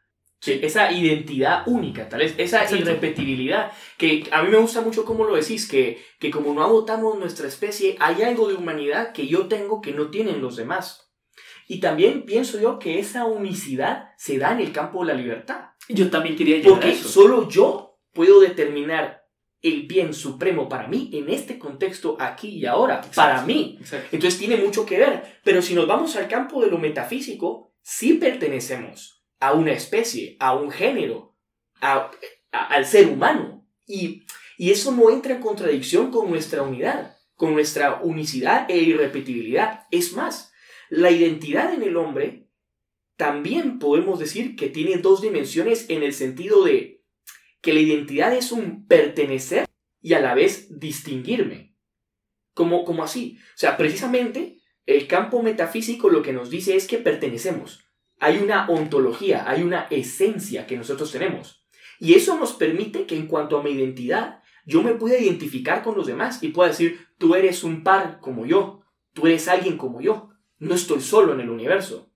esa 0.45 0.91
identidad 0.91 1.63
única, 1.67 2.10
tal 2.10 2.19
vez, 2.19 2.36
esa 2.38 2.69
irrepetibilidad, 2.75 3.71
que 3.97 4.27
a 4.32 4.43
mí 4.43 4.49
me 4.49 4.58
gusta 4.58 4.82
mucho 4.82 5.06
cómo 5.06 5.23
lo 5.23 5.36
decís, 5.36 5.67
que, 5.67 6.03
que 6.19 6.32
como 6.32 6.53
no 6.53 6.63
agotamos 6.63 7.17
nuestra 7.17 7.47
especie, 7.47 7.95
hay 7.99 8.23
algo 8.23 8.47
de 8.47 8.56
humanidad 8.56 9.13
que 9.13 9.27
yo 9.27 9.47
tengo 9.47 9.82
que 9.82 9.93
no 9.93 10.10
tienen 10.10 10.41
los 10.41 10.56
demás. 10.56 11.12
Y 11.67 11.79
también 11.79 12.23
pienso 12.23 12.60
yo 12.60 12.77
que 12.77 12.99
esa 12.99 13.25
unicidad 13.25 14.10
se 14.17 14.38
da 14.38 14.51
en 14.51 14.60
el 14.60 14.73
campo 14.73 15.06
de 15.06 15.13
la 15.13 15.19
libertad. 15.19 15.69
Yo 15.88 16.10
también 16.10 16.36
quería 16.36 16.58
llegar 16.58 16.73
Porque 16.73 16.95
solo 16.95 17.47
yo 17.49 17.99
puedo 18.12 18.41
determinar 18.41 19.23
el 19.62 19.84
bien 19.84 20.13
supremo 20.13 20.67
para 20.67 20.89
mí 20.89 21.10
en 21.13 21.29
este 21.29 21.58
contexto 21.58 22.17
aquí 22.19 22.49
y 22.49 22.65
ahora, 22.65 23.01
para 23.15 23.43
mí. 23.43 23.79
Entonces 24.12 24.38
tiene 24.38 24.58
mucho 24.58 24.86
que 24.86 24.99
ver. 24.99 25.39
Pero 25.41 25.62
si 25.62 25.73
nos 25.73 25.88
vamos 25.88 26.17
al 26.17 26.27
campo 26.27 26.62
de 26.62 26.69
lo 26.69 26.77
metafísico, 26.77 27.73
sí 27.82 28.15
pertenecemos 28.15 29.12
a 29.43 29.51
una 29.51 29.73
especie, 29.73 30.38
a 30.39 30.56
un 30.56 30.71
género, 30.71 31.36
al 31.82 32.86
ser 32.86 33.08
humano. 33.08 33.67
Y, 33.86 34.23
y 34.58 34.71
eso 34.71 34.93
no 34.93 35.10
entra 35.10 35.36
en 35.36 35.41
contradicción 35.41 36.12
con 36.12 36.29
nuestra 36.29 36.63
unidad, 36.63 37.17
con 37.36 37.51
nuestra 37.51 37.99
unicidad 38.01 38.71
e 38.71 38.77
irrepetibilidad. 38.77 39.86
Es 39.91 40.13
más, 40.13 40.53
la 40.89 41.12
identidad 41.12 41.73
en 41.73 41.84
el 41.84 41.97
hombre 41.97 42.47
también 43.17 43.79
podemos 43.79 44.17
decir 44.17 44.56
que 44.56 44.69
tiene 44.69 44.95
dos 44.95 45.21
dimensiones 45.21 45.89
en 45.89 46.03
el 46.03 46.13
sentido 46.13 46.63
de 46.63 47.03
que 47.62 47.73
la 47.73 47.82
identidad 47.82 48.34
es 48.34 48.53
un 48.53 48.88
pertenecer 48.88 49.65
y 49.99 50.13
a 50.13 50.21
la 50.21 50.36
vez 50.36 50.79
distinguirme. 50.79 51.75
Como, 52.53 52.86
como 52.86 53.03
así. 53.03 53.39
O 53.56 53.58
sea, 53.58 53.75
precisamente 53.75 54.62
el 54.86 55.06
campo 55.08 55.43
metafísico 55.43 56.10
lo 56.10 56.21
que 56.21 56.32
nos 56.32 56.49
dice 56.49 56.77
es 56.77 56.88
que 56.88 56.97
pertenecemos 56.97 57.84
hay 58.23 58.38
una 58.38 58.69
ontología, 58.69 59.49
hay 59.49 59.63
una 59.63 59.88
esencia 59.89 60.65
que 60.65 60.77
nosotros 60.77 61.12
tenemos. 61.12 61.67
Y 61.99 62.13
eso 62.13 62.39
nos 62.39 62.53
permite 62.53 63.05
que 63.05 63.17
en 63.17 63.27
cuanto 63.27 63.57
a 63.57 63.63
mi 63.63 63.71
identidad, 63.71 64.41
yo 64.65 64.81
me 64.81 64.93
pueda 64.95 65.19
identificar 65.19 65.83
con 65.83 65.97
los 65.97 66.07
demás 66.07 66.41
y 66.41 66.47
pueda 66.47 66.69
decir, 66.69 67.05
tú 67.17 67.36
eres 67.36 67.65
un 67.65 67.83
par 67.83 68.21
como 68.21 68.45
yo, 68.45 68.83
tú 69.12 69.27
eres 69.27 69.49
alguien 69.49 69.77
como 69.77 69.99
yo, 69.99 70.29
no 70.57 70.73
estoy 70.73 71.01
solo 71.01 71.33
en 71.33 71.41
el 71.41 71.49
universo. 71.49 72.13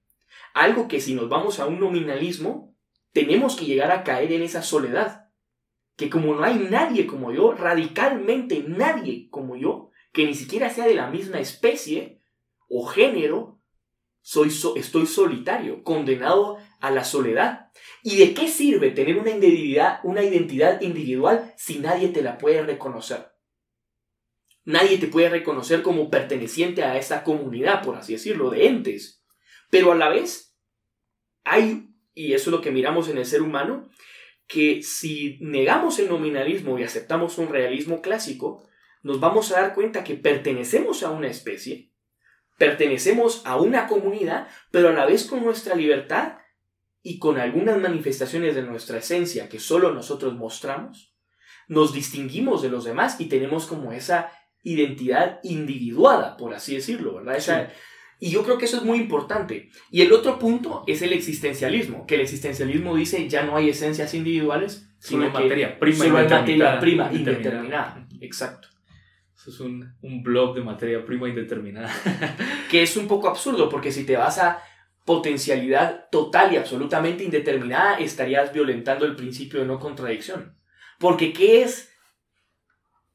Algo 0.53 0.87
que 0.87 1.01
si 1.01 1.13
nos 1.13 1.27
vamos 1.27 1.59
a 1.59 1.65
un 1.65 1.81
nominalismo, 1.81 2.73
tenemos 3.11 3.57
que 3.57 3.65
llegar 3.65 3.91
a 3.91 4.05
caer 4.05 4.31
en 4.31 4.43
esa 4.43 4.61
soledad. 4.61 5.29
Que 5.97 6.09
como 6.09 6.35
no 6.35 6.43
hay 6.43 6.55
nadie 6.55 7.05
como 7.05 7.33
yo, 7.33 7.51
radicalmente 7.51 8.63
nadie 8.65 9.27
como 9.29 9.57
yo, 9.57 9.89
que 10.13 10.25
ni 10.25 10.35
siquiera 10.35 10.69
sea 10.69 10.87
de 10.87 10.95
la 10.95 11.09
misma 11.09 11.41
especie 11.41 12.21
o 12.69 12.85
género, 12.85 13.56
soy 14.27 14.51
estoy 14.75 15.05
solitario, 15.05 15.83
condenado 15.83 16.57
a 16.81 16.91
la 16.91 17.05
soledad. 17.05 17.71
¿Y 18.03 18.17
de 18.17 18.33
qué 18.33 18.49
sirve 18.49 18.91
tener 18.91 19.17
una 19.17 19.29
identidad, 19.29 20.01
una 20.03 20.21
identidad 20.21 20.81
individual 20.81 21.53
si 21.55 21.79
nadie 21.79 22.09
te 22.09 22.21
la 22.21 22.37
puede 22.37 22.61
reconocer? 22.61 23.31
Nadie 24.65 24.97
te 24.97 25.07
puede 25.07 25.29
reconocer 25.29 25.81
como 25.81 26.09
perteneciente 26.09 26.83
a 26.83 26.97
esta 26.97 27.23
comunidad, 27.23 27.81
por 27.81 27.95
así 27.95 28.11
decirlo, 28.11 28.49
de 28.49 28.67
entes. 28.67 29.23
Pero 29.69 29.93
a 29.93 29.95
la 29.95 30.09
vez, 30.09 30.53
hay, 31.45 31.87
y 32.13 32.33
eso 32.33 32.49
es 32.49 32.53
lo 32.53 32.61
que 32.61 32.71
miramos 32.71 33.07
en 33.07 33.19
el 33.19 33.25
ser 33.25 33.41
humano, 33.41 33.89
que 34.45 34.83
si 34.83 35.37
negamos 35.39 35.99
el 35.99 36.09
nominalismo 36.09 36.77
y 36.77 36.83
aceptamos 36.83 37.37
un 37.37 37.47
realismo 37.47 38.01
clásico, 38.01 38.67
nos 39.03 39.21
vamos 39.21 39.53
a 39.53 39.61
dar 39.61 39.73
cuenta 39.73 40.03
que 40.03 40.15
pertenecemos 40.15 41.03
a 41.03 41.11
una 41.11 41.29
especie, 41.29 41.86
pertenecemos 42.57 43.41
a 43.45 43.57
una 43.57 43.87
comunidad, 43.87 44.47
pero 44.71 44.89
a 44.89 44.93
la 44.93 45.05
vez 45.05 45.25
con 45.25 45.43
nuestra 45.43 45.75
libertad 45.75 46.37
y 47.01 47.19
con 47.19 47.39
algunas 47.39 47.79
manifestaciones 47.79 48.55
de 48.55 48.63
nuestra 48.63 48.97
esencia 48.97 49.47
que 49.47 49.59
solo 49.59 49.93
nosotros 49.93 50.35
mostramos, 50.35 51.15
nos 51.67 51.93
distinguimos 51.93 52.61
de 52.61 52.69
los 52.69 52.83
demás 52.83 53.19
y 53.19 53.25
tenemos 53.25 53.65
como 53.65 53.91
esa 53.91 54.31
identidad 54.63 55.39
individuada, 55.43 56.35
por 56.35 56.53
así 56.53 56.75
decirlo, 56.75 57.15
¿verdad? 57.15 57.71
Y 58.19 58.31
yo 58.31 58.43
creo 58.43 58.57
que 58.57 58.65
eso 58.65 58.77
es 58.77 58.83
muy 58.83 58.97
importante. 58.97 59.69
Y 59.91 60.01
el 60.01 60.11
otro 60.11 60.39
punto 60.39 60.83
es 60.87 61.03
el 61.03 61.13
existencialismo, 61.13 62.07
que 62.07 62.15
el 62.15 62.21
existencialismo 62.21 62.95
dice 62.95 63.29
ya 63.29 63.43
no 63.43 63.55
hay 63.55 63.69
esencias 63.69 64.13
individuales, 64.15 64.89
sino 64.97 65.29
materia 65.29 65.77
prima, 65.79 65.97
solo 65.97 66.17
hay 66.17 66.27
materia 66.27 66.79
prima 66.79 67.13
indeterminada. 67.13 68.07
Exacto 68.19 68.69
es 69.47 69.59
un, 69.59 69.95
un 70.01 70.23
blog 70.23 70.55
de 70.55 70.61
materia 70.61 71.05
prima 71.05 71.29
indeterminada. 71.29 71.89
que 72.71 72.83
es 72.83 72.97
un 72.97 73.07
poco 73.07 73.27
absurdo, 73.27 73.69
porque 73.69 73.91
si 73.91 74.05
te 74.05 74.17
vas 74.17 74.37
a 74.39 74.61
potencialidad 75.05 76.09
total 76.11 76.53
y 76.53 76.57
absolutamente 76.57 77.23
indeterminada, 77.23 77.97
estarías 77.97 78.51
violentando 78.51 79.05
el 79.05 79.15
principio 79.15 79.61
de 79.61 79.65
no 79.65 79.79
contradicción. 79.79 80.57
Porque 80.99 81.31
¿qué 81.31 81.61
es 81.61 81.89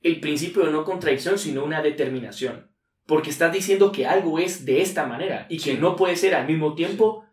el 0.00 0.20
principio 0.20 0.64
de 0.64 0.72
no 0.72 0.84
contradicción 0.84 1.38
sino 1.38 1.64
una 1.64 1.82
determinación? 1.82 2.70
Porque 3.06 3.28
estás 3.28 3.52
diciendo 3.52 3.92
que 3.92 4.06
algo 4.06 4.38
es 4.38 4.64
de 4.64 4.80
esta 4.80 5.04
manera 5.06 5.46
y 5.50 5.58
que 5.58 5.74
no 5.74 5.96
puede 5.96 6.16
ser 6.16 6.34
al 6.34 6.46
mismo 6.46 6.74
tiempo 6.74 7.26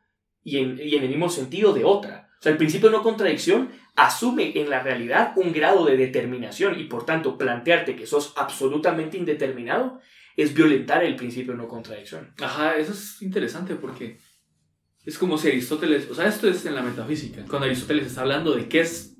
y 0.43 0.57
en, 0.57 0.77
y 0.77 0.95
en 0.95 1.03
el 1.03 1.09
mismo 1.09 1.29
sentido 1.29 1.71
de 1.73 1.85
otra. 1.85 2.29
O 2.39 2.41
sea, 2.41 2.51
el 2.51 2.57
principio 2.57 2.89
de 2.89 2.97
no 2.97 3.03
contradicción 3.03 3.71
asume 4.05 4.53
en 4.55 4.69
la 4.69 4.81
realidad 4.81 5.33
un 5.35 5.51
grado 5.51 5.85
de 5.85 5.97
determinación 5.97 6.79
y 6.79 6.85
por 6.85 7.05
tanto 7.05 7.37
plantearte 7.37 7.95
que 7.95 8.07
sos 8.07 8.33
absolutamente 8.37 9.17
indeterminado 9.17 9.99
es 10.37 10.53
violentar 10.53 11.03
el 11.03 11.15
principio 11.15 11.51
de 11.51 11.57
no 11.57 11.67
contradicción. 11.67 12.33
Ajá, 12.39 12.77
eso 12.77 12.93
es 12.93 13.21
interesante 13.21 13.75
porque 13.75 14.19
es 15.05 15.17
como 15.17 15.37
si 15.37 15.49
Aristóteles, 15.49 16.09
o 16.09 16.15
sea, 16.15 16.27
esto 16.27 16.47
es 16.47 16.65
en 16.65 16.75
la 16.75 16.81
metafísica, 16.81 17.43
cuando 17.47 17.65
Aristóteles 17.65 18.07
está 18.07 18.21
hablando 18.21 18.55
de 18.55 18.69
qué 18.69 18.81
es 18.81 19.17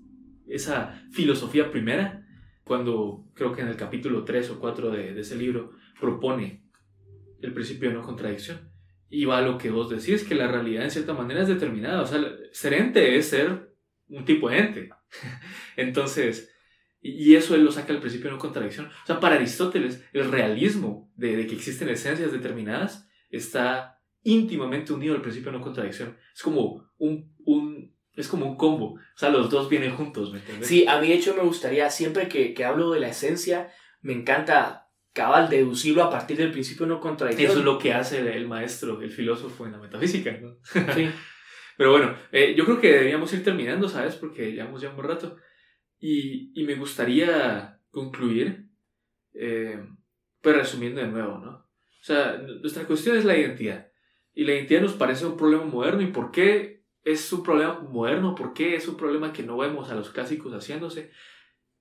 esa 0.47 1.03
filosofía 1.11 1.71
primera, 1.71 2.25
cuando 2.63 3.25
creo 3.34 3.51
que 3.51 3.61
en 3.61 3.67
el 3.67 3.75
capítulo 3.75 4.23
3 4.23 4.51
o 4.51 4.59
4 4.59 4.91
de, 4.91 5.19
ese 5.19 5.36
libro 5.36 5.71
propone 5.99 6.63
el 7.41 7.53
principio 7.53 7.89
de 7.89 7.95
no 7.95 8.01
contradicción. 8.01 8.69
Y 9.09 9.25
va 9.25 9.39
a 9.39 9.41
lo 9.41 9.57
que 9.57 9.71
vos 9.71 9.89
decís, 9.89 10.23
que 10.23 10.36
la 10.36 10.47
realidad 10.47 10.84
en 10.84 10.91
cierta 10.91 11.13
manera 11.13 11.41
es 11.41 11.47
determinada. 11.47 12.03
O 12.03 12.05
sea, 12.05 12.21
ser 12.51 12.73
ente 12.73 13.17
es 13.17 13.30
ser 13.30 13.68
un 14.10 14.26
tipo 14.26 14.49
de 14.49 14.57
ente. 14.57 14.89
Entonces, 15.76 16.51
y 17.01 17.36
eso 17.36 17.55
él 17.55 17.64
lo 17.64 17.72
saca 17.72 17.93
al 17.93 18.01
principio 18.01 18.30
de 18.30 18.36
no 18.36 18.39
contradicción. 18.39 18.88
O 18.88 19.05
sea, 19.05 19.20
para 19.20 19.36
Aristóteles, 19.36 20.03
el 20.12 20.30
realismo 20.30 21.12
de, 21.16 21.38
de, 21.38 21.47
que 21.47 21.55
existen 21.55 21.89
esencias 21.89 22.32
determinadas 22.32 23.07
está 23.30 24.01
íntimamente 24.24 24.91
unido 24.91 25.16
al 25.16 25.22
principio 25.22 25.51
de 25.51 25.57
no 25.57 25.64
contradicción. 25.64 26.18
Es 26.36 26.41
como 26.41 26.91
un, 26.97 27.34
un, 27.45 27.95
es 28.16 28.28
como 28.28 28.45
un 28.45 28.57
combo. 28.57 28.95
O 28.95 29.18
sea, 29.18 29.30
los 29.30 29.49
dos 29.49 29.70
vienen 29.70 29.95
juntos, 29.95 30.34
¿me 30.34 30.39
entiendes? 30.39 30.68
Sí, 30.68 30.86
a 30.88 30.99
mí 30.99 31.07
de 31.07 31.14
hecho 31.14 31.36
me 31.36 31.43
gustaría, 31.43 31.89
siempre 31.89 32.28
que, 32.28 32.53
que 32.53 32.66
hablo 32.66 32.91
de 32.91 32.99
la 32.99 33.10
esencia, 33.10 33.72
me 34.01 34.14
encanta 34.14 34.89
cabal 35.14 35.49
deducirlo 35.49 36.03
a 36.03 36.10
partir 36.10 36.38
del 36.38 36.51
principio 36.51 36.86
no 36.86 36.99
contradicción. 36.99 37.51
Eso 37.51 37.60
es 37.60 37.66
lo 37.66 37.78
que 37.78 37.93
hace 37.93 38.20
el 38.20 38.47
maestro, 38.47 39.01
el 39.01 39.12
filósofo 39.12 39.66
en 39.66 39.72
la 39.72 39.78
metafísica, 39.78 40.38
¿no? 40.41 40.57
Sí. 40.93 41.10
Pero 41.80 41.91
bueno, 41.91 42.13
eh, 42.34 42.55
yo 42.57 42.65
creo 42.65 42.82
que 42.82 42.91
deberíamos 42.91 43.32
ir 43.32 43.41
terminando, 43.41 43.88
¿sabes? 43.88 44.17
Porque 44.17 44.51
llevamos 44.51 44.82
ya 44.82 44.89
un 44.89 45.01
rato. 45.01 45.38
Y, 45.97 46.51
y 46.53 46.65
me 46.65 46.75
gustaría 46.75 47.80
concluir, 47.89 48.67
eh, 49.34 49.82
pues 50.41 50.57
resumiendo 50.57 50.99
de 50.99 51.07
nuevo, 51.07 51.38
¿no? 51.38 51.51
O 51.51 52.03
sea, 52.03 52.38
nuestra 52.38 52.84
cuestión 52.84 53.15
es 53.15 53.23
la 53.23 53.38
identidad. 53.38 53.93
Y 54.34 54.43
la 54.43 54.55
identidad 54.55 54.82
nos 54.82 54.95
parece 54.95 55.25
un 55.25 55.38
problema 55.38 55.63
moderno. 55.63 56.01
¿Y 56.01 56.07
por 56.07 56.32
qué 56.32 56.84
es 57.05 57.32
un 57.32 57.43
problema 57.43 57.80
moderno? 57.80 58.36
¿Por 58.36 58.51
qué 58.51 58.75
es 58.75 58.86
un 58.89 58.97
problema 58.97 59.32
que 59.32 59.43
no 59.43 59.55
vemos 59.55 59.89
a 59.89 59.95
los 59.95 60.09
clásicos 60.09 60.51
haciéndose? 60.51 61.11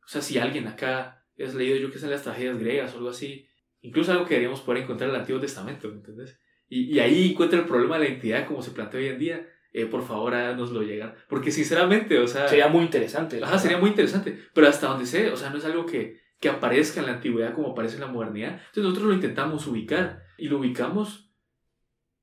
O 0.05 0.07
sea, 0.07 0.23
si 0.23 0.39
alguien 0.39 0.69
acá 0.69 1.27
has 1.45 1.57
leído 1.57 1.77
yo 1.77 1.91
que 1.91 1.99
son 1.99 2.11
las 2.11 2.23
tragedias 2.23 2.61
griegas 2.61 2.95
o 2.95 2.99
algo 2.99 3.11
así, 3.11 3.49
incluso 3.81 4.13
algo 4.13 4.27
que 4.27 4.35
deberíamos 4.35 4.61
poder 4.61 4.85
encontrar 4.85 5.11
en 5.11 5.17
el 5.17 5.21
Antiguo 5.23 5.41
Testamento, 5.41 5.89
¿me 5.89 5.95
entiendes? 5.95 6.39
Y, 6.69 6.95
y, 6.95 7.01
ahí 7.01 7.33
encuentra 7.33 7.59
el 7.59 7.67
problema 7.67 7.99
de 7.99 8.05
la 8.05 8.11
identidad 8.11 8.47
como 8.47 8.63
se 8.63 8.71
plantea 8.71 9.01
hoy 9.01 9.09
en 9.09 9.19
día. 9.19 9.49
Eh, 9.73 9.87
por 9.87 10.03
favor, 10.03 10.35
háganoslo 10.35 10.83
llegar. 10.83 11.17
Porque 11.29 11.51
sinceramente, 11.51 12.19
o 12.19 12.27
sea... 12.27 12.49
Sería 12.49 12.69
muy 12.69 12.85
interesante. 12.85 13.43
Ajá, 13.43 13.59
sería 13.59 13.79
muy 13.79 13.91
interesante. 13.91 14.39
Pero 14.55 14.69
hasta 14.69 14.89
donde 14.89 15.07
sé, 15.07 15.31
o 15.31 15.37
sea, 15.37 15.51
no 15.51 15.59
es 15.59 15.65
algo 15.65 15.87
que, 15.87 16.21
que 16.41 16.49
aparezca 16.49 17.01
en 17.01 17.07
la 17.07 17.13
antigüedad 17.13 17.55
como 17.55 17.71
aparece 17.71 17.97
en 17.97 18.03
la 18.03 18.07
modernidad. 18.09 18.53
Entonces 18.53 18.85
nosotros 18.85 19.09
lo 19.09 19.15
intentamos 19.15 19.67
ubicar. 19.67 20.23
Y 20.39 20.49
lo 20.49 20.59
ubicamos, 20.59 21.31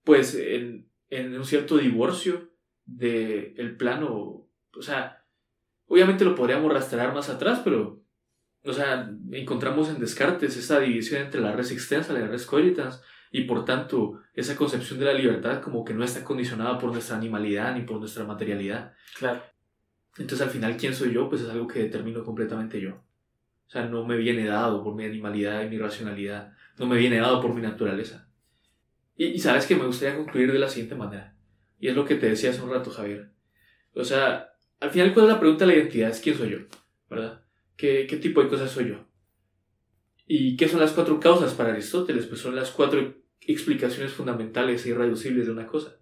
pues, 0.04 0.36
en, 0.36 0.90
en 1.10 1.38
un 1.38 1.46
cierto 1.46 1.78
divorcio 1.78 2.52
del 2.86 3.54
el 3.58 3.78
plano... 3.78 4.50
O 4.78 4.82
sea, 4.82 5.26
obviamente 5.88 6.26
lo 6.26 6.36
podríamos 6.36 6.74
rastrear 6.74 7.14
más 7.14 7.30
atrás, 7.30 7.62
pero 7.64 8.06
o 8.66 8.74
sea, 8.74 9.12
encontramos 9.32 9.90
en 9.90 10.00
Descartes 10.00 10.58
esa 10.58 10.80
división 10.80 11.22
entre 11.22 11.40
la 11.40 11.52
res 11.52 11.72
extensa 11.72 12.14
y 12.14 12.20
la 12.20 12.28
res 12.28 12.46
coelitans, 12.46 13.02
y 13.38 13.44
por 13.44 13.66
tanto 13.66 14.22
esa 14.34 14.56
concepción 14.56 14.98
de 14.98 15.06
la 15.06 15.14
libertad 15.14 15.62
como 15.62 15.84
que 15.84 15.94
no 15.94 16.06
está 16.06 16.24
condicionada 16.24 16.80
por 16.80 16.94
nuestra 16.94 17.18
animalidad 17.18 17.76
ni 17.76 17.82
por 17.82 18.00
nuestra 18.00 18.24
materialidad. 18.24 18.94
Claro. 19.18 19.44
Entonces 20.18 20.48
al 20.48 20.54
final, 20.54 20.78
¿quién 20.78 20.96
soy 20.96 21.12
yo? 21.12 21.28
Pues 21.28 21.42
es 21.42 21.50
algo 21.50 21.68
que 21.68 21.80
determino 21.80 22.24
completamente 22.24 22.80
yo. 22.80 22.92
O 22.96 23.70
sea, 23.70 23.88
no 23.88 24.06
me 24.06 24.16
viene 24.16 24.46
dado 24.46 24.82
por 24.82 24.96
mi 24.96 25.04
animalidad 25.04 25.66
y 25.66 25.70
mi 25.70 25.78
racionalidad, 25.78 26.54
no 26.78 26.86
me 26.86 26.98
viene 26.98 27.18
dado 27.18 27.42
por 27.42 27.54
mi 27.54 27.62
naturaleza. 27.62 28.30
Y, 29.18 29.26
y 29.26 29.40
sabes 29.40 29.66
que 29.66 29.76
me 29.76 29.86
gustaría 29.86 30.16
concluir 30.16 30.54
de 30.54 30.60
la 30.60 30.70
siguiente 30.70 30.96
manera, 30.96 31.36
y 31.78 31.90
es 31.90 31.96
lo 31.96 32.06
que 32.06 32.16
te 32.16 32.30
decía 32.30 32.52
hace 32.52 32.62
un 32.62 32.72
rato, 32.72 32.90
Javier. 32.90 33.32
O 33.94 34.06
sea, 34.06 34.54
al 34.80 34.92
final, 34.92 35.14
¿cuál 35.14 35.26
es 35.26 35.34
la 35.34 35.40
pregunta 35.42 35.66
de 35.66 35.74
la 35.74 35.78
identidad? 35.78 36.10
Es 36.10 36.22
quién 36.22 36.38
soy 36.38 36.52
yo, 36.52 36.60
¿verdad? 37.10 37.44
¿Qué, 37.76 38.08
¿Qué 38.08 38.16
tipo 38.16 38.42
de 38.42 38.48
cosas 38.48 38.72
soy 38.72 38.88
yo? 38.90 39.06
¿Y 40.26 40.56
qué 40.56 40.70
son 40.70 40.80
las 40.80 40.94
cuatro 40.94 41.20
causas 41.20 41.54
para 41.54 41.74
Aristóteles? 41.74 42.28
Pues 42.28 42.40
son 42.40 42.56
las 42.56 42.72
cuatro 42.72 43.25
explicaciones 43.42 44.14
fundamentales 44.14 44.86
e 44.86 44.90
irreducibles 44.90 45.46
de 45.46 45.52
una 45.52 45.68
cosa. 45.68 45.98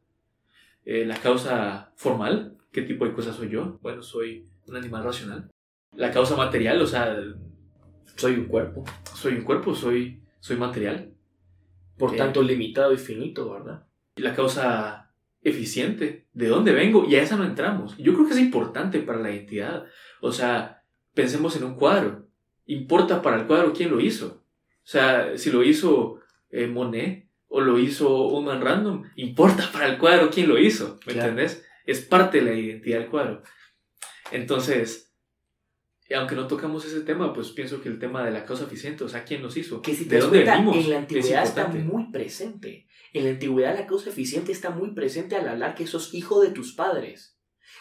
Eh, 0.86 1.05
la 1.05 1.17
causa 1.17 1.93
formal, 1.95 2.57
¿qué 2.71 2.81
tipo 2.81 3.05
de 3.05 3.13
cosas 3.13 3.36
soy 3.36 3.49
yo? 3.49 3.79
Bueno, 3.81 4.01
soy 4.01 4.47
un 4.67 4.75
animal 4.75 5.03
racional. 5.03 5.49
La 5.95 6.11
causa 6.11 6.36
material, 6.36 6.81
o 6.81 6.88
sea, 6.88 7.15
soy 8.15 8.36
un 8.36 8.45
cuerpo. 8.45 8.84
Soy 9.13 9.36
un 9.36 9.43
cuerpo, 9.43 9.75
soy, 9.75 10.21
soy 10.39 10.57
material. 10.57 11.13
Por 11.97 12.13
eh, 12.13 12.17
tanto, 12.17 12.41
limitado 12.41 12.93
y 12.93 12.97
finito, 12.97 13.51
¿verdad? 13.51 13.86
La 14.15 14.36
causa 14.36 15.13
eficiente, 15.41 16.27
¿de 16.34 16.47
dónde 16.47 16.71
vengo? 16.71 17.05
Y 17.07 17.15
a 17.15 17.21
esa 17.21 17.36
no 17.36 17.43
entramos. 17.43 17.97
Yo 17.97 18.13
creo 18.13 18.25
que 18.25 18.34
es 18.34 18.39
importante 18.39 18.99
para 18.99 19.19
la 19.19 19.31
identidad. 19.31 19.86
O 20.21 20.31
sea, 20.31 20.84
Pensemos 21.13 21.55
en 21.55 21.63
un 21.63 21.75
cuadro. 21.75 22.27
¿Importa 22.65 23.21
para 23.21 23.38
el 23.38 23.47
cuadro 23.47 23.73
quién 23.73 23.91
lo 23.91 23.99
hizo? 23.99 24.43
O 24.84 24.88
sea, 24.88 25.38
si 25.38 25.51
lo 25.51 25.63
hizo 25.63 26.19
eh, 26.54 26.68
Monet 26.68 27.28
o 27.47 27.62
lo 27.62 27.78
hizo 27.78 28.28
un 28.28 28.45
man 28.45 28.62
random, 28.62 29.04
importa 29.16 29.70
para 29.72 29.88
el 29.88 29.97
cuadro 29.97 30.30
quién 30.30 30.47
lo 30.47 30.58
hizo, 30.58 30.99
¿me 31.06 31.14
entendés? 31.14 31.66
Es 31.86 32.01
parte 32.01 32.39
de 32.39 32.45
la 32.45 32.54
identidad 32.54 32.99
del 32.99 33.10
cuadro. 33.10 33.43
Entonces, 34.32 35.14
aunque 36.16 36.36
no 36.36 36.47
tocamos 36.47 36.86
ese 36.86 37.01
tema, 37.01 37.34
pues 37.34 37.51
pienso 37.51 37.82
que 37.82 37.89
el 37.89 37.99
tema 37.99 38.24
de 38.24 38.32
la 38.32 38.45
causa 38.45 38.66
eficiente, 38.66 39.04
o 39.04 39.10
sea, 39.10 39.24
quién 39.24 39.41
los 39.41 39.58
hizo, 39.58 39.82
que 39.82 39.95
si 39.95 40.06
te 40.06 40.16
de 40.16 40.22
dónde 40.22 40.43
venimos, 40.43 40.78
en 40.78 40.89
la 40.89 40.97
antigüedad 40.99 41.43
está 41.43 41.68
muy 41.68 42.12
presente. 42.12 42.88
En 43.14 43.26
la 43.26 43.32
antigüedad 43.32 43.76
la 43.78 43.88
causa 43.88 44.10
eficiente 44.10 44.51
está 44.51 44.70
muy 44.70 44.91
presente 44.91 45.36
al 45.36 45.47
hablar 45.47 45.76
que 45.76 45.88
sos 45.88 46.14
hijo 46.14 46.41
de 46.41 46.51
tus 46.51 46.74
padres. 46.74 47.32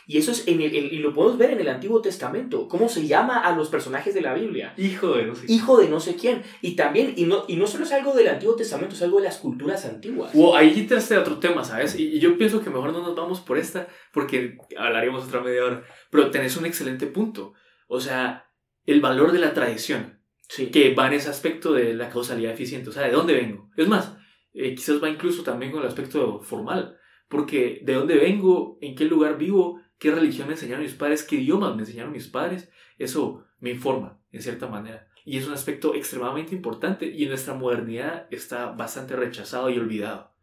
Y 0.06 0.18
eso 0.18 0.32
es 0.32 0.48
en 0.48 0.60
el, 0.60 0.74
y 0.74 0.98
lo 0.98 1.12
podemos 1.12 1.38
ver 1.38 1.52
en 1.52 1.60
el 1.60 1.68
Antiguo 1.68 2.00
Testamento. 2.00 2.68
¿Cómo 2.68 2.88
se 2.88 3.06
llama 3.06 3.40
a 3.40 3.54
los 3.56 3.68
personajes 3.68 4.14
de 4.14 4.20
la 4.20 4.34
Biblia? 4.34 4.74
Hijo 4.76 5.14
de 5.14 5.26
no 5.26 5.34
sé 5.34 5.46
quién. 5.46 5.58
Hijo 5.58 5.78
de 5.78 5.88
no 5.88 6.00
sé 6.00 6.16
quién. 6.16 6.42
Y 6.60 6.74
también, 6.74 7.14
y 7.16 7.24
no, 7.24 7.44
y 7.48 7.56
no 7.56 7.66
solo 7.66 7.84
es 7.84 7.92
algo 7.92 8.14
del 8.14 8.28
Antiguo 8.28 8.56
Testamento, 8.56 8.94
es 8.94 9.02
algo 9.02 9.18
de 9.18 9.24
las 9.24 9.38
culturas 9.38 9.84
antiguas. 9.84 10.32
Wow, 10.34 10.56
ahí 10.56 10.74
entraste 10.76 11.14
a 11.14 11.20
otro 11.20 11.38
tema, 11.38 11.64
¿sabes? 11.64 11.98
Y, 11.98 12.08
y, 12.08 12.20
yo 12.20 12.36
pienso 12.36 12.62
que 12.62 12.70
mejor 12.70 12.92
no 12.92 13.02
nos 13.02 13.14
vamos 13.14 13.40
por 13.40 13.58
esta, 13.58 13.88
porque 14.12 14.58
hablaríamos 14.76 15.24
otra 15.24 15.40
media 15.40 15.64
hora. 15.64 15.84
Pero 16.10 16.30
tenés 16.30 16.56
un 16.56 16.66
excelente 16.66 17.06
punto. 17.06 17.54
O 17.86 18.00
sea, 18.00 18.50
el 18.86 19.00
valor 19.00 19.32
de 19.32 19.38
la 19.38 19.54
tradición. 19.54 20.20
Sí. 20.48 20.66
Que 20.66 20.94
va 20.94 21.06
en 21.06 21.14
ese 21.14 21.30
aspecto 21.30 21.72
de 21.72 21.94
la 21.94 22.10
causalidad 22.10 22.52
eficiente. 22.52 22.90
O 22.90 22.92
sea, 22.92 23.04
¿de 23.04 23.12
dónde 23.12 23.34
vengo? 23.34 23.70
Es 23.76 23.88
más, 23.88 24.16
eh, 24.52 24.74
quizás 24.74 25.02
va 25.02 25.08
incluso 25.08 25.42
también 25.42 25.72
con 25.72 25.80
el 25.80 25.88
aspecto 25.88 26.40
formal. 26.42 26.98
Porque 27.28 27.80
de 27.82 27.94
dónde 27.94 28.16
vengo, 28.16 28.76
en 28.82 28.94
qué 28.94 29.06
lugar 29.06 29.38
vivo, 29.38 29.80
qué 30.02 30.10
religión 30.10 30.48
me 30.48 30.54
enseñaron 30.54 30.82
mis 30.82 30.94
padres, 30.94 31.22
qué 31.22 31.36
idiomas 31.36 31.76
me 31.76 31.82
enseñaron 31.82 32.10
mis 32.10 32.26
padres, 32.26 32.68
eso 32.98 33.44
me 33.60 33.70
informa, 33.70 34.18
en 34.32 34.42
cierta 34.42 34.66
manera. 34.66 35.06
Y 35.24 35.38
es 35.38 35.46
un 35.46 35.52
aspecto 35.52 35.94
extremadamente 35.94 36.56
importante 36.56 37.06
y 37.06 37.22
en 37.22 37.28
nuestra 37.28 37.54
modernidad 37.54 38.26
está 38.32 38.72
bastante 38.72 39.14
rechazado 39.14 39.70
y 39.70 39.78
olvidado. 39.78 40.34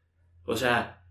O 0.46 0.56
sea, 0.56 1.04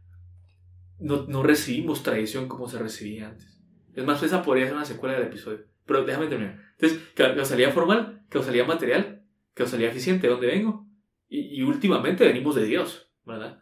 no, 0.99 1.27
no 1.27 1.43
recibimos 1.43 2.03
tradición 2.03 2.49
como 2.49 2.71
se 2.71 2.79
recibía 2.79 3.29
antes. 3.29 3.61
Es 3.93 4.07
más, 4.07 4.23
esa 4.23 4.43
podría 4.43 4.65
ser 4.65 4.77
una 4.77 4.87
secuela 4.87 5.19
del 5.19 5.27
episodio. 5.27 5.67
Pero 5.85 6.05
déjame 6.05 6.29
terminar. 6.29 6.59
Entonces, 6.79 7.07
causalidad 7.15 7.75
formal, 7.75 8.25
causalidad 8.31 8.67
material, 8.67 9.27
causalidad 9.53 9.91
eficiente, 9.91 10.27
¿de 10.27 10.33
dónde 10.33 10.47
vengo? 10.47 10.87
Y, 11.29 11.61
y 11.61 11.63
últimamente 11.65 12.25
venimos 12.27 12.55
de 12.55 12.65
Dios, 12.65 13.11
¿verdad? 13.27 13.61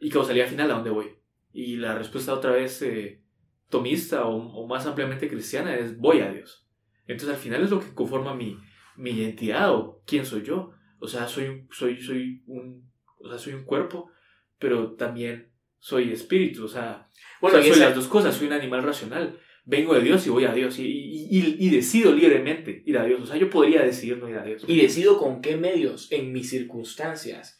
Y 0.00 0.10
causalidad 0.10 0.48
final, 0.48 0.72
¿a 0.72 0.74
dónde 0.74 0.90
voy? 0.90 1.14
Y 1.52 1.76
la 1.76 1.94
respuesta 1.94 2.34
otra 2.34 2.50
vez... 2.50 2.82
Eh, 2.82 3.22
tomista 3.68 4.26
o, 4.26 4.66
más 4.66 4.86
ampliamente 4.86 5.28
cristiana 5.28 5.74
es 5.76 5.98
voy 5.98 6.20
a 6.20 6.30
Dios. 6.30 6.66
Entonces 7.06 7.36
al 7.36 7.42
final 7.42 7.62
es 7.62 7.70
lo 7.70 7.80
que 7.80 7.94
conforma 7.94 8.34
mi, 8.34 8.58
mi 8.96 9.10
identidad 9.10 9.72
o 9.72 10.02
quién 10.06 10.24
soy 10.24 10.42
yo. 10.42 10.72
O 10.98 11.08
sea, 11.08 11.28
soy, 11.28 11.66
soy, 11.70 12.00
soy, 12.00 12.42
un, 12.46 12.90
o 13.18 13.28
sea, 13.28 13.38
soy 13.38 13.54
un 13.54 13.64
cuerpo, 13.64 14.10
pero 14.58 14.92
también 14.94 15.52
soy 15.78 16.10
espíritu. 16.12 16.64
O 16.64 16.68
sea, 16.68 17.08
bueno, 17.40 17.62
soy 17.62 17.78
las 17.78 17.94
dos 17.94 18.08
cosas. 18.08 18.34
Soy 18.34 18.48
un 18.48 18.54
animal 18.54 18.82
racional. 18.82 19.38
Vengo 19.64 19.94
de 19.94 20.00
Dios 20.00 20.26
y 20.26 20.30
voy 20.30 20.44
a 20.44 20.52
Dios. 20.52 20.78
Y, 20.78 20.84
y, 20.84 21.56
y, 21.58 21.70
decido 21.70 22.12
libremente 22.12 22.82
ir 22.86 22.98
a 22.98 23.04
Dios. 23.04 23.20
O 23.20 23.26
sea, 23.26 23.36
yo 23.36 23.50
podría 23.50 23.82
decidir 23.82 24.18
no 24.18 24.28
ir 24.28 24.36
a 24.36 24.44
Dios. 24.44 24.64
Y 24.66 24.80
decido 24.80 25.18
con 25.18 25.40
qué 25.40 25.56
medios, 25.56 26.10
en 26.12 26.32
mis 26.32 26.50
circunstancias, 26.50 27.58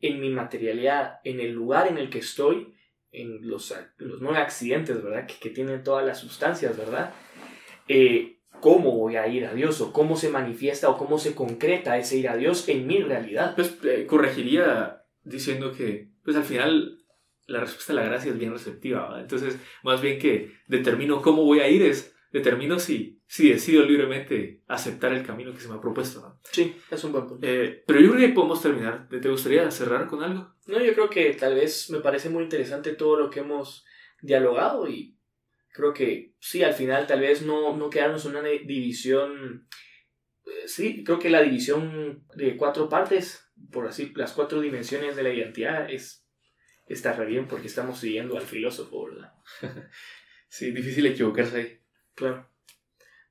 en 0.00 0.20
mi 0.20 0.30
materialidad, 0.30 1.20
en 1.24 1.40
el 1.40 1.52
lugar 1.52 1.86
en 1.88 1.98
el 1.98 2.10
que 2.10 2.18
estoy, 2.18 2.74
en 3.12 3.46
los, 3.46 3.74
los 3.98 4.20
nueve 4.20 4.38
accidentes, 4.38 5.02
¿verdad? 5.02 5.26
Que, 5.26 5.34
que, 5.34 5.50
tienen 5.50 5.84
todas 5.84 6.04
las 6.04 6.18
sustancias, 6.18 6.76
¿verdad? 6.76 7.12
Eh, 7.86 8.38
¿Cómo 8.60 8.96
voy 8.96 9.16
a 9.16 9.26
ir 9.26 9.44
a 9.46 9.54
Dios? 9.54 9.80
¿O 9.80 9.92
cómo 9.92 10.16
se 10.16 10.30
manifiesta 10.30 10.88
o 10.88 10.96
cómo 10.96 11.18
se 11.18 11.34
concreta 11.34 11.98
ese 11.98 12.16
ir 12.16 12.28
a 12.28 12.36
Dios 12.36 12.68
en 12.68 12.86
mi 12.86 13.02
realidad? 13.02 13.54
Pues 13.54 13.76
eh, 13.84 14.06
corregiría 14.06 15.02
diciendo 15.24 15.72
que, 15.72 16.10
pues 16.24 16.36
al 16.36 16.44
final, 16.44 16.98
la 17.46 17.60
respuesta 17.60 17.92
a 17.92 17.96
la 17.96 18.04
gracia 18.04 18.30
es 18.32 18.38
bien 18.38 18.52
receptiva. 18.52 19.18
Entonces, 19.20 19.58
más 19.82 20.00
bien 20.00 20.18
que 20.18 20.52
determino 20.68 21.22
cómo 21.22 21.44
voy 21.44 21.60
a 21.60 21.68
ir 21.68 21.82
es, 21.82 22.14
determino 22.32 22.78
si, 22.78 23.21
si 23.32 23.48
decido 23.48 23.82
libremente 23.82 24.60
aceptar 24.68 25.10
el 25.14 25.24
camino 25.24 25.54
que 25.54 25.60
se 25.60 25.66
me 25.66 25.76
ha 25.76 25.80
propuesto. 25.80 26.20
¿no? 26.20 26.38
Sí, 26.52 26.76
es 26.90 27.02
un 27.02 27.12
buen 27.12 27.26
punto. 27.26 27.46
Eh, 27.46 27.82
pero 27.86 27.98
yo 27.98 28.10
creo 28.10 28.28
que 28.28 28.34
podemos 28.34 28.60
terminar. 28.60 29.08
¿Te 29.08 29.26
gustaría 29.26 29.70
cerrar 29.70 30.06
con 30.06 30.22
algo? 30.22 30.54
No, 30.66 30.78
yo 30.78 30.92
creo 30.92 31.08
que 31.08 31.32
tal 31.32 31.54
vez 31.54 31.88
me 31.88 32.00
parece 32.00 32.28
muy 32.28 32.42
interesante 32.42 32.92
todo 32.92 33.16
lo 33.16 33.30
que 33.30 33.40
hemos 33.40 33.86
dialogado 34.20 34.86
y 34.86 35.16
creo 35.72 35.94
que 35.94 36.34
sí, 36.40 36.62
al 36.62 36.74
final 36.74 37.06
tal 37.06 37.20
vez 37.20 37.40
no, 37.40 37.74
no 37.74 37.88
quedarnos 37.88 38.26
en 38.26 38.36
una 38.36 38.46
división. 38.50 39.66
Eh, 40.44 40.68
sí, 40.68 41.02
creo 41.02 41.18
que 41.18 41.30
la 41.30 41.40
división 41.40 42.26
de 42.34 42.58
cuatro 42.58 42.90
partes, 42.90 43.50
por 43.70 43.86
así, 43.86 44.12
las 44.14 44.32
cuatro 44.32 44.60
dimensiones 44.60 45.16
de 45.16 45.22
la 45.22 45.32
identidad 45.32 45.90
es 45.90 46.26
está 46.86 47.14
re 47.14 47.24
bien 47.24 47.48
porque 47.48 47.68
estamos 47.68 47.98
siguiendo 47.98 48.36
al 48.36 48.44
filósofo, 48.44 49.06
¿verdad? 49.06 49.32
sí, 50.50 50.70
difícil 50.70 51.06
equivocarse 51.06 51.56
ahí. 51.56 51.80
Claro. 52.14 52.51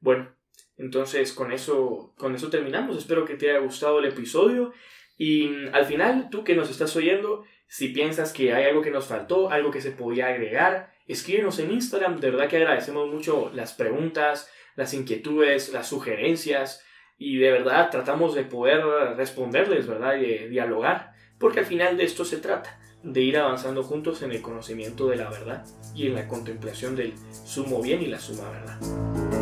Bueno, 0.02 0.36
entonces 0.78 1.32
con 1.32 1.52
eso, 1.52 2.14
con 2.18 2.36
eso 2.36 2.50
terminamos. 2.50 2.98
Espero 2.98 3.24
que 3.24 3.36
te 3.36 3.50
haya 3.50 3.60
gustado 3.60 4.00
el 4.00 4.06
episodio. 4.06 4.74
Y 5.18 5.50
al 5.72 5.86
final, 5.86 6.30
tú 6.32 6.44
que 6.44 6.56
nos 6.56 6.70
estás 6.70 6.96
oyendo, 6.96 7.46
si 7.68 7.90
piensas 7.90 8.34
que 8.34 8.54
hay 8.54 8.66
algo 8.66 8.82
que 8.82 8.92
nos 8.92 9.06
faltó, 9.06 9.52
algo 9.52 9.72
que 9.72 9.80
se 9.80 9.92
podía 9.92 10.28
agregar, 10.28 10.92
escríbenos 11.08 11.60
en 11.60 11.72
Instagram. 11.72 12.20
De 12.20 12.32
verdad 12.32 12.50
que 12.50 12.58
agradecemos 12.58 13.12
mucho 13.14 13.52
las 13.54 13.74
preguntas, 13.74 14.52
las 14.76 14.94
inquietudes, 14.94 15.72
las 15.72 15.88
sugerencias. 15.88 16.84
Y 17.20 17.38
de 17.38 17.52
verdad 17.52 17.92
tratamos 17.92 18.34
de 18.34 18.44
poder 18.44 18.84
responderles, 19.16 19.86
¿verdad? 19.86 20.18
Y 20.18 20.48
dialogar. 20.48 21.14
Porque 21.38 21.60
al 21.60 21.66
final 21.68 21.96
de 21.96 22.06
esto 22.06 22.26
se 22.26 22.38
trata 22.38 22.80
de 23.04 23.22
ir 23.22 23.38
avanzando 23.38 23.84
juntos 23.84 24.22
en 24.24 24.32
el 24.32 24.42
conocimiento 24.42 25.08
de 25.08 25.18
la 25.18 25.30
verdad 25.30 25.66
y 25.96 26.08
en 26.08 26.16
la 26.16 26.28
contemplación 26.28 26.96
del 26.96 27.14
sumo 27.46 27.82
bien 27.82 28.02
y 28.02 28.08
la 28.08 28.20
suma 28.20 28.50
verdad. 28.50 29.41